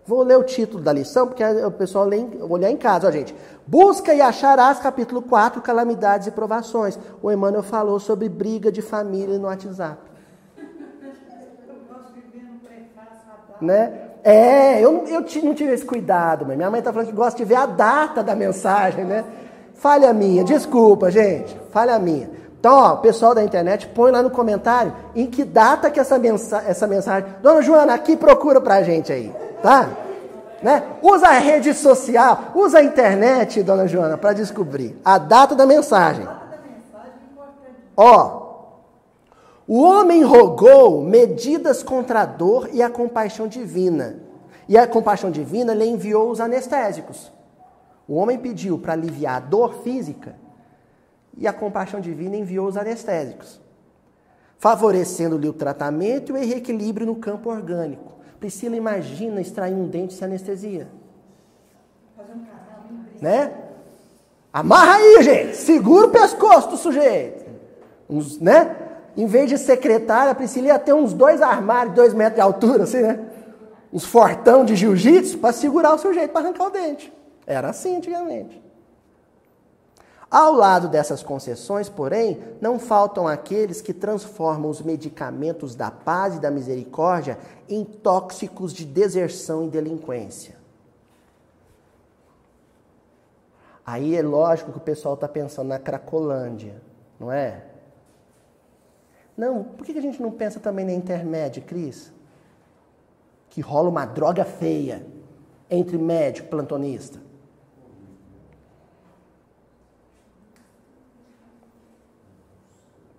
Vou 0.07 0.23
ler 0.23 0.37
o 0.37 0.43
título 0.43 0.83
da 0.83 0.93
lição, 0.93 1.27
porque 1.27 1.43
o 1.43 1.71
pessoal 1.71 2.05
lê, 2.05 2.23
olhar 2.41 2.71
em 2.71 2.77
casa, 2.77 3.09
ó, 3.09 3.11
gente. 3.11 3.35
Busca 3.67 4.13
e 4.13 4.21
acharás, 4.21 4.79
capítulo 4.79 5.23
4, 5.23 5.63
calamidades 5.63 6.27
e 6.27 6.31
provações. 6.31 6.99
O 7.23 7.33
Emmanuel 7.33 7.63
falou 7.63 7.99
sobre 7.99 8.29
briga 8.29 8.71
de 8.71 8.83
família 8.83 9.39
no 9.39 9.47
WhatsApp. 9.47 9.97
né? 13.63 13.93
É, 14.23 14.79
eu, 14.81 15.05
eu 15.07 15.21
não 15.21 15.55
tive 15.55 15.73
esse 15.73 15.85
cuidado, 15.85 16.45
mas 16.47 16.57
minha 16.57 16.71
mãe 16.71 16.81
está 16.81 16.93
falando 16.93 17.09
que 17.09 17.15
gosta 17.15 17.39
de 17.39 17.45
ver 17.45 17.57
a 17.57 17.67
data 17.67 18.23
da 18.23 18.35
mensagem, 18.35 19.05
né? 19.05 19.25
Falha 19.75 20.13
minha, 20.13 20.45
desculpa, 20.45 21.11
gente, 21.11 21.59
falha 21.71 21.99
minha. 21.99 22.29
Então, 22.59 22.75
ó, 22.75 22.97
pessoal 22.97 23.35
da 23.35 23.43
internet 23.43 23.87
põe 23.89 24.11
lá 24.11 24.23
no 24.23 24.31
comentário 24.31 24.95
em 25.15 25.27
que 25.27 25.45
data 25.45 25.91
que 25.91 26.01
essa, 26.01 26.19
mensa 26.19 26.63
essa 26.67 26.87
mensagem. 26.87 27.29
Dona 27.43 27.63
Joana, 27.63 27.95
aqui 27.95 28.17
procura 28.17 28.61
pra 28.61 28.83
gente 28.83 29.13
aí 29.13 29.44
tá? 29.65 29.89
Né? 30.63 30.83
Usa 31.01 31.29
a 31.29 31.39
rede 31.39 31.73
social, 31.73 32.53
usa 32.55 32.81
a 32.81 32.85
internet, 32.85 33.63
dona 33.63 33.89
Joana, 33.89 34.19
para 34.19 34.35
descobrir 34.35 34.95
a 35.03 35.17
data 35.17 35.55
da 35.55 35.65
mensagem. 35.65 36.29
Ó, 37.97 38.43
o 39.67 39.83
homem 39.83 40.23
rogou 40.23 41.03
medidas 41.03 41.83
contra 41.83 42.21
a 42.21 42.27
dor 42.27 42.69
e 42.75 42.83
a 42.83 42.91
compaixão 42.91 43.49
divina. 43.49 44.17
E 44.69 44.77
a 44.77 44.87
compaixão 44.87 45.31
divina 45.31 45.73
lhe 45.73 45.87
enviou 45.87 46.31
os 46.31 46.41
anestésicos. 46.41 47.33
O 48.07 48.17
homem 48.17 48.39
pediu 48.39 48.79
para 48.79 48.93
aliviar 48.93 49.37
a 49.37 49.41
dor 49.41 49.77
física 49.83 50.35
e 51.39 51.49
a 51.49 51.55
compaixão 51.55 52.01
divina 52.01 52.37
enviou 52.37 52.67
os 52.67 52.77
anestésicos, 52.77 53.59
favorecendo-lhe 54.59 55.49
o 55.49 55.55
tratamento 55.55 56.31
e 56.31 56.33
o 56.33 56.47
reequilíbrio 56.47 57.07
no 57.07 57.17
campo 57.17 57.49
orgânico. 57.49 58.15
Priscila 58.45 58.77
imagina 58.77 59.41
extrair 59.41 59.73
um 59.73 59.89
dente 59.89 60.13
sem 60.13 60.27
anestesia. 60.27 60.87
Né? 63.19 63.51
Amarra 64.53 64.97
aí, 64.97 65.23
gente. 65.23 65.57
Segura 65.57 66.09
o 66.09 66.11
pescoço 66.11 66.69
do 66.69 66.77
sujeito. 66.77 67.43
Uns, 68.07 68.39
né? 68.39 68.77
Em 69.17 69.25
vez 69.25 69.49
de 69.49 69.57
secretária, 69.57 70.33
a 70.33 70.35
Priscila 70.35 70.67
ia 70.67 70.79
ter 70.79 70.93
uns 70.93 71.15
dois 71.15 71.41
armários, 71.41 71.95
dois 71.95 72.13
metros 72.13 72.35
de 72.35 72.41
altura, 72.43 72.83
assim, 72.83 73.01
né? 73.01 73.19
Uns 73.91 74.05
fortão 74.05 74.63
de 74.63 74.77
jiu-jitsu 74.77 75.39
para 75.39 75.55
segurar 75.55 75.95
o 75.95 75.99
sujeito 75.99 76.31
para 76.31 76.43
arrancar 76.43 76.67
o 76.67 76.71
dente. 76.71 77.11
Era 77.47 77.71
assim 77.71 77.97
antigamente. 77.97 78.63
Ao 80.35 80.53
lado 80.53 80.89
dessas 80.89 81.23
concessões, 81.23 81.89
porém, 81.89 82.43
não 82.61 82.77
faltam 82.77 83.29
aqueles 83.29 83.81
que 83.81 83.95
transformam 83.95 84.69
os 84.69 84.83
medicamentos 84.83 85.77
da 85.77 85.93
paz 85.93 86.35
e 86.35 86.41
da 86.41 86.51
misericórdia 86.51 87.39
em 87.69 87.85
tóxicos 87.85 88.73
de 88.73 88.85
deserção 88.85 89.65
e 89.65 89.69
delinquência. 89.69 90.57
Aí 93.87 94.17
é 94.17 94.23
lógico 94.23 94.73
que 94.73 94.79
o 94.79 94.81
pessoal 94.81 95.15
está 95.15 95.29
pensando 95.29 95.69
na 95.69 95.79
Cracolândia, 95.79 96.83
não 97.21 97.31
é? 97.31 97.67
Não, 99.37 99.63
por 99.63 99.87
que 99.87 99.97
a 99.97 100.03
gente 100.03 100.21
não 100.21 100.33
pensa 100.33 100.59
também 100.59 100.85
na 100.85 100.93
intermédia, 100.93 101.63
Cris? 101.63 102.13
Que 103.51 103.61
rola 103.61 103.89
uma 103.89 104.05
droga 104.05 104.45
feia 104.45 105.07
entre 105.71 105.97
médico 105.97 106.49
e 106.49 106.51
plantonista. 106.51 107.24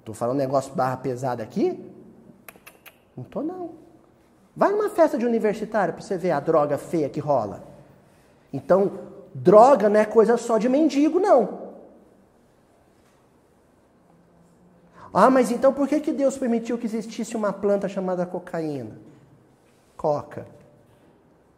Estou 0.05 0.13
falando 0.13 0.37
negócio 0.37 0.71
barra 0.75 0.97
pesada 0.97 1.41
aqui? 1.41 1.83
Não 3.17 3.23
estou, 3.23 3.41
não. 3.41 3.71
Vai 4.55 4.71
numa 4.71 4.87
festa 4.87 5.17
de 5.17 5.25
universitário 5.25 5.95
para 5.95 6.03
você 6.03 6.15
ver 6.15 6.29
a 6.29 6.39
droga 6.39 6.77
feia 6.77 7.09
que 7.09 7.19
rola. 7.19 7.63
Então, 8.53 8.99
droga 9.33 9.89
não 9.89 9.99
é 9.99 10.05
coisa 10.05 10.37
só 10.37 10.59
de 10.59 10.69
mendigo, 10.69 11.19
não. 11.19 11.73
Ah, 15.11 15.31
mas 15.31 15.49
então 15.49 15.73
por 15.73 15.87
que, 15.87 15.99
que 15.99 16.13
Deus 16.13 16.37
permitiu 16.37 16.77
que 16.77 16.85
existisse 16.85 17.35
uma 17.35 17.51
planta 17.51 17.89
chamada 17.89 18.27
cocaína? 18.27 18.97
Coca. 19.97 20.45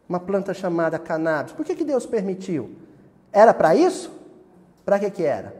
Uma 0.08 0.20
planta 0.20 0.54
chamada 0.54 0.98
cannabis. 0.98 1.52
Por 1.52 1.66
que, 1.66 1.76
que 1.76 1.84
Deus 1.84 2.06
permitiu? 2.06 2.74
Era 3.30 3.52
para 3.52 3.74
isso? 3.74 4.10
Para 4.86 4.98
que, 4.98 5.10
que 5.10 5.22
era? 5.22 5.57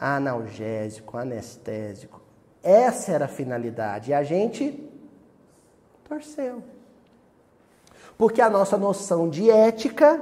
Analgésico, 0.00 1.16
anestésico. 1.16 2.20
Essa 2.62 3.12
era 3.12 3.24
a 3.26 3.28
finalidade. 3.28 4.10
E 4.10 4.14
a 4.14 4.22
gente 4.22 4.88
torceu. 6.08 6.62
Porque 8.16 8.40
a 8.40 8.48
nossa 8.48 8.76
noção 8.76 9.28
de 9.28 9.50
ética 9.50 10.20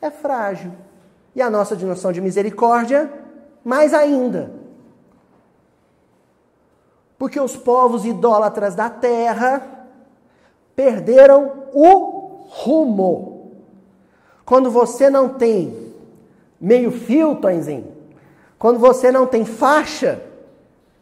é 0.00 0.10
frágil. 0.10 0.72
E 1.34 1.42
a 1.42 1.50
nossa 1.50 1.76
dimensão 1.76 2.12
de 2.12 2.20
misericórdia, 2.20 3.12
mais 3.64 3.92
ainda. 3.92 4.52
Porque 7.18 7.40
os 7.40 7.56
povos 7.56 8.04
idólatras 8.04 8.74
da 8.74 8.88
terra 8.88 9.88
perderam 10.76 11.68
o 11.72 12.44
rumo. 12.48 13.52
Quando 14.44 14.70
você 14.70 15.08
não 15.08 15.28
tem 15.28 15.92
meio 16.60 16.92
fio, 16.92 17.36
Tonzinho, 17.36 17.93
quando 18.58 18.78
você 18.78 19.10
não 19.10 19.26
tem 19.26 19.44
faixa, 19.44 20.22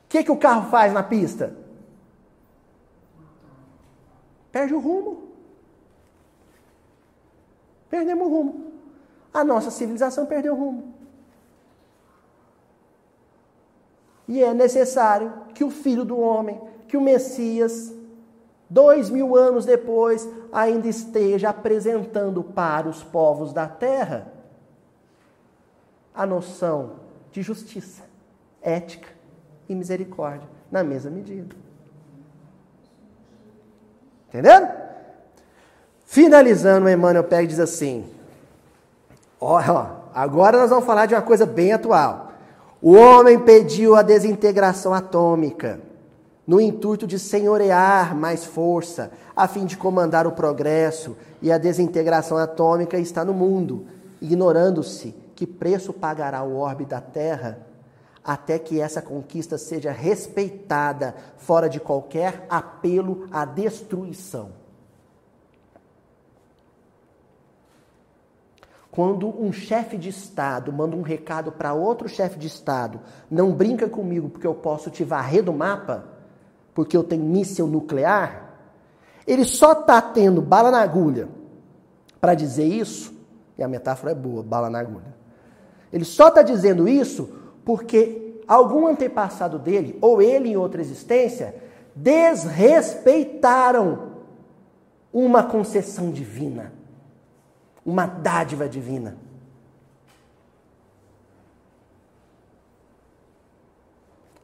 o 0.05 0.09
que, 0.09 0.25
que 0.25 0.33
o 0.33 0.37
carro 0.37 0.71
faz 0.71 0.93
na 0.93 1.03
pista? 1.03 1.55
Perde 4.51 4.75
o 4.75 4.81
rumo. 4.81 5.29
Perdemos 7.89 8.27
o 8.27 8.31
rumo. 8.31 8.73
A 9.33 9.43
nossa 9.43 9.71
civilização 9.71 10.27
perdeu 10.27 10.55
o 10.55 10.59
rumo. 10.59 10.95
E 14.29 14.43
é 14.43 14.53
necessário 14.55 15.33
que 15.55 15.65
o 15.65 15.71
Filho 15.71 16.05
do 16.05 16.19
Homem, 16.19 16.61
que 16.89 16.97
o 16.97 17.01
Messias, 17.01 17.93
dois 18.69 19.11
mil 19.11 19.37
anos 19.37 19.65
depois, 19.65 20.29
ainda 20.53 20.89
esteja 20.89 21.51
apresentando 21.51 22.43
para 22.43 22.89
os 22.89 23.03
povos 23.03 23.53
da 23.53 23.67
terra 23.67 24.33
a 26.15 26.27
noção 26.27 27.02
de 27.33 27.43
justiça, 27.43 28.03
ética 28.61 29.09
e 29.69 29.75
misericórdia 29.75 30.49
na 30.71 30.85
mesma 30.85 31.11
medida. 31.11 31.57
Entenderam? 34.29 34.71
Finalizando, 36.05 36.89
Emmanuel 36.89 37.27
e 37.31 37.47
diz 37.47 37.59
assim: 37.59 38.05
ó, 39.41 39.87
agora 40.15 40.59
nós 40.59 40.71
vamos 40.71 40.85
falar 40.85 41.07
de 41.07 41.15
uma 41.15 41.23
coisa 41.23 41.47
bem 41.47 41.73
atual. 41.73 42.33
O 42.81 42.93
homem 42.93 43.39
pediu 43.39 43.97
a 43.97 44.03
desintegração 44.03 44.93
atômica 44.93 45.81
no 46.47 46.61
intuito 46.61 47.07
de 47.07 47.19
senhorear 47.19 48.15
mais 48.17 48.45
força, 48.45 49.13
a 49.35 49.47
fim 49.47 49.65
de 49.65 49.77
comandar 49.77 50.27
o 50.27 50.33
progresso, 50.33 51.17
e 51.41 51.53
a 51.53 51.59
desintegração 51.59 52.37
atômica 52.37 52.99
está 52.99 53.25
no 53.25 53.33
mundo, 53.33 53.87
ignorando-se 54.21 55.15
que 55.43 55.47
preço 55.47 55.93
pagará 55.93 56.45
o 56.45 56.57
orbe 56.57 56.85
da 56.85 57.01
Terra 57.01 57.67
até 58.23 58.61
que 58.61 58.81
essa 58.81 59.03
conquista 59.03 59.59
seja 59.59 59.91
respeitada 59.91 61.17
fora 61.37 61.69
de 61.69 61.81
qualquer 61.81 62.47
apelo 62.49 63.27
à 63.33 63.45
destruição. 63.45 64.51
Quando 68.93 69.27
um 69.27 69.53
chefe 69.53 69.99
de 69.99 70.11
Estado 70.11 70.73
manda 70.73 70.95
um 70.95 71.03
recado 71.03 71.51
para 71.51 71.75
outro 71.75 72.09
chefe 72.09 72.39
de 72.39 72.47
Estado, 72.47 73.01
não 73.29 73.51
brinca 73.51 73.89
comigo 73.89 74.29
porque 74.29 74.47
eu 74.47 74.55
posso 74.55 74.91
te 74.91 75.03
varrer 75.03 75.43
do 75.43 75.53
mapa, 75.53 76.05
porque 76.73 76.97
eu 76.97 77.03
tenho 77.03 77.25
míssil 77.25 77.67
nuclear, 77.67 78.49
ele 79.27 79.45
só 79.45 79.73
está 79.73 80.01
tendo 80.01 80.41
bala 80.41 80.71
na 80.71 80.83
agulha 80.83 81.29
para 82.21 82.33
dizer 82.35 82.67
isso, 82.67 83.13
e 83.59 83.63
a 83.65 83.67
metáfora 83.67 84.13
é 84.13 84.15
boa, 84.15 84.41
bala 84.41 84.71
na 84.71 84.79
agulha. 84.79 85.22
Ele 85.93 86.05
só 86.05 86.29
está 86.29 86.43
dizendo 86.43 86.89
isso 86.89 87.29
porque 87.65 88.41
algum 88.49 88.87
antepassado 88.87 89.59
dele, 89.59 89.99
ou 90.01 90.23
ele 90.23 90.49
em 90.49 90.57
outra 90.57 90.81
existência, 90.81 91.55
desrespeitaram 91.95 94.13
uma 95.13 95.43
concessão 95.43 96.11
divina, 96.11 96.73
uma 97.85 98.07
dádiva 98.07 98.67
divina. 98.69 99.19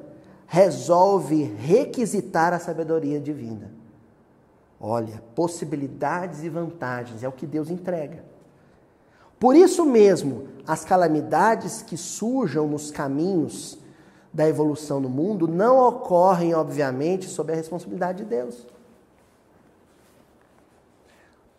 resolve 0.47 1.45
requisitar 1.59 2.53
a 2.53 2.59
sabedoria 2.59 3.18
divina. 3.18 3.72
Olha, 4.80 5.22
possibilidades 5.35 6.43
e 6.43 6.49
vantagens 6.49 7.22
é 7.22 7.28
o 7.28 7.33
que 7.33 7.47
Deus 7.47 7.70
entrega. 7.70 8.24
Por 9.39 9.57
isso 9.57 9.85
mesmo, 9.85 10.49
as 10.66 10.85
calamidades 10.85 11.83
que 11.83 11.97
surjam 11.97 12.68
nos 12.68 12.91
caminhos 12.91 13.78
da 14.33 14.49
evolução 14.49 15.01
no 15.01 15.09
mundo 15.09 15.47
não 15.47 15.78
ocorrem, 15.78 16.55
obviamente, 16.55 17.26
sob 17.26 17.53
a 17.53 17.57
responsabilidade 17.57 18.18
de 18.18 18.24
Deus. 18.24 18.66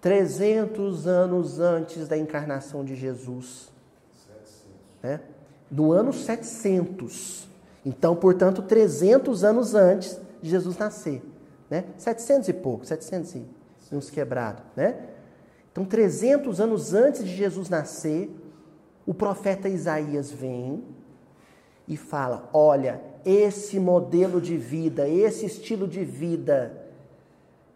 300 0.04 1.08
anos 1.08 1.62
antes 1.62 2.10
da 2.10 2.18
encarnação 2.18 2.84
de 2.84 2.94
Jesus. 2.94 3.72
Né? 5.02 5.22
No 5.72 5.94
ano 5.94 6.12
700. 6.12 7.48
Então, 7.86 8.14
portanto, 8.14 8.62
300 8.64 9.46
anos 9.46 9.74
antes 9.74 10.20
de 10.42 10.50
Jesus 10.50 10.78
nascer. 10.78 11.24
Né? 11.70 11.86
700 11.98 12.50
e 12.50 12.54
pouco, 12.54 12.86
700 12.86 13.36
e 13.36 13.46
uns 13.94 14.10
quebrados. 14.10 14.62
Né? 14.76 14.98
Então, 15.72 15.86
300 15.86 16.60
anos 16.60 16.94
antes 16.94 17.24
de 17.24 17.34
Jesus 17.34 17.70
nascer, 17.70 18.30
o 19.08 19.14
profeta 19.14 19.70
Isaías 19.70 20.30
vem 20.30 20.84
e 21.88 21.96
fala: 21.96 22.50
olha, 22.52 23.00
esse 23.24 23.80
modelo 23.80 24.42
de 24.42 24.58
vida, 24.58 25.08
esse 25.08 25.46
estilo 25.46 25.88
de 25.88 26.04
vida 26.04 26.90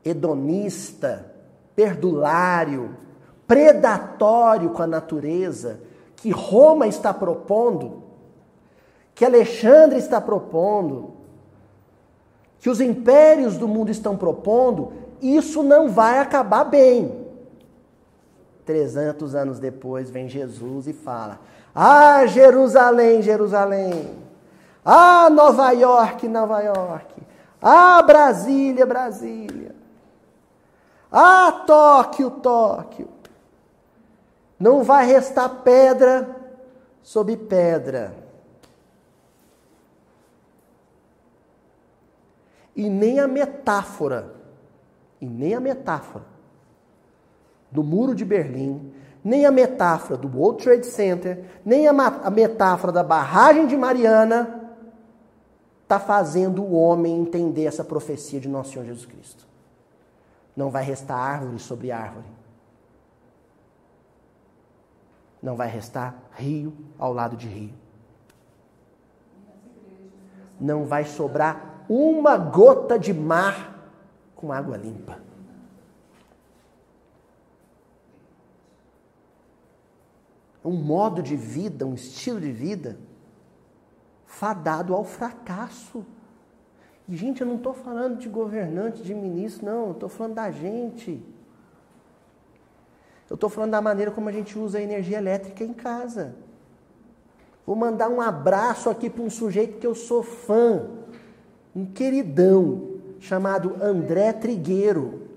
hedonista, 0.04 1.37
perdulário, 1.78 2.98
predatório 3.46 4.72
com 4.72 4.82
a 4.82 4.88
natureza 4.88 5.80
que 6.16 6.32
Roma 6.32 6.88
está 6.88 7.14
propondo, 7.14 8.02
que 9.14 9.24
Alexandre 9.24 10.00
está 10.00 10.20
propondo, 10.20 11.14
que 12.58 12.68
os 12.68 12.82
impérios 12.82 13.58
do 13.58 13.68
mundo 13.68 13.92
estão 13.92 14.18
propondo, 14.18 14.92
isso 15.22 15.62
não 15.62 15.88
vai 15.88 16.18
acabar 16.18 16.64
bem. 16.64 17.28
300 18.66 19.36
anos 19.36 19.60
depois 19.60 20.10
vem 20.10 20.28
Jesus 20.28 20.88
e 20.88 20.94
fala: 20.94 21.40
Ah, 21.76 22.26
Jerusalém, 22.26 23.22
Jerusalém. 23.22 24.16
Ah, 24.84 25.30
Nova 25.30 25.72
York, 25.74 26.28
Nova 26.28 26.60
York. 26.62 27.14
Ah, 27.62 28.02
Brasília, 28.02 28.86
Brasília. 28.86 29.77
Ah, 31.20 31.64
Tóquio, 31.66 32.30
Tóquio. 32.30 33.10
Não 34.60 34.84
vai 34.84 35.08
restar 35.08 35.64
pedra 35.64 36.30
sobre 37.02 37.36
pedra. 37.36 38.16
E 42.76 42.88
nem 42.88 43.20
a 43.20 43.28
metáfora, 43.28 44.32
e 45.20 45.26
nem 45.26 45.56
a 45.56 45.60
metáfora 45.60 46.26
do 47.72 47.84
Muro 47.84 48.14
de 48.14 48.24
Berlim, 48.24 48.94
nem 49.24 49.44
a 49.48 49.52
metáfora 49.52 50.20
do 50.20 50.28
World 50.38 50.64
Trade 50.64 50.86
Center, 50.86 51.44
nem 51.66 51.88
a, 51.88 52.30
metáfora 52.30 52.94
da 52.94 53.02
barragem 53.02 53.66
de 53.66 53.76
Mariana 53.76 54.72
está 55.82 56.00
fazendo 56.00 56.62
o 56.62 56.74
homem 56.74 57.20
entender 57.20 57.66
essa 57.66 57.84
profecia 57.84 58.40
de 58.40 58.48
nosso 58.48 58.74
Senhor 58.74 58.86
Jesus 58.86 59.08
Cristo. 59.08 59.57
Não 60.58 60.72
vai 60.72 60.84
restar 60.84 61.20
árvore 61.20 61.60
sobre 61.60 61.92
árvore. 61.92 62.26
Não 65.40 65.56
vai 65.56 65.68
restar 65.70 66.16
rio 66.34 66.76
ao 66.98 67.14
lado 67.14 67.38
de 67.38 67.48
rio. 67.48 67.76
Não 70.60 70.84
vai 70.86 71.06
sobrar 71.06 71.86
uma 71.88 72.36
gota 72.38 72.98
de 72.98 73.14
mar 73.14 73.92
com 74.36 74.52
água 74.52 74.76
limpa. 74.76 75.20
Um 80.66 80.74
modo 80.74 81.22
de 81.22 81.36
vida, 81.36 81.86
um 81.86 81.94
estilo 81.94 82.42
de 82.42 82.52
vida 82.52 82.98
fadado 84.26 84.96
ao 84.96 85.04
fracasso. 85.04 86.04
Gente, 87.10 87.40
eu 87.40 87.48
não 87.48 87.56
estou 87.56 87.74
falando 87.74 88.18
de 88.18 88.28
governante, 88.28 89.02
de 89.02 89.14
ministro, 89.14 89.66
não, 89.66 89.86
eu 89.88 89.92
estou 89.92 90.10
falando 90.10 90.34
da 90.34 90.52
gente. 90.52 91.24
Eu 93.30 93.36
estou 93.36 93.50
falando 93.50 93.72
da 93.72 93.82
maneira 93.82 94.12
como 94.12 94.28
a 94.28 94.32
gente 94.32 94.60
usa 94.60 94.78
a 94.78 94.82
energia 94.82 95.18
elétrica 95.18 95.64
em 95.64 95.74
casa. 95.74 96.36
Vou 97.66 97.76
mandar 97.76 98.10
um 98.10 98.20
abraço 98.20 98.90
aqui 98.90 99.10
para 99.10 99.24
um 99.24 99.30
sujeito 99.30 99.78
que 99.78 99.88
eu 99.88 99.96
sou 99.96 100.22
fã, 100.22 100.88
um 101.74 101.86
queridão, 101.86 102.98
chamado 103.20 103.76
André 103.82 104.34
Trigueiro. 104.34 105.28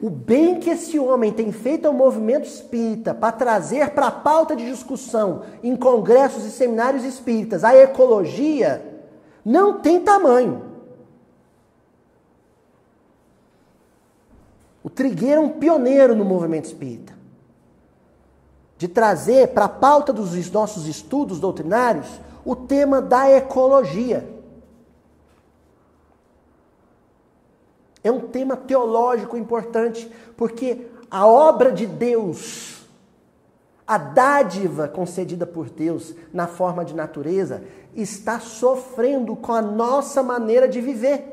O 0.00 0.10
bem 0.10 0.60
que 0.60 0.68
esse 0.68 0.98
homem 0.98 1.32
tem 1.32 1.50
feito 1.50 1.86
ao 1.86 1.94
movimento 1.94 2.44
espírita 2.44 3.14
para 3.14 3.32
trazer 3.32 3.90
para 3.90 4.08
a 4.08 4.12
pauta 4.12 4.54
de 4.54 4.66
discussão 4.66 5.44
em 5.62 5.74
congressos 5.74 6.44
e 6.44 6.50
seminários 6.50 7.04
espíritas 7.04 7.64
a 7.64 7.74
ecologia 7.74 8.95
não 9.46 9.78
tem 9.78 10.00
tamanho. 10.00 10.60
O 14.82 14.90
Trigueiro 14.90 15.40
é 15.40 15.44
um 15.44 15.50
pioneiro 15.50 16.16
no 16.16 16.24
movimento 16.24 16.64
espírita. 16.64 17.16
De 18.76 18.88
trazer 18.88 19.54
para 19.54 19.66
a 19.66 19.68
pauta 19.68 20.12
dos 20.12 20.50
nossos 20.50 20.88
estudos 20.88 21.38
doutrinários 21.38 22.08
o 22.44 22.56
tema 22.56 23.00
da 23.00 23.30
ecologia. 23.30 24.28
É 28.02 28.10
um 28.10 28.26
tema 28.26 28.56
teológico 28.56 29.36
importante, 29.36 30.10
porque 30.36 30.88
a 31.08 31.24
obra 31.24 31.70
de 31.70 31.86
Deus, 31.86 32.75
a 33.86 33.98
dádiva 33.98 34.88
concedida 34.88 35.46
por 35.46 35.70
Deus 35.70 36.14
na 36.32 36.46
forma 36.46 36.84
de 36.84 36.94
natureza, 36.94 37.62
está 37.94 38.40
sofrendo 38.40 39.36
com 39.36 39.52
a 39.52 39.62
nossa 39.62 40.22
maneira 40.22 40.68
de 40.68 40.80
viver. 40.80 41.32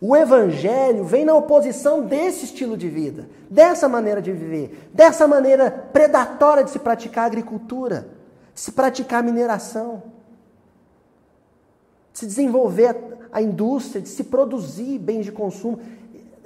O 0.00 0.16
Evangelho 0.16 1.04
vem 1.04 1.24
na 1.24 1.34
oposição 1.34 2.04
desse 2.04 2.46
estilo 2.46 2.76
de 2.76 2.88
vida, 2.88 3.28
dessa 3.48 3.88
maneira 3.88 4.20
de 4.20 4.32
viver, 4.32 4.90
dessa 4.92 5.28
maneira 5.28 5.70
predatória 5.70 6.64
de 6.64 6.70
se 6.70 6.78
praticar 6.78 7.26
agricultura, 7.26 8.08
de 8.54 8.60
se 8.60 8.72
praticar 8.72 9.22
mineração, 9.22 10.02
de 12.12 12.20
se 12.20 12.26
desenvolver 12.26 12.96
a 13.32 13.40
indústria 13.40 14.02
de 14.02 14.10
se 14.10 14.24
produzir 14.24 14.98
bens 14.98 15.24
de 15.24 15.32
consumo. 15.32 15.80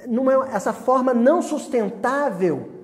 Numa, 0.06 0.48
essa 0.48 0.72
forma 0.72 1.12
não 1.12 1.42
sustentável 1.42 2.75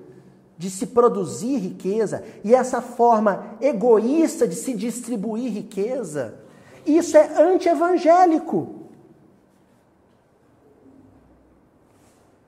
de 0.63 0.69
se 0.69 0.87
produzir 0.87 1.57
riqueza 1.57 2.23
e 2.41 2.55
essa 2.55 2.81
forma 2.81 3.57
egoísta 3.59 4.47
de 4.47 4.55
se 4.55 4.73
distribuir 4.73 5.51
riqueza, 5.51 6.39
isso 6.85 7.17
é 7.17 7.41
anti-evangélico. 7.41 8.75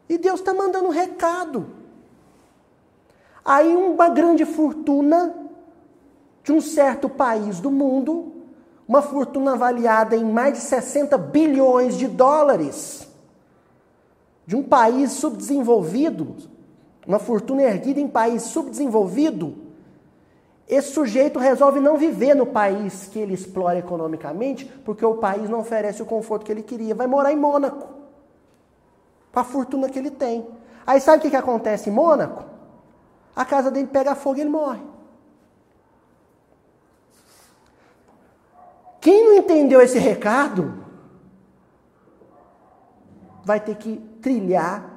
E 0.07 0.17
Deus 0.17 0.39
está 0.39 0.53
mandando 0.53 0.87
um 0.87 0.91
recado. 0.91 1.67
Aí 3.43 3.75
uma 3.75 4.07
grande 4.07 4.45
fortuna 4.45 5.35
de 6.41 6.53
um 6.53 6.61
certo 6.61 7.09
país 7.09 7.59
do 7.59 7.69
mundo 7.69 8.31
uma 8.87 9.01
fortuna 9.01 9.53
avaliada 9.53 10.15
em 10.15 10.23
mais 10.23 10.53
de 10.53 10.59
60 10.59 11.17
bilhões 11.17 11.97
de 11.97 12.07
dólares. 12.07 13.07
De 14.45 14.55
um 14.55 14.61
país 14.61 15.11
subdesenvolvido, 15.13 16.35
uma 17.07 17.19
fortuna 17.19 17.61
erguida 17.61 17.99
em 17.99 18.07
país 18.07 18.43
subdesenvolvido, 18.43 19.55
esse 20.67 20.91
sujeito 20.91 21.37
resolve 21.37 21.79
não 21.79 21.97
viver 21.97 22.33
no 22.33 22.45
país 22.45 23.07
que 23.07 23.19
ele 23.19 23.33
explora 23.33 23.77
economicamente, 23.77 24.65
porque 24.83 25.05
o 25.05 25.15
país 25.15 25.47
não 25.47 25.59
oferece 25.59 26.01
o 26.01 26.05
conforto 26.05 26.43
que 26.43 26.51
ele 26.51 26.63
queria. 26.63 26.95
Vai 26.95 27.05
morar 27.05 27.31
em 27.31 27.37
Mônaco, 27.37 27.87
com 29.31 29.39
a 29.39 29.43
fortuna 29.43 29.89
que 29.89 29.99
ele 29.99 30.09
tem. 30.09 30.47
Aí 30.85 30.99
sabe 30.99 31.19
o 31.19 31.21
que, 31.21 31.29
que 31.29 31.35
acontece 31.35 31.89
em 31.89 31.93
Mônaco? 31.93 32.45
A 33.35 33.45
casa 33.45 33.69
dele 33.69 33.87
pega 33.87 34.15
fogo 34.15 34.37
e 34.37 34.41
ele 34.41 34.49
morre. 34.49 34.81
Quem 38.99 39.23
não 39.23 39.33
entendeu 39.35 39.81
esse 39.81 39.99
recado 39.99 40.83
vai 43.43 43.59
ter 43.59 43.75
que 43.75 43.97
trilhar 44.19 44.94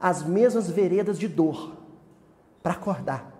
as 0.00 0.22
mesmas 0.22 0.70
veredas 0.70 1.18
de 1.18 1.28
dor 1.28 1.72
para 2.62 2.74
acordar. 2.74 3.34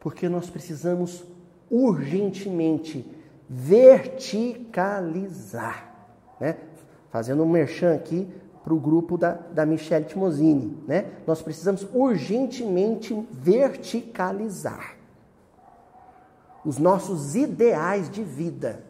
Porque 0.00 0.28
nós 0.28 0.50
precisamos 0.50 1.24
urgentemente 1.70 3.08
verticalizar. 3.48 5.94
Né? 6.40 6.56
Fazendo 7.10 7.42
um 7.42 7.48
merchan 7.48 7.94
aqui 7.94 8.28
para 8.62 8.74
o 8.74 8.80
grupo 8.80 9.16
da, 9.16 9.32
da 9.32 9.64
Michelle 9.64 10.04
Timosini. 10.04 10.76
Né? 10.86 11.06
Nós 11.26 11.40
precisamos 11.40 11.88
urgentemente 11.94 13.26
verticalizar 13.30 14.96
os 16.64 16.76
nossos 16.78 17.36
ideais 17.36 18.10
de 18.10 18.24
vida. 18.24 18.84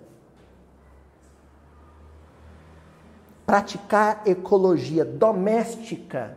Praticar 3.46 4.22
ecologia 4.26 5.04
doméstica, 5.04 6.36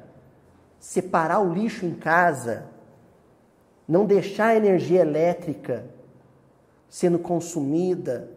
separar 0.80 1.40
o 1.40 1.52
lixo 1.52 1.86
em 1.86 1.96
casa, 1.96 2.68
não 3.88 4.06
deixar 4.06 4.50
a 4.50 4.56
energia 4.56 5.02
elétrica 5.02 5.86
sendo 6.88 7.18
consumida, 7.20 8.30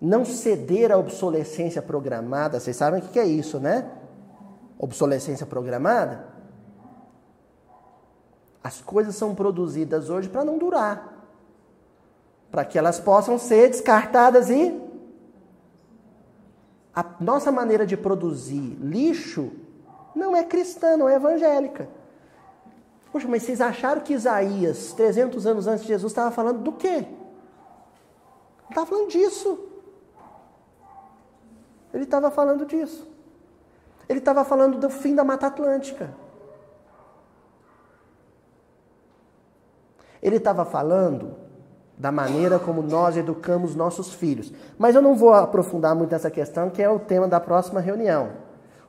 não 0.00 0.24
ceder 0.24 0.92
à 0.92 0.98
obsolescência 0.98 1.80
programada. 1.80 2.60
Vocês 2.60 2.76
sabem 2.76 3.00
o 3.00 3.02
que 3.08 3.18
é 3.18 3.24
isso, 3.24 3.58
né? 3.58 3.90
Obsolescência 4.78 5.46
programada? 5.46 6.26
As 8.62 8.80
coisas 8.80 9.14
são 9.16 9.34
produzidas 9.34 10.10
hoje 10.10 10.28
para 10.28 10.44
não 10.44 10.58
durar. 10.58 11.26
Para 12.50 12.64
que 12.64 12.78
elas 12.78 13.00
possam 13.00 13.38
ser 13.38 13.68
descartadas 13.70 14.50
e. 14.50 14.83
A 16.94 17.04
nossa 17.20 17.50
maneira 17.50 17.84
de 17.84 17.96
produzir 17.96 18.76
lixo 18.80 19.50
não 20.14 20.36
é 20.36 20.44
cristã, 20.44 20.96
não 20.96 21.08
é 21.08 21.16
evangélica. 21.16 21.88
Poxa, 23.10 23.26
mas 23.28 23.42
vocês 23.42 23.60
acharam 23.60 24.00
que 24.00 24.12
Isaías, 24.12 24.92
300 24.92 25.46
anos 25.46 25.66
antes 25.66 25.82
de 25.82 25.88
Jesus, 25.88 26.12
estava 26.12 26.30
falando 26.30 26.62
do 26.62 26.72
quê? 26.72 27.06
Estava 28.68 28.86
falando 28.86 29.08
disso. 29.08 29.58
Ele 31.92 32.04
estava 32.04 32.30
falando 32.30 32.66
disso. 32.66 33.06
Ele 34.08 34.18
estava 34.18 34.44
falando 34.44 34.78
do 34.78 34.90
fim 34.90 35.14
da 35.14 35.24
Mata 35.24 35.46
Atlântica. 35.46 36.14
Ele 40.20 40.36
estava 40.36 40.64
falando 40.64 41.43
da 41.96 42.10
maneira 42.10 42.58
como 42.58 42.82
nós 42.82 43.16
educamos 43.16 43.74
nossos 43.74 44.12
filhos. 44.12 44.52
Mas 44.76 44.94
eu 44.94 45.02
não 45.02 45.14
vou 45.14 45.32
aprofundar 45.32 45.94
muito 45.94 46.10
nessa 46.10 46.30
questão, 46.30 46.70
que 46.70 46.82
é 46.82 46.88
o 46.88 46.98
tema 46.98 47.28
da 47.28 47.38
próxima 47.38 47.80
reunião. 47.80 48.30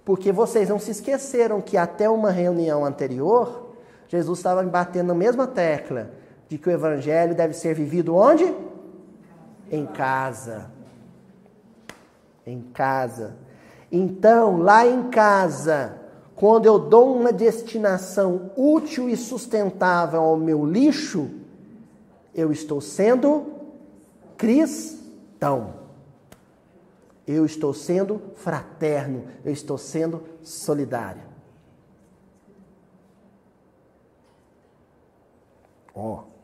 Porque 0.03 0.31
vocês 0.31 0.69
não 0.69 0.79
se 0.79 0.91
esqueceram 0.91 1.61
que 1.61 1.77
até 1.77 2.09
uma 2.09 2.31
reunião 2.31 2.85
anterior, 2.85 3.73
Jesus 4.07 4.39
estava 4.39 4.61
batendo 4.63 5.07
na 5.07 5.15
mesma 5.15 5.47
tecla 5.47 6.11
de 6.47 6.57
que 6.57 6.69
o 6.69 6.71
evangelho 6.71 7.35
deve 7.35 7.53
ser 7.53 7.73
vivido 7.73 8.15
onde? 8.15 8.53
Em 9.71 9.85
casa. 9.85 10.69
Em 12.45 12.61
casa. 12.61 13.35
Então, 13.91 14.57
lá 14.57 14.85
em 14.85 15.09
casa, 15.09 15.99
quando 16.35 16.65
eu 16.65 16.77
dou 16.77 17.15
uma 17.15 17.31
destinação 17.31 18.51
útil 18.55 19.09
e 19.09 19.15
sustentável 19.15 20.21
ao 20.21 20.37
meu 20.37 20.65
lixo, 20.65 21.29
eu 22.35 22.51
estou 22.51 22.81
sendo 22.81 23.53
cristão. 24.37 25.85
Eu 27.25 27.45
estou 27.45 27.73
sendo 27.73 28.21
fraterno, 28.35 29.25
eu 29.43 29.51
estou 29.51 29.77
sendo 29.77 30.21
solidário. 30.43 31.23
Ó. 35.95 36.19
Oh. 36.19 36.35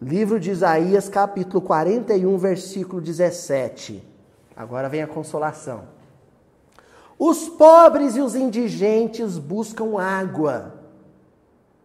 Livro 0.00 0.38
de 0.38 0.52
Isaías, 0.52 1.08
capítulo 1.08 1.60
41, 1.60 2.38
versículo 2.38 3.00
17. 3.00 4.06
Agora 4.54 4.88
vem 4.88 5.02
a 5.02 5.08
consolação. 5.08 5.88
Os 7.18 7.48
pobres 7.48 8.14
e 8.14 8.20
os 8.20 8.36
indigentes 8.36 9.38
buscam 9.38 10.00
água 10.00 10.84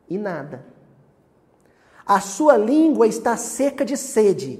e 0.07 0.15
nada. 0.15 0.72
A 2.05 2.19
sua 2.19 2.57
língua 2.57 3.07
está 3.07 3.37
seca 3.37 3.85
de 3.85 3.95
sede, 3.95 4.59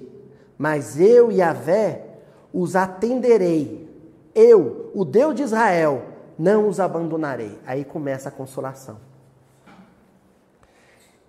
mas 0.58 1.00
eu, 1.00 1.32
Yahvé, 1.32 2.06
os 2.54 2.76
atenderei. 2.76 3.90
Eu, 4.34 4.92
o 4.94 5.04
Deus 5.04 5.36
de 5.36 5.44
Israel, 5.44 6.04
não 6.38 6.68
os 6.68 6.80
abandonarei. 6.80 7.60
Aí 7.66 7.84
começa 7.84 8.30
a 8.30 8.32
consolação. 8.32 8.98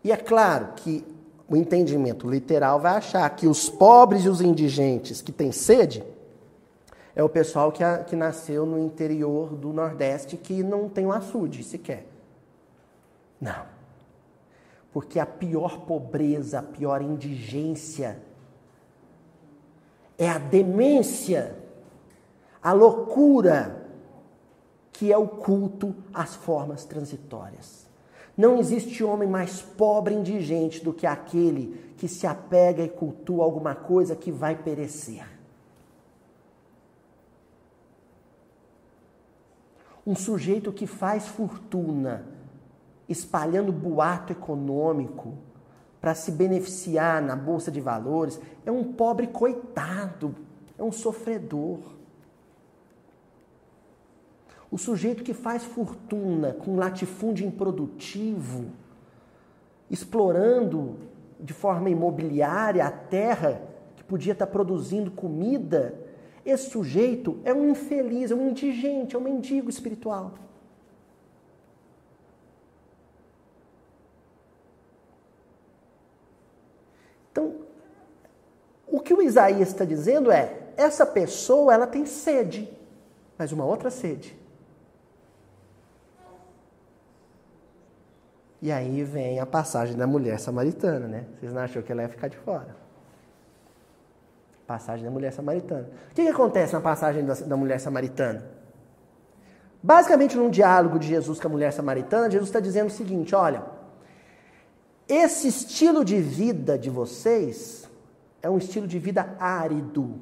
E 0.02 0.12
é 0.12 0.16
claro 0.16 0.68
que 0.76 1.04
o 1.48 1.56
entendimento 1.56 2.28
literal 2.28 2.78
vai 2.78 2.96
achar 2.96 3.28
que 3.30 3.46
os 3.46 3.68
pobres 3.68 4.24
e 4.24 4.28
os 4.28 4.40
indigentes 4.40 5.20
que 5.20 5.32
têm 5.32 5.50
sede 5.52 6.04
é 7.16 7.22
o 7.22 7.28
pessoal 7.28 7.70
que, 7.70 7.82
a, 7.82 7.98
que 7.98 8.16
nasceu 8.16 8.66
no 8.66 8.78
interior 8.78 9.54
do 9.54 9.72
Nordeste 9.72 10.36
que 10.36 10.62
não 10.62 10.88
tem 10.88 11.06
um 11.06 11.12
açude 11.12 11.62
sequer. 11.62 12.06
Não. 13.40 13.73
Porque 14.94 15.18
a 15.18 15.26
pior 15.26 15.80
pobreza, 15.80 16.60
a 16.60 16.62
pior 16.62 17.02
indigência 17.02 18.22
é 20.16 20.30
a 20.30 20.38
demência, 20.38 21.58
a 22.62 22.72
loucura, 22.72 23.88
que 24.92 25.12
é 25.12 25.18
o 25.18 25.26
culto 25.26 25.96
às 26.14 26.36
formas 26.36 26.84
transitórias. 26.84 27.88
Não 28.36 28.56
existe 28.60 29.02
homem 29.02 29.28
mais 29.28 29.60
pobre 29.60 30.14
e 30.14 30.18
indigente 30.18 30.84
do 30.84 30.92
que 30.92 31.08
aquele 31.08 31.92
que 31.96 32.06
se 32.06 32.24
apega 32.24 32.84
e 32.84 32.88
cultua 32.88 33.42
alguma 33.42 33.74
coisa 33.74 34.14
que 34.14 34.30
vai 34.30 34.54
perecer. 34.54 35.26
Um 40.06 40.14
sujeito 40.14 40.72
que 40.72 40.86
faz 40.86 41.26
fortuna 41.26 42.33
espalhando 43.08 43.72
boato 43.72 44.32
econômico 44.32 45.34
para 46.00 46.14
se 46.14 46.30
beneficiar 46.30 47.22
na 47.22 47.34
bolsa 47.34 47.70
de 47.70 47.80
valores 47.80 48.40
é 48.64 48.70
um 48.70 48.92
pobre 48.92 49.26
coitado, 49.26 50.34
é 50.78 50.82
um 50.82 50.92
sofredor. 50.92 51.78
O 54.70 54.76
sujeito 54.76 55.22
que 55.22 55.32
faz 55.32 55.64
fortuna 55.64 56.52
com 56.52 56.76
latifúndio 56.76 57.46
improdutivo, 57.46 58.66
explorando 59.90 60.96
de 61.38 61.52
forma 61.52 61.88
imobiliária 61.90 62.84
a 62.84 62.90
terra 62.90 63.62
que 63.96 64.04
podia 64.04 64.32
estar 64.32 64.46
produzindo 64.46 65.10
comida, 65.10 65.94
esse 66.44 66.70
sujeito 66.70 67.38
é 67.44 67.54
um 67.54 67.70
infeliz, 67.70 68.30
é 68.30 68.34
um 68.34 68.50
indigente, 68.50 69.16
é 69.16 69.18
um 69.18 69.22
mendigo 69.22 69.70
espiritual. 69.70 70.34
Então, 77.34 77.52
o 78.86 79.00
que 79.00 79.12
o 79.12 79.20
Isaías 79.20 79.70
está 79.70 79.84
dizendo 79.84 80.30
é: 80.30 80.56
essa 80.76 81.04
pessoa 81.04 81.74
ela 81.74 81.84
tem 81.84 82.06
sede, 82.06 82.72
mas 83.36 83.50
uma 83.50 83.64
outra 83.64 83.90
sede. 83.90 84.38
E 88.62 88.70
aí 88.70 89.02
vem 89.02 89.40
a 89.40 89.44
passagem 89.44 89.96
da 89.96 90.06
mulher 90.06 90.38
samaritana, 90.38 91.08
né? 91.08 91.24
Vocês 91.38 91.52
não 91.52 91.60
acham 91.60 91.82
que 91.82 91.90
ela 91.90 92.02
ia 92.02 92.08
ficar 92.08 92.28
de 92.28 92.36
fora? 92.36 92.76
Passagem 94.64 95.04
da 95.04 95.10
mulher 95.10 95.32
samaritana. 95.32 95.88
O 96.10 96.14
que, 96.14 96.22
que 96.22 96.28
acontece 96.28 96.72
na 96.72 96.80
passagem 96.80 97.24
da, 97.24 97.34
da 97.34 97.56
mulher 97.56 97.80
samaritana? 97.80 98.46
Basicamente, 99.82 100.36
num 100.36 100.48
diálogo 100.48 101.00
de 101.00 101.08
Jesus 101.08 101.40
com 101.40 101.48
a 101.48 101.50
mulher 101.50 101.72
samaritana, 101.72 102.30
Jesus 102.30 102.48
está 102.48 102.60
dizendo 102.60 102.86
o 102.86 102.92
seguinte: 102.92 103.34
olha, 103.34 103.64
esse 105.08 105.48
estilo 105.48 106.04
de 106.04 106.20
vida 106.20 106.78
de 106.78 106.90
vocês 106.90 107.88
é 108.42 108.48
um 108.48 108.58
estilo 108.58 108.86
de 108.86 108.98
vida 108.98 109.36
árido. 109.38 110.20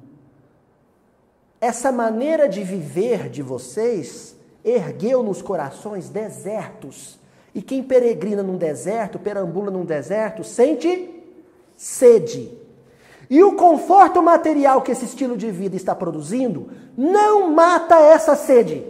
Essa 1.60 1.92
maneira 1.92 2.48
de 2.48 2.64
viver 2.64 3.28
de 3.28 3.42
vocês 3.42 4.36
ergueu 4.64 5.22
nos 5.22 5.40
corações 5.40 6.08
desertos 6.08 7.18
e 7.54 7.60
quem 7.60 7.82
peregrina 7.82 8.42
num 8.42 8.56
deserto, 8.56 9.18
perambula 9.18 9.70
num 9.70 9.84
deserto, 9.84 10.42
sente 10.42 11.22
sede. 11.76 12.50
E 13.28 13.42
o 13.42 13.56
conforto 13.56 14.22
material 14.22 14.82
que 14.82 14.92
esse 14.92 15.04
estilo 15.04 15.36
de 15.36 15.50
vida 15.50 15.76
está 15.76 15.94
produzindo 15.94 16.70
não 16.96 17.50
mata 17.50 17.98
essa 17.98 18.34
sede. 18.34 18.86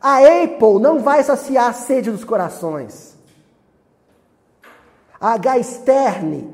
A 0.00 0.18
Apple 0.18 0.80
não 0.80 1.00
vai 1.00 1.22
saciar 1.22 1.70
a 1.70 1.72
sede 1.72 2.10
dos 2.10 2.24
corações. 2.24 3.13
A 5.24 5.38
Gasterne, 5.38 6.50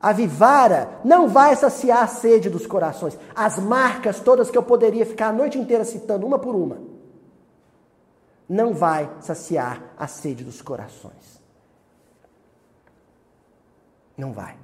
a 0.00 0.12
Vivara, 0.12 1.00
não 1.04 1.28
vai 1.28 1.54
saciar 1.56 2.04
a 2.04 2.06
sede 2.06 2.48
dos 2.48 2.66
corações. 2.66 3.18
As 3.34 3.58
marcas 3.58 4.20
todas 4.20 4.50
que 4.50 4.56
eu 4.56 4.62
poderia 4.62 5.04
ficar 5.04 5.28
a 5.28 5.32
noite 5.32 5.58
inteira 5.58 5.84
citando, 5.84 6.24
uma 6.24 6.38
por 6.38 6.54
uma 6.54 6.78
não 8.48 8.72
vai 8.72 9.10
saciar 9.20 9.82
a 9.98 10.06
sede 10.06 10.44
dos 10.44 10.62
corações. 10.62 11.42
Não 14.16 14.32
vai. 14.32 14.56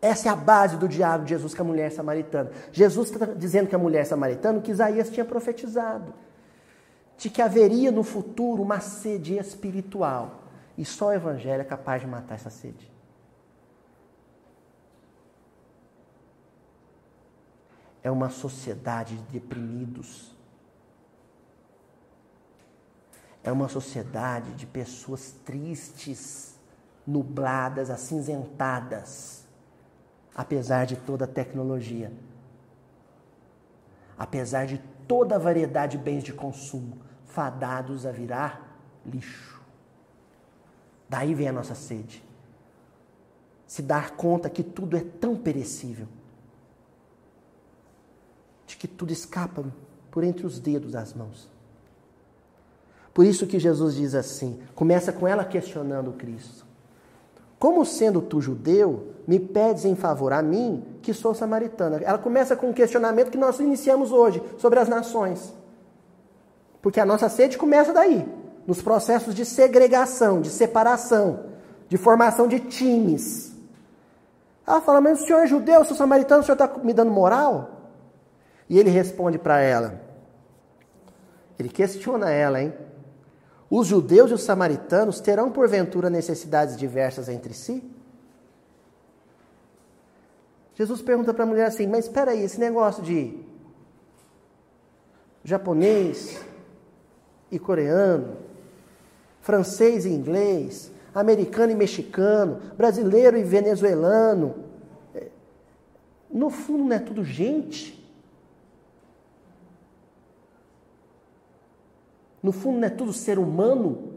Essa 0.00 0.28
é 0.28 0.32
a 0.32 0.36
base 0.36 0.76
do 0.76 0.88
diálogo 0.88 1.24
de 1.24 1.30
Jesus 1.30 1.54
com 1.54 1.62
a 1.62 1.66
mulher 1.66 1.90
samaritana. 1.90 2.50
Jesus 2.70 3.10
está 3.10 3.26
dizendo 3.26 3.68
que 3.68 3.74
a 3.74 3.78
mulher 3.78 4.04
samaritana, 4.04 4.60
que 4.60 4.70
Isaías 4.70 5.10
tinha 5.10 5.24
profetizado, 5.24 6.12
de 7.18 7.28
que 7.28 7.42
haveria 7.42 7.92
no 7.92 8.02
futuro 8.02 8.62
uma 8.62 8.80
sede 8.80 9.36
espiritual. 9.36 10.44
E 10.78 10.84
só 10.84 11.08
o 11.08 11.12
Evangelho 11.12 11.60
é 11.60 11.64
capaz 11.64 12.00
de 12.00 12.06
matar 12.06 12.36
essa 12.36 12.48
sede. 12.48 12.90
É 18.02 18.10
uma 18.10 18.30
sociedade 18.30 19.16
de 19.16 19.22
deprimidos 19.40 20.38
É 23.48 23.52
uma 23.52 23.66
sociedade 23.66 24.52
de 24.52 24.66
pessoas 24.66 25.32
tristes, 25.44 26.54
nubladas, 27.06 27.88
acinzentadas, 27.88 29.42
apesar 30.34 30.84
de 30.84 30.96
toda 30.96 31.24
a 31.24 31.28
tecnologia, 31.28 32.12
apesar 34.18 34.66
de 34.66 34.76
toda 35.06 35.36
a 35.36 35.38
variedade 35.38 35.96
de 35.96 36.04
bens 36.04 36.22
de 36.22 36.32
consumo, 36.32 36.98
fadados 37.38 38.04
a 38.04 38.10
virar 38.10 38.80
lixo. 39.06 39.62
Daí 41.08 41.34
vem 41.34 41.46
a 41.46 41.52
nossa 41.52 41.76
sede. 41.76 42.20
Se 43.64 43.80
dar 43.80 44.16
conta 44.16 44.50
que 44.50 44.64
tudo 44.64 44.96
é 44.96 45.04
tão 45.20 45.36
perecível, 45.36 46.08
de 48.66 48.76
que 48.76 48.88
tudo 48.88 49.12
escapa 49.12 49.64
por 50.10 50.24
entre 50.24 50.44
os 50.44 50.58
dedos 50.58 50.90
das 50.90 51.14
mãos. 51.14 51.48
Por 53.14 53.24
isso 53.24 53.46
que 53.46 53.60
Jesus 53.60 53.94
diz 53.94 54.16
assim: 54.16 54.60
começa 54.74 55.12
com 55.12 55.28
ela 55.28 55.44
questionando 55.44 56.14
Cristo. 56.14 56.66
Como 57.56 57.86
sendo 57.86 58.20
tu 58.20 58.40
judeu, 58.40 59.14
me 59.28 59.38
pedes 59.38 59.84
em 59.84 59.94
favor 59.94 60.32
a 60.32 60.42
mim, 60.42 60.84
que 61.02 61.14
sou 61.14 61.32
samaritana? 61.36 61.98
Ela 62.02 62.18
começa 62.18 62.56
com 62.56 62.70
um 62.70 62.72
questionamento 62.72 63.30
que 63.30 63.38
nós 63.38 63.60
iniciamos 63.60 64.10
hoje 64.10 64.42
sobre 64.58 64.80
as 64.80 64.88
nações. 64.88 65.56
Porque 66.80 67.00
a 67.00 67.04
nossa 67.04 67.28
sede 67.28 67.58
começa 67.58 67.92
daí, 67.92 68.26
nos 68.66 68.80
processos 68.82 69.34
de 69.34 69.44
segregação, 69.44 70.40
de 70.40 70.50
separação, 70.50 71.46
de 71.88 71.96
formação 71.96 72.46
de 72.46 72.60
times. 72.60 73.52
Ela 74.66 74.80
fala, 74.80 75.00
mas 75.00 75.22
o 75.22 75.26
senhor 75.26 75.40
é 75.40 75.46
judeu, 75.46 75.80
eu 75.80 75.84
sou 75.84 75.96
samaritano, 75.96 76.42
o 76.42 76.44
senhor 76.44 76.54
está 76.54 76.68
me 76.78 76.92
dando 76.92 77.10
moral? 77.10 77.90
E 78.68 78.78
ele 78.78 78.90
responde 78.90 79.38
para 79.38 79.60
ela. 79.60 80.00
Ele 81.58 81.68
questiona 81.68 82.30
ela, 82.30 82.62
hein? 82.62 82.72
Os 83.70 83.86
judeus 83.86 84.30
e 84.30 84.34
os 84.34 84.42
samaritanos 84.42 85.20
terão 85.20 85.50
porventura 85.50 86.08
necessidades 86.08 86.76
diversas 86.76 87.28
entre 87.28 87.52
si? 87.52 87.82
Jesus 90.74 91.02
pergunta 91.02 91.34
para 91.34 91.42
a 91.42 91.46
mulher 91.46 91.66
assim: 91.66 91.86
Mas 91.86 92.04
espera 92.04 92.30
aí, 92.30 92.42
esse 92.42 92.60
negócio 92.60 93.02
de 93.02 93.36
japonês 95.42 96.40
e 97.50 97.58
coreano, 97.58 98.36
francês 99.40 100.04
e 100.04 100.10
inglês, 100.10 100.92
americano 101.14 101.72
e 101.72 101.74
mexicano, 101.74 102.60
brasileiro 102.76 103.36
e 103.36 103.42
venezuelano, 103.42 104.54
é, 105.14 105.28
no 106.30 106.50
fundo 106.50 106.84
não 106.84 106.96
é 106.96 106.98
tudo 106.98 107.24
gente. 107.24 107.98
No 112.42 112.52
fundo 112.52 112.78
não 112.78 112.86
é 112.86 112.90
tudo 112.90 113.12
ser 113.12 113.38
humano, 113.38 114.14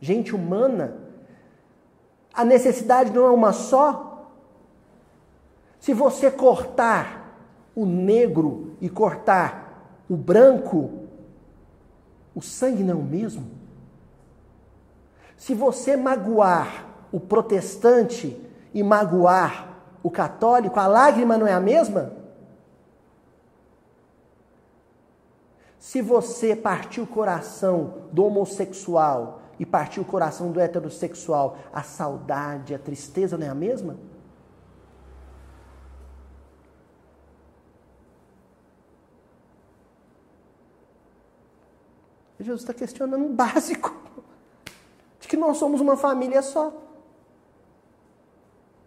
gente 0.00 0.34
humana. 0.34 0.96
A 2.32 2.44
necessidade 2.44 3.12
não 3.12 3.26
é 3.26 3.30
uma 3.30 3.52
só, 3.52 4.30
se 5.78 5.92
você 5.92 6.30
cortar 6.30 7.36
o 7.74 7.84
negro 7.84 8.76
e 8.80 8.88
cortar 8.88 10.02
o 10.08 10.16
branco, 10.16 11.01
o 12.34 12.40
sangue 12.40 12.82
não 12.82 12.94
é 12.94 12.96
o 12.96 13.02
mesmo. 13.02 13.50
Se 15.36 15.54
você 15.54 15.96
magoar 15.96 16.86
o 17.10 17.20
protestante 17.20 18.40
e 18.72 18.82
magoar 18.82 19.76
o 20.02 20.10
católico, 20.10 20.78
a 20.78 20.86
lágrima 20.86 21.36
não 21.36 21.46
é 21.46 21.52
a 21.52 21.60
mesma? 21.60 22.12
Se 25.78 26.00
você 26.00 26.54
partir 26.54 27.00
o 27.00 27.06
coração 27.06 28.06
do 28.12 28.24
homossexual 28.24 29.42
e 29.58 29.66
partir 29.66 30.00
o 30.00 30.04
coração 30.04 30.50
do 30.50 30.60
heterossexual, 30.60 31.58
a 31.72 31.82
saudade, 31.82 32.74
a 32.74 32.78
tristeza 32.78 33.36
não 33.36 33.46
é 33.46 33.50
a 33.50 33.54
mesma? 33.54 33.96
Jesus 42.42 42.62
está 42.62 42.74
questionando 42.74 43.24
o 43.26 43.28
básico 43.28 43.94
de 45.20 45.28
que 45.28 45.36
nós 45.36 45.56
somos 45.56 45.80
uma 45.80 45.96
família 45.96 46.42
só. 46.42 46.72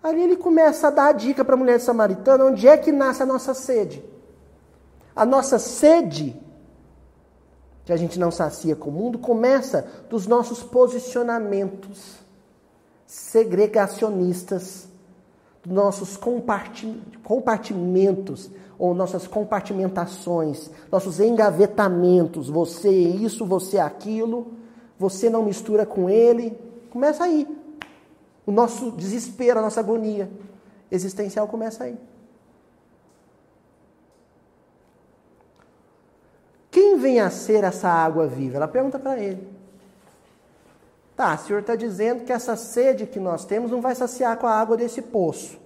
Ali 0.03 0.21
ele 0.21 0.35
começa 0.35 0.87
a 0.87 0.91
dar 0.91 1.07
a 1.07 1.11
dica 1.11 1.43
para 1.43 1.55
a 1.55 1.57
mulher 1.57 1.79
samaritana 1.79 2.45
onde 2.45 2.67
é 2.67 2.77
que 2.77 2.91
nasce 2.91 3.23
a 3.23 3.25
nossa 3.25 3.53
sede. 3.53 4.03
A 5.15 5.25
nossa 5.25 5.57
sede, 5.57 6.39
que 7.85 7.93
a 7.93 7.97
gente 7.97 8.19
não 8.19 8.29
sacia 8.29 8.75
com 8.75 8.89
o 8.89 8.93
mundo, 8.93 9.17
começa 9.17 9.87
dos 10.09 10.27
nossos 10.27 10.61
posicionamentos 10.61 12.17
segregacionistas, 13.07 14.87
nossos 15.65 16.17
compartimentos 17.23 18.51
ou 18.77 18.93
nossas 18.93 19.25
compartimentações, 19.25 20.69
nossos 20.91 21.19
engavetamentos, 21.19 22.49
você 22.49 22.89
isso, 22.89 23.45
você 23.45 23.79
aquilo, 23.79 24.47
você 24.99 25.29
não 25.29 25.43
mistura 25.43 25.85
com 25.85 26.09
ele. 26.09 26.57
Começa 26.89 27.23
aí. 27.23 27.47
O 28.45 28.51
nosso 28.51 28.91
desespero, 28.91 29.59
a 29.59 29.61
nossa 29.61 29.79
agonia 29.79 30.29
existencial 30.91 31.47
começa 31.47 31.85
aí. 31.85 31.97
Quem 36.69 36.97
vem 36.97 37.19
a 37.21 37.29
ser 37.29 37.63
essa 37.63 37.87
água 37.89 38.27
viva? 38.27 38.57
Ela 38.57 38.67
pergunta 38.67 38.99
para 38.99 39.17
ele. 39.17 39.54
Tá, 41.15 41.35
o 41.35 41.37
senhor 41.37 41.59
está 41.59 41.75
dizendo 41.75 42.25
que 42.25 42.33
essa 42.33 42.55
sede 42.55 43.07
que 43.07 43.19
nós 43.19 43.45
temos 43.45 43.71
não 43.71 43.79
vai 43.79 43.95
saciar 43.95 44.37
com 44.37 44.47
a 44.47 44.51
água 44.51 44.75
desse 44.75 45.01
poço. 45.01 45.57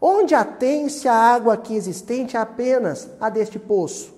Onde 0.00 0.34
atém-se 0.34 1.08
a 1.08 1.14
água 1.14 1.54
aqui 1.54 1.74
existente 1.74 2.36
apenas 2.36 3.08
a 3.20 3.30
deste 3.30 3.58
poço? 3.58 4.12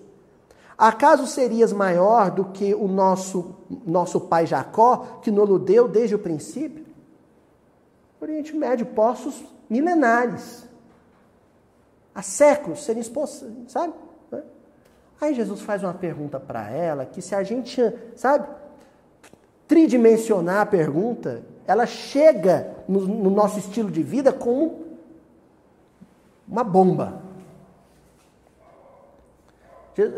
Acaso 0.76 1.26
serias 1.26 1.72
maior 1.72 2.30
do 2.30 2.46
que 2.46 2.74
o 2.74 2.88
nosso, 2.88 3.54
nosso 3.86 4.20
pai 4.22 4.46
Jacó, 4.46 5.20
que 5.22 5.30
nos 5.30 5.60
deu 5.62 5.86
desde 5.86 6.16
o 6.16 6.18
princípio? 6.18 6.84
Oriente 8.20 8.56
Médio, 8.56 8.86
poços 8.86 9.44
milenares. 9.70 10.66
Há 12.12 12.22
séculos 12.22 12.82
serem 12.84 13.00
expostos, 13.00 13.48
sabe? 13.68 13.92
Aí 15.20 15.34
Jesus 15.34 15.60
faz 15.60 15.82
uma 15.82 15.94
pergunta 15.94 16.40
para 16.40 16.70
ela 16.70 17.06
que 17.06 17.22
se 17.22 17.34
a 17.34 17.42
gente, 17.42 17.80
sabe, 18.16 18.48
tridimensionar 19.66 20.60
a 20.60 20.66
pergunta, 20.66 21.42
ela 21.66 21.86
chega 21.86 22.74
no, 22.86 23.00
no 23.00 23.30
nosso 23.30 23.58
estilo 23.58 23.90
de 23.90 24.02
vida 24.02 24.32
como 24.32 24.84
uma 26.46 26.62
bomba. 26.62 27.22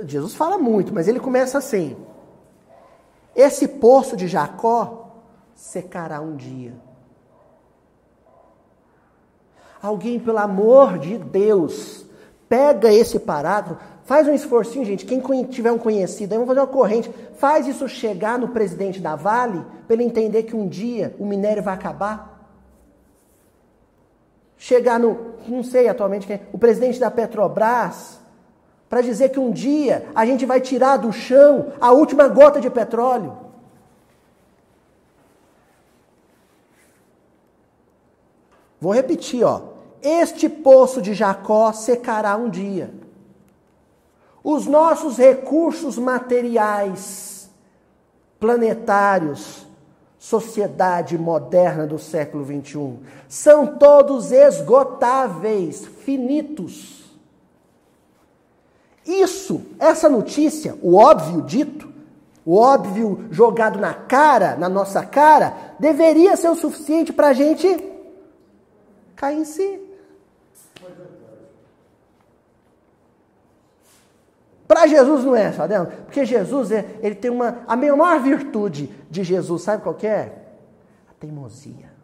Jesus 0.07 0.34
fala 0.34 0.59
muito, 0.59 0.92
mas 0.92 1.07
ele 1.07 1.20
começa 1.20 1.59
assim: 1.59 1.97
Esse 3.34 3.68
poço 3.68 4.16
de 4.16 4.26
Jacó 4.26 5.11
secará 5.55 6.20
um 6.20 6.34
dia. 6.34 6.74
Alguém, 9.82 10.18
pelo 10.18 10.38
amor 10.38 10.99
de 10.99 11.18
Deus, 11.18 12.05
pega 12.49 12.92
esse 12.92 13.20
parágrafo, 13.20 13.80
faz 14.07 14.26
um 14.26 14.32
esforcinho, 14.32 14.84
gente. 14.84 15.04
Quem 15.04 15.20
tiver 15.44 15.70
um 15.70 15.78
conhecido, 15.78 16.32
aí 16.32 16.38
vamos 16.38 16.48
fazer 16.48 16.61
uma 16.61 16.66
corrente, 16.66 17.11
faz 17.36 17.66
isso 17.66 17.86
chegar 17.86 18.38
no 18.38 18.48
presidente 18.48 19.00
da 19.00 19.14
Vale, 19.14 19.62
para 19.86 19.94
ele 19.94 20.04
entender 20.04 20.44
que 20.44 20.57
um 20.57 20.66
dia 20.66 21.14
o 21.18 21.26
minério 21.26 21.62
vai 21.62 21.74
acabar 21.74 22.36
chegar 24.57 24.99
no, 24.99 25.34
não 25.46 25.62
sei 25.62 25.88
atualmente 25.88 26.26
quem, 26.26 26.41
o 26.53 26.58
presidente 26.58 26.99
da 26.99 27.11
Petrobras, 27.11 28.18
para 28.88 29.00
dizer 29.00 29.30
que 29.30 29.41
um 29.41 29.50
dia 29.50 30.08
a 30.14 30.24
gente 30.24 30.46
vai 30.46 30.61
tirar 30.61 30.96
do 30.96 31.12
chão 31.12 31.72
a 31.80 31.92
última 31.92 32.28
gota 32.28 32.61
de 32.61 32.70
petróleo. 32.70 33.37
Vou 38.80 38.92
repetir, 38.92 39.42
ó. 39.42 39.74
Este 40.00 40.49
poço 40.49 41.03
de 41.03 41.14
Jacó 41.14 41.72
secará 41.72 42.37
um 42.37 42.49
dia. 42.49 42.91
Os 44.49 44.64
nossos 44.64 45.17
recursos 45.17 45.99
materiais, 45.99 47.51
planetários, 48.39 49.67
sociedade 50.21 51.18
moderna 51.18 51.85
do 51.85 51.99
século 51.99 52.45
XXI. 52.45 52.95
São 53.29 53.67
todos 53.77 54.31
esgotáveis, 54.31 55.85
finitos. 55.85 57.11
Isso, 59.05 59.63
essa 59.81 60.09
notícia, 60.09 60.79
o 60.81 60.95
óbvio 60.95 61.43
dito, 61.43 61.93
o 62.45 62.55
óbvio 62.55 63.27
jogado 63.33 63.81
na 63.81 63.95
cara, 63.95 64.55
na 64.55 64.68
nossa 64.68 65.05
cara, 65.05 65.75
deveria 65.81 66.37
ser 66.37 66.51
o 66.51 66.55
suficiente 66.55 67.13
para 67.13 67.27
a 67.27 67.33
gente 67.33 67.67
cair 69.17 69.39
em 69.41 69.45
si. 69.45 69.86
Para 74.67 74.87
Jesus 74.87 75.25
não 75.25 75.37
é, 75.37 75.53
sabe? 75.53 75.75
Porque 76.05 76.25
Jesus 76.25 76.72
é, 76.72 76.99
ele 77.01 77.14
tem 77.14 77.30
uma 77.30 77.59
a 77.67 77.76
maior 77.76 78.21
virtude 78.21 78.93
de 79.11 79.22
Jesus, 79.22 79.63
sabe 79.63 79.83
qual 79.83 79.97
é? 80.03 80.33
A 81.09 81.14
teimosia. 81.18 81.95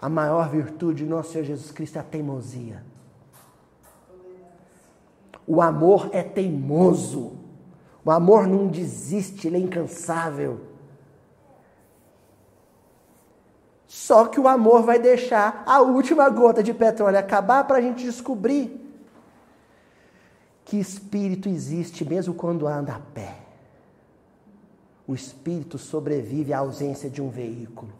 A 0.00 0.08
maior 0.08 0.48
virtude 0.48 1.04
de 1.04 1.10
nosso 1.10 1.32
Senhor 1.32 1.44
Jesus 1.44 1.70
Cristo 1.70 1.96
é 1.96 2.00
a 2.00 2.04
teimosia. 2.04 2.82
O 5.46 5.60
amor 5.60 6.08
é 6.12 6.22
teimoso. 6.22 7.32
O 8.04 8.10
amor 8.10 8.46
não 8.46 8.66
desiste, 8.66 9.46
ele 9.46 9.56
é 9.56 9.60
incansável. 9.60 10.69
Só 13.92 14.26
que 14.26 14.38
o 14.38 14.46
amor 14.46 14.84
vai 14.84 15.00
deixar 15.00 15.64
a 15.66 15.80
última 15.80 16.28
gota 16.28 16.62
de 16.62 16.72
petróleo 16.72 17.18
acabar 17.18 17.66
para 17.66 17.78
a 17.78 17.80
gente 17.80 18.04
descobrir 18.04 18.80
que 20.64 20.76
espírito 20.76 21.48
existe 21.48 22.04
mesmo 22.04 22.32
quando 22.32 22.68
anda 22.68 22.94
a 22.94 23.00
pé. 23.00 23.34
O 25.08 25.12
espírito 25.12 25.76
sobrevive 25.76 26.52
à 26.52 26.60
ausência 26.60 27.10
de 27.10 27.20
um 27.20 27.30
veículo. 27.30 27.92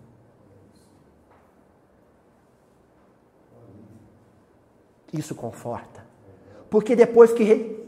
Isso 5.13 5.35
conforta. 5.35 6.07
Porque 6.71 6.95
depois 6.95 7.33
que 7.33 7.85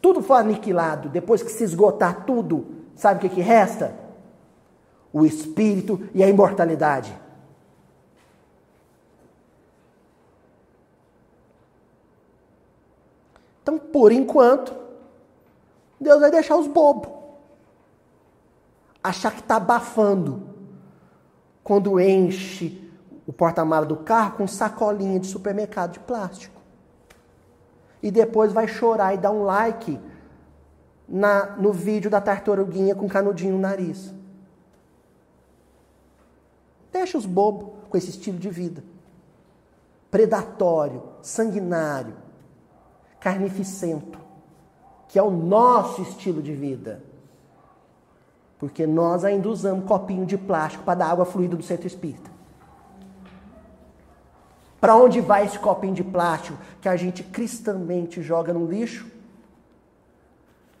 tudo 0.00 0.22
for 0.22 0.34
aniquilado, 0.34 1.08
depois 1.08 1.42
que 1.42 1.50
se 1.50 1.64
esgotar 1.64 2.24
tudo, 2.24 2.64
sabe 2.94 3.18
o 3.18 3.28
que, 3.28 3.34
que 3.34 3.40
resta? 3.40 3.92
O 5.12 5.26
espírito 5.26 6.08
e 6.14 6.22
a 6.22 6.28
imortalidade. 6.28 7.12
Então, 13.70 13.78
por 13.78 14.10
enquanto, 14.10 14.74
Deus 16.00 16.20
vai 16.20 16.30
deixar 16.30 16.56
os 16.56 16.66
bobos. 16.66 17.12
Achar 19.02 19.30
que 19.30 19.40
está 19.40 19.56
abafando. 19.56 20.42
Quando 21.62 22.00
enche 22.00 22.90
o 23.28 23.32
porta-mala 23.32 23.86
do 23.86 23.98
carro 23.98 24.38
com 24.38 24.48
sacolinha 24.48 25.20
de 25.20 25.28
supermercado 25.28 25.92
de 25.92 26.00
plástico. 26.00 26.60
E 28.02 28.10
depois 28.10 28.52
vai 28.52 28.66
chorar 28.66 29.14
e 29.14 29.18
dar 29.18 29.30
um 29.30 29.44
like 29.44 30.00
na, 31.08 31.54
no 31.56 31.72
vídeo 31.72 32.10
da 32.10 32.20
tartaruguinha 32.20 32.96
com 32.96 33.08
canudinho 33.08 33.52
no 33.52 33.60
nariz. 33.60 34.12
Deixa 36.90 37.16
os 37.16 37.26
bobos 37.26 37.68
com 37.88 37.96
esse 37.96 38.10
estilo 38.10 38.38
de 38.38 38.50
vida. 38.50 38.82
Predatório, 40.10 41.04
sanguinário, 41.22 42.16
carnificento, 43.20 44.18
que 45.06 45.18
é 45.18 45.22
o 45.22 45.30
nosso 45.30 46.02
estilo 46.02 46.42
de 46.42 46.54
vida. 46.54 47.02
Porque 48.58 48.86
nós 48.86 49.24
ainda 49.24 49.48
usamos 49.48 49.86
copinho 49.86 50.26
de 50.26 50.36
plástico 50.36 50.84
para 50.84 50.98
dar 50.98 51.10
água 51.10 51.24
fluida 51.24 51.56
do 51.56 51.62
centro 51.62 51.86
espírita. 51.86 52.30
Para 54.80 54.96
onde 54.96 55.20
vai 55.20 55.44
esse 55.44 55.58
copinho 55.58 55.94
de 55.94 56.02
plástico 56.02 56.58
que 56.80 56.88
a 56.88 56.96
gente 56.96 57.22
cristamente 57.22 58.22
joga 58.22 58.52
no 58.52 58.66
lixo? 58.66 59.06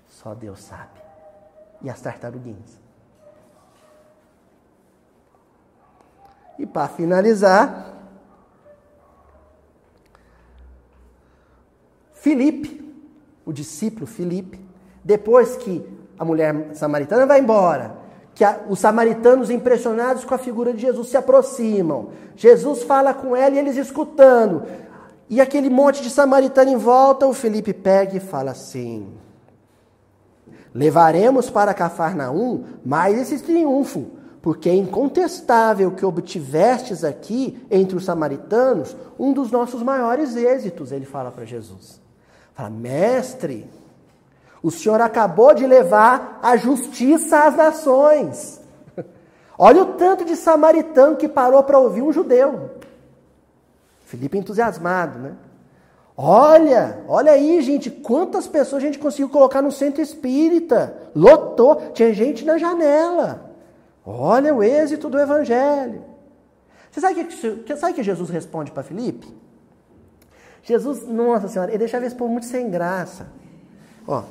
Só 0.08 0.34
Deus 0.34 0.62
sabe. 0.62 1.00
E 1.82 1.90
as 1.90 2.00
tartaruguinhas. 2.00 2.78
E 6.58 6.66
para 6.66 6.88
finalizar, 6.88 7.99
Filipe, 12.20 12.84
o 13.46 13.52
discípulo 13.52 14.06
Filipe, 14.06 14.60
depois 15.02 15.56
que 15.56 15.84
a 16.18 16.24
mulher 16.24 16.74
samaritana 16.74 17.24
vai 17.24 17.40
embora, 17.40 17.96
que 18.34 18.44
a, 18.44 18.60
os 18.68 18.78
samaritanos 18.78 19.50
impressionados 19.50 20.24
com 20.24 20.34
a 20.34 20.38
figura 20.38 20.72
de 20.72 20.82
Jesus 20.82 21.08
se 21.08 21.16
aproximam. 21.16 22.10
Jesus 22.36 22.82
fala 22.82 23.14
com 23.14 23.34
ela 23.34 23.54
e 23.54 23.58
eles 23.58 23.76
escutando. 23.76 24.64
E 25.30 25.40
aquele 25.40 25.70
monte 25.70 26.02
de 26.02 26.10
samaritano 26.10 26.70
em 26.70 26.76
volta, 26.76 27.26
o 27.26 27.32
Felipe 27.32 27.72
pega 27.72 28.16
e 28.16 28.20
fala 28.20 28.50
assim: 28.50 29.08
Levaremos 30.74 31.48
para 31.48 31.72
Cafarnaum 31.72 32.64
mais 32.84 33.18
esse 33.18 33.42
triunfo, 33.42 34.10
porque 34.42 34.68
é 34.68 34.74
incontestável 34.74 35.90
que 35.92 36.04
obtivestes 36.04 37.02
aqui, 37.02 37.58
entre 37.70 37.96
os 37.96 38.04
samaritanos, 38.04 38.94
um 39.18 39.32
dos 39.32 39.50
nossos 39.50 39.82
maiores 39.82 40.36
êxitos, 40.36 40.92
ele 40.92 41.06
fala 41.06 41.30
para 41.30 41.46
Jesus. 41.46 41.99
Fala, 42.60 42.68
mestre, 42.68 43.70
o 44.62 44.70
senhor 44.70 45.00
acabou 45.00 45.54
de 45.54 45.66
levar 45.66 46.38
a 46.42 46.58
justiça 46.58 47.46
às 47.46 47.56
nações. 47.56 48.60
Olha 49.56 49.80
o 49.80 49.94
tanto 49.94 50.26
de 50.26 50.36
samaritano 50.36 51.16
que 51.16 51.26
parou 51.26 51.62
para 51.62 51.78
ouvir 51.78 52.02
um 52.02 52.12
judeu. 52.12 52.72
Felipe 54.04 54.36
entusiasmado, 54.36 55.18
né? 55.18 55.32
Olha, 56.14 57.02
olha 57.08 57.32
aí, 57.32 57.62
gente, 57.62 57.90
quantas 57.90 58.46
pessoas 58.46 58.82
a 58.82 58.86
gente 58.86 58.98
conseguiu 58.98 59.30
colocar 59.30 59.62
no 59.62 59.72
centro 59.72 60.02
espírita. 60.02 60.94
Lotou, 61.16 61.76
tinha 61.94 62.12
gente 62.12 62.44
na 62.44 62.58
janela. 62.58 63.54
Olha 64.04 64.54
o 64.54 64.62
êxito 64.62 65.08
do 65.08 65.18
evangelho. 65.18 66.04
Você 66.90 67.00
sabe 67.00 67.24
que, 67.24 67.76
sabe 67.76 67.94
que 67.94 68.02
Jesus 68.02 68.28
responde 68.28 68.70
para 68.70 68.82
Felipe? 68.82 69.34
Jesus, 70.70 71.04
nossa 71.04 71.48
senhora, 71.48 71.72
ele 71.72 71.78
deixava 71.78 72.06
esse 72.06 72.14
povo 72.14 72.30
muito 72.30 72.46
sem 72.46 72.70
graça. 72.70 73.26
Ó, 74.06 74.22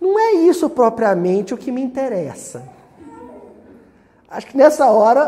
não 0.00 0.18
é 0.18 0.32
isso 0.32 0.70
propriamente 0.70 1.52
o 1.52 1.58
que 1.58 1.70
me 1.70 1.82
interessa. 1.82 2.62
Acho 4.26 4.46
que 4.46 4.56
nessa 4.56 4.90
hora, 4.90 5.22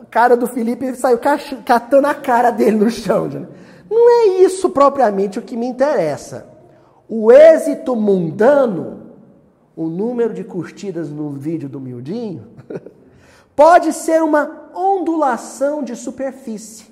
a 0.00 0.06
cara 0.06 0.38
do 0.38 0.46
Felipe 0.46 0.94
saiu 0.94 1.18
catando 1.66 2.06
a 2.06 2.14
cara 2.14 2.50
dele 2.50 2.78
no 2.78 2.90
chão. 2.90 3.28
Não 3.90 4.10
é 4.10 4.26
isso 4.42 4.70
propriamente 4.70 5.38
o 5.38 5.42
que 5.42 5.54
me 5.54 5.66
interessa. 5.66 6.46
O 7.06 7.30
êxito 7.30 7.94
mundano, 7.94 9.12
o 9.76 9.86
número 9.86 10.32
de 10.32 10.44
curtidas 10.44 11.10
no 11.10 11.30
vídeo 11.30 11.68
do 11.68 11.78
Mildinho, 11.78 12.48
pode 13.54 13.92
ser 13.92 14.22
uma 14.22 14.70
ondulação 14.74 15.82
de 15.82 15.94
superfície. 15.94 16.87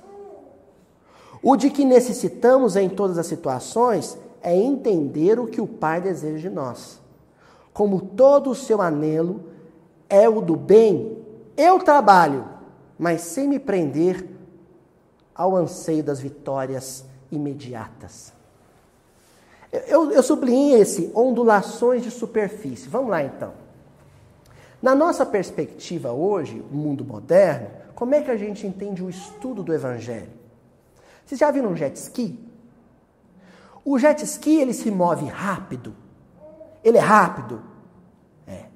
O 1.49 1.57
de 1.57 1.71
que 1.71 1.85
necessitamos 1.85 2.75
em 2.75 2.89
todas 2.89 3.19
as 3.19 3.27
situações 3.29 4.19
é 4.43 4.53
entender 4.53 5.39
o 5.39 5.47
que 5.47 5.61
o 5.61 5.67
Pai 5.69 6.01
deseja 6.01 6.49
de 6.49 6.51
nós. 6.53 7.01
Como 7.73 8.01
todo 8.01 8.51
o 8.51 8.55
seu 8.55 8.83
anelo 8.83 9.45
é 10.09 10.29
o 10.29 10.41
do 10.41 10.57
bem, 10.57 11.25
eu 11.57 11.79
trabalho, 11.79 12.49
mas 12.99 13.21
sem 13.21 13.47
me 13.47 13.61
prender 13.61 14.27
ao 15.33 15.55
anseio 15.55 16.03
das 16.03 16.19
vitórias 16.19 17.05
imediatas. 17.31 18.33
Eu, 19.87 20.11
eu 20.11 20.25
sublinhei 20.25 20.81
esse 20.81 21.13
ondulações 21.15 22.03
de 22.03 22.11
superfície. 22.11 22.89
Vamos 22.89 23.11
lá 23.11 23.23
então. 23.23 23.53
Na 24.83 24.97
nossa 24.97 25.25
perspectiva 25.25 26.11
hoje, 26.11 26.61
mundo 26.73 27.05
moderno, 27.05 27.69
como 27.95 28.17
é 28.17 28.21
que 28.21 28.33
a 28.33 28.37
gente 28.37 28.67
entende 28.67 29.01
o 29.01 29.09
estudo 29.09 29.63
do 29.63 29.73
Evangelho? 29.73 30.36
Vocês 31.27 31.41
já 31.41 31.51
viram 31.51 31.73
um 31.73 31.77
jet 31.77 31.97
ski? 31.97 32.39
O 33.85 33.99
jet 33.99 34.23
ski 34.25 34.61
ele 34.61 34.73
se 34.73 34.91
move 34.93 35.27
rápido. 35.27 35.95
Ele 36.85 36.99
é 36.99 37.01
rápido. 37.01 37.63
É. 38.47 38.67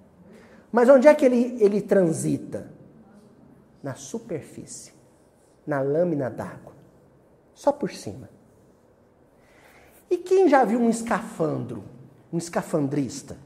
Mas 0.72 0.88
onde 0.88 1.06
é 1.06 1.14
que 1.14 1.24
ele, 1.24 1.56
ele 1.62 1.80
transita? 1.80 2.72
Na 3.82 3.94
superfície, 3.94 4.92
na 5.66 5.80
lâmina 5.80 6.28
d'água. 6.28 6.74
Só 7.54 7.72
por 7.72 7.90
cima. 7.90 8.28
E 10.10 10.18
quem 10.18 10.48
já 10.48 10.64
viu 10.64 10.80
um 10.80 10.90
escafandro? 10.90 11.84
Um 12.32 12.36
escafandrista? 12.36 13.38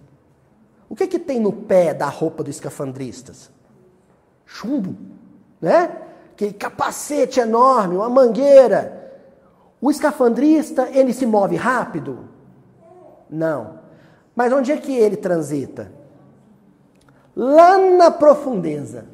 O 0.89 0.97
que, 0.97 1.07
que 1.07 1.19
tem 1.19 1.39
no 1.39 1.53
pé 1.53 1.93
da 1.93 2.07
roupa 2.09 2.43
do 2.43 2.51
escafandristas? 2.51 3.51
Chumbo, 4.47 4.97
né? 5.61 6.04
Aquele 6.35 6.53
capacete 6.53 7.41
enorme, 7.41 7.97
uma 7.97 8.09
mangueira. 8.09 9.03
O 9.81 9.91
escafandrista, 9.91 10.89
ele 10.91 11.13
se 11.13 11.25
move 11.25 11.57
rápido? 11.57 12.29
Não. 13.31 13.79
Mas 14.35 14.53
onde 14.53 14.73
é 14.73 14.77
que 14.77 14.93
ele 14.93 15.17
transita? 15.17 15.93
Lá 17.35 17.79
na 17.79 18.11
profundeza. 18.11 19.07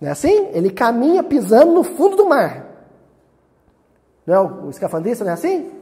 Não 0.00 0.08
é 0.08 0.12
assim? 0.12 0.48
Ele 0.52 0.70
caminha 0.70 1.22
pisando 1.22 1.72
no 1.72 1.84
fundo 1.84 2.16
do 2.16 2.26
mar. 2.26 2.66
Não 4.26 4.34
é 4.34 4.40
o 4.40 4.70
escafandrista, 4.70 5.24
não 5.24 5.30
é 5.30 5.34
assim? 5.34 5.72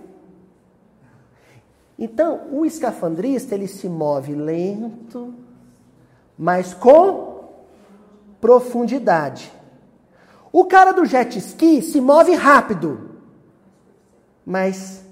Então, 1.98 2.48
o 2.50 2.66
escafandrista, 2.66 3.54
ele 3.54 3.68
se 3.68 3.88
move 3.88 4.34
lento, 4.34 5.32
mas 6.36 6.74
com 6.74 7.44
profundidade. 8.40 9.52
O 10.56 10.64
cara 10.66 10.92
do 10.92 11.04
jet 11.04 11.36
ski 11.36 11.82
se 11.82 12.00
move 12.00 12.32
rápido, 12.36 13.18
mas 14.46 15.04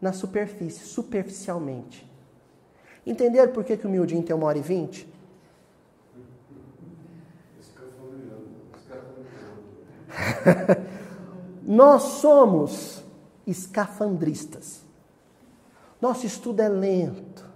na 0.00 0.12
superfície, 0.12 0.84
superficialmente. 0.84 2.04
Entenderam 3.06 3.52
por 3.52 3.62
que, 3.62 3.76
que 3.76 3.86
o 3.86 3.88
miudinho 3.88 4.24
tem 4.24 4.34
uma 4.34 4.46
hora 4.46 4.58
e 4.58 4.62
vinte? 4.62 5.08
Nós 11.62 12.02
somos 12.02 13.04
escafandristas. 13.46 14.82
Nosso 16.00 16.26
estudo 16.26 16.58
é 16.58 16.68
lento, 16.68 17.48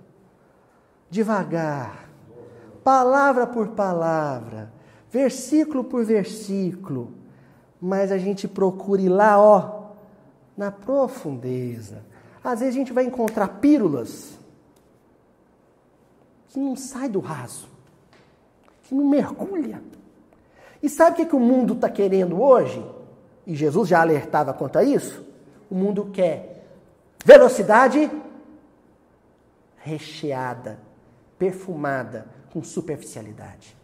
devagar, 1.10 2.08
palavra 2.84 3.44
por 3.44 3.70
palavra 3.70 4.77
versículo 5.10 5.84
por 5.84 6.04
versículo, 6.04 7.12
mas 7.80 8.12
a 8.12 8.18
gente 8.18 8.46
procura 8.46 9.02
ir 9.02 9.08
lá, 9.08 9.40
ó, 9.40 9.92
na 10.56 10.70
profundeza. 10.70 12.02
Às 12.42 12.60
vezes 12.60 12.74
a 12.74 12.78
gente 12.78 12.92
vai 12.92 13.04
encontrar 13.04 13.60
pílulas 13.60 14.38
que 16.48 16.58
não 16.58 16.74
sai 16.74 17.08
do 17.08 17.20
raso, 17.20 17.68
que 18.82 18.94
não 18.94 19.08
mergulha. 19.08 19.82
E 20.82 20.88
sabe 20.88 21.12
o 21.12 21.14
que, 21.16 21.26
que 21.26 21.36
o 21.36 21.40
mundo 21.40 21.74
está 21.74 21.88
querendo 21.88 22.40
hoje? 22.40 22.84
E 23.46 23.54
Jesus 23.54 23.88
já 23.88 24.00
alertava 24.00 24.52
quanto 24.52 24.78
a 24.78 24.84
isso? 24.84 25.24
O 25.70 25.74
mundo 25.74 26.10
quer 26.12 26.66
velocidade 27.24 28.10
recheada, 29.76 30.78
perfumada, 31.38 32.26
com 32.52 32.62
superficialidade. 32.62 33.77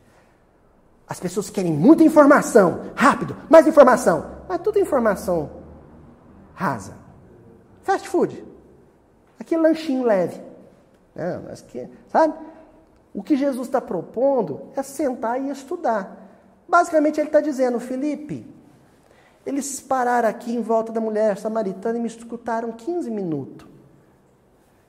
As 1.09 1.21
pessoas 1.21 1.51
querem 1.51 1.73
muita 1.73 2.03
informação, 2.03 2.93
rápido, 2.95 3.37
mais 3.49 3.67
informação. 3.67 4.35
Mas 4.49 4.61
tudo 4.61 4.79
informação 4.79 5.65
rasa. 6.55 6.95
Fast 7.83 8.09
food. 8.09 8.45
Aquele 9.39 9.63
lanchinho 9.63 10.05
leve. 10.05 10.41
Não, 11.15 11.43
mas 11.43 11.61
que, 11.61 11.89
sabe? 12.09 12.35
O 13.13 13.23
que 13.23 13.37
Jesus 13.37 13.67
está 13.67 13.81
propondo 13.81 14.69
é 14.75 14.83
sentar 14.83 15.41
e 15.41 15.51
estudar. 15.51 16.17
Basicamente, 16.69 17.21
ele 17.21 17.29
está 17.29 17.41
dizendo, 17.41 17.79
Felipe, 17.79 18.47
eles 19.45 19.81
pararam 19.81 20.29
aqui 20.29 20.55
em 20.55 20.63
volta 20.63 20.91
da 20.91 21.01
mulher 21.01 21.37
samaritana 21.39 21.99
e 21.99 22.01
me 22.01 22.09
escutaram 22.09 22.73
15 22.73 23.11
minutos. 23.11 23.69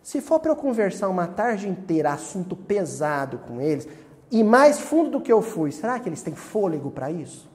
Se 0.02 0.22
for 0.22 0.40
para 0.40 0.52
eu 0.52 0.56
conversar 0.56 1.10
uma 1.10 1.28
tarde 1.28 1.68
inteira, 1.68 2.14
assunto 2.14 2.56
pesado 2.56 3.40
com 3.40 3.60
eles, 3.60 3.88
e 4.36 4.44
mais 4.44 4.82
fundo 4.82 5.12
do 5.12 5.22
que 5.22 5.32
eu 5.32 5.42
fui, 5.42 5.72
será 5.72 5.98
que 5.98 6.10
eles 6.10 6.22
têm 6.22 6.36
fôlego 6.36 6.92
para 6.92 7.10
isso? 7.10 7.50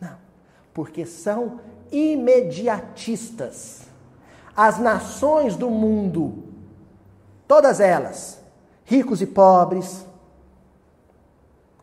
Não, 0.00 0.16
porque 0.74 1.06
são 1.06 1.60
imediatistas. 1.92 3.82
As 4.56 4.76
nações 4.80 5.54
do 5.54 5.70
mundo, 5.70 6.42
todas 7.46 7.78
elas, 7.78 8.40
ricos 8.84 9.22
e 9.22 9.26
pobres, 9.26 10.04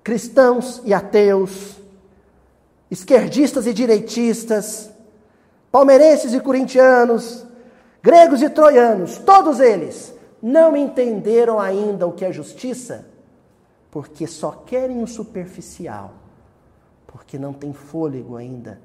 cristãos 0.04 0.82
e 0.84 0.94
ateus, 0.94 1.78
esquerdistas 2.92 3.66
e 3.66 3.74
direitistas, 3.74 4.90
palmeirenses 5.72 6.34
e 6.34 6.42
corintianos, 6.42 7.46
gregos 8.04 8.42
e 8.42 8.50
troianos, 8.50 9.20
todos 9.20 9.62
eles 9.62 10.14
não 10.42 10.76
entenderam 10.76 11.62
ainda 11.62 12.06
o 12.06 12.12
que 12.12 12.26
é 12.26 12.32
justiça, 12.34 13.07
porque 13.98 14.28
só 14.28 14.52
querem 14.52 15.02
o 15.02 15.08
superficial, 15.08 16.14
porque 17.08 17.40
não 17.40 17.52
tem 17.52 17.74
fôlego 17.74 18.36
ainda 18.36 18.80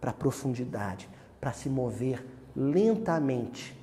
para 0.00 0.12
a 0.12 0.14
profundidade, 0.14 1.10
para 1.40 1.52
se 1.52 1.68
mover 1.68 2.24
lentamente 2.54 3.76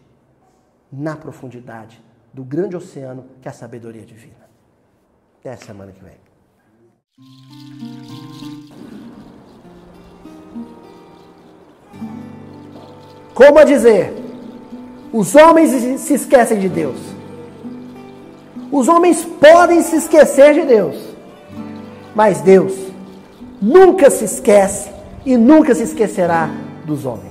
na 0.90 1.18
profundidade 1.18 2.02
do 2.34 2.46
grande 2.46 2.78
oceano 2.78 3.26
que 3.42 3.50
é 3.50 3.52
a 3.52 3.54
sabedoria 3.54 4.06
divina. 4.06 4.50
Até 5.42 5.54
semana 5.58 5.92
que 5.92 6.02
vem. 6.02 6.16
Como 13.34 13.60
a 13.60 13.66
dizer, 13.66 14.14
os 15.12 15.36
homens 15.36 16.00
se 16.00 16.14
esquecem 16.14 16.58
de 16.58 16.70
Deus. 16.70 17.19
Os 18.72 18.88
homens 18.88 19.26
podem 19.26 19.82
se 19.82 19.96
esquecer 19.96 20.54
de 20.54 20.62
Deus, 20.62 20.96
mas 22.14 22.42
Deus 22.42 22.74
nunca 23.62 24.10
se 24.10 24.26
esquece 24.26 24.90
e 25.26 25.36
nunca 25.38 25.74
se 25.74 25.84
esquecerá 25.84 26.50
dos 26.86 27.06
homens. 27.06 27.29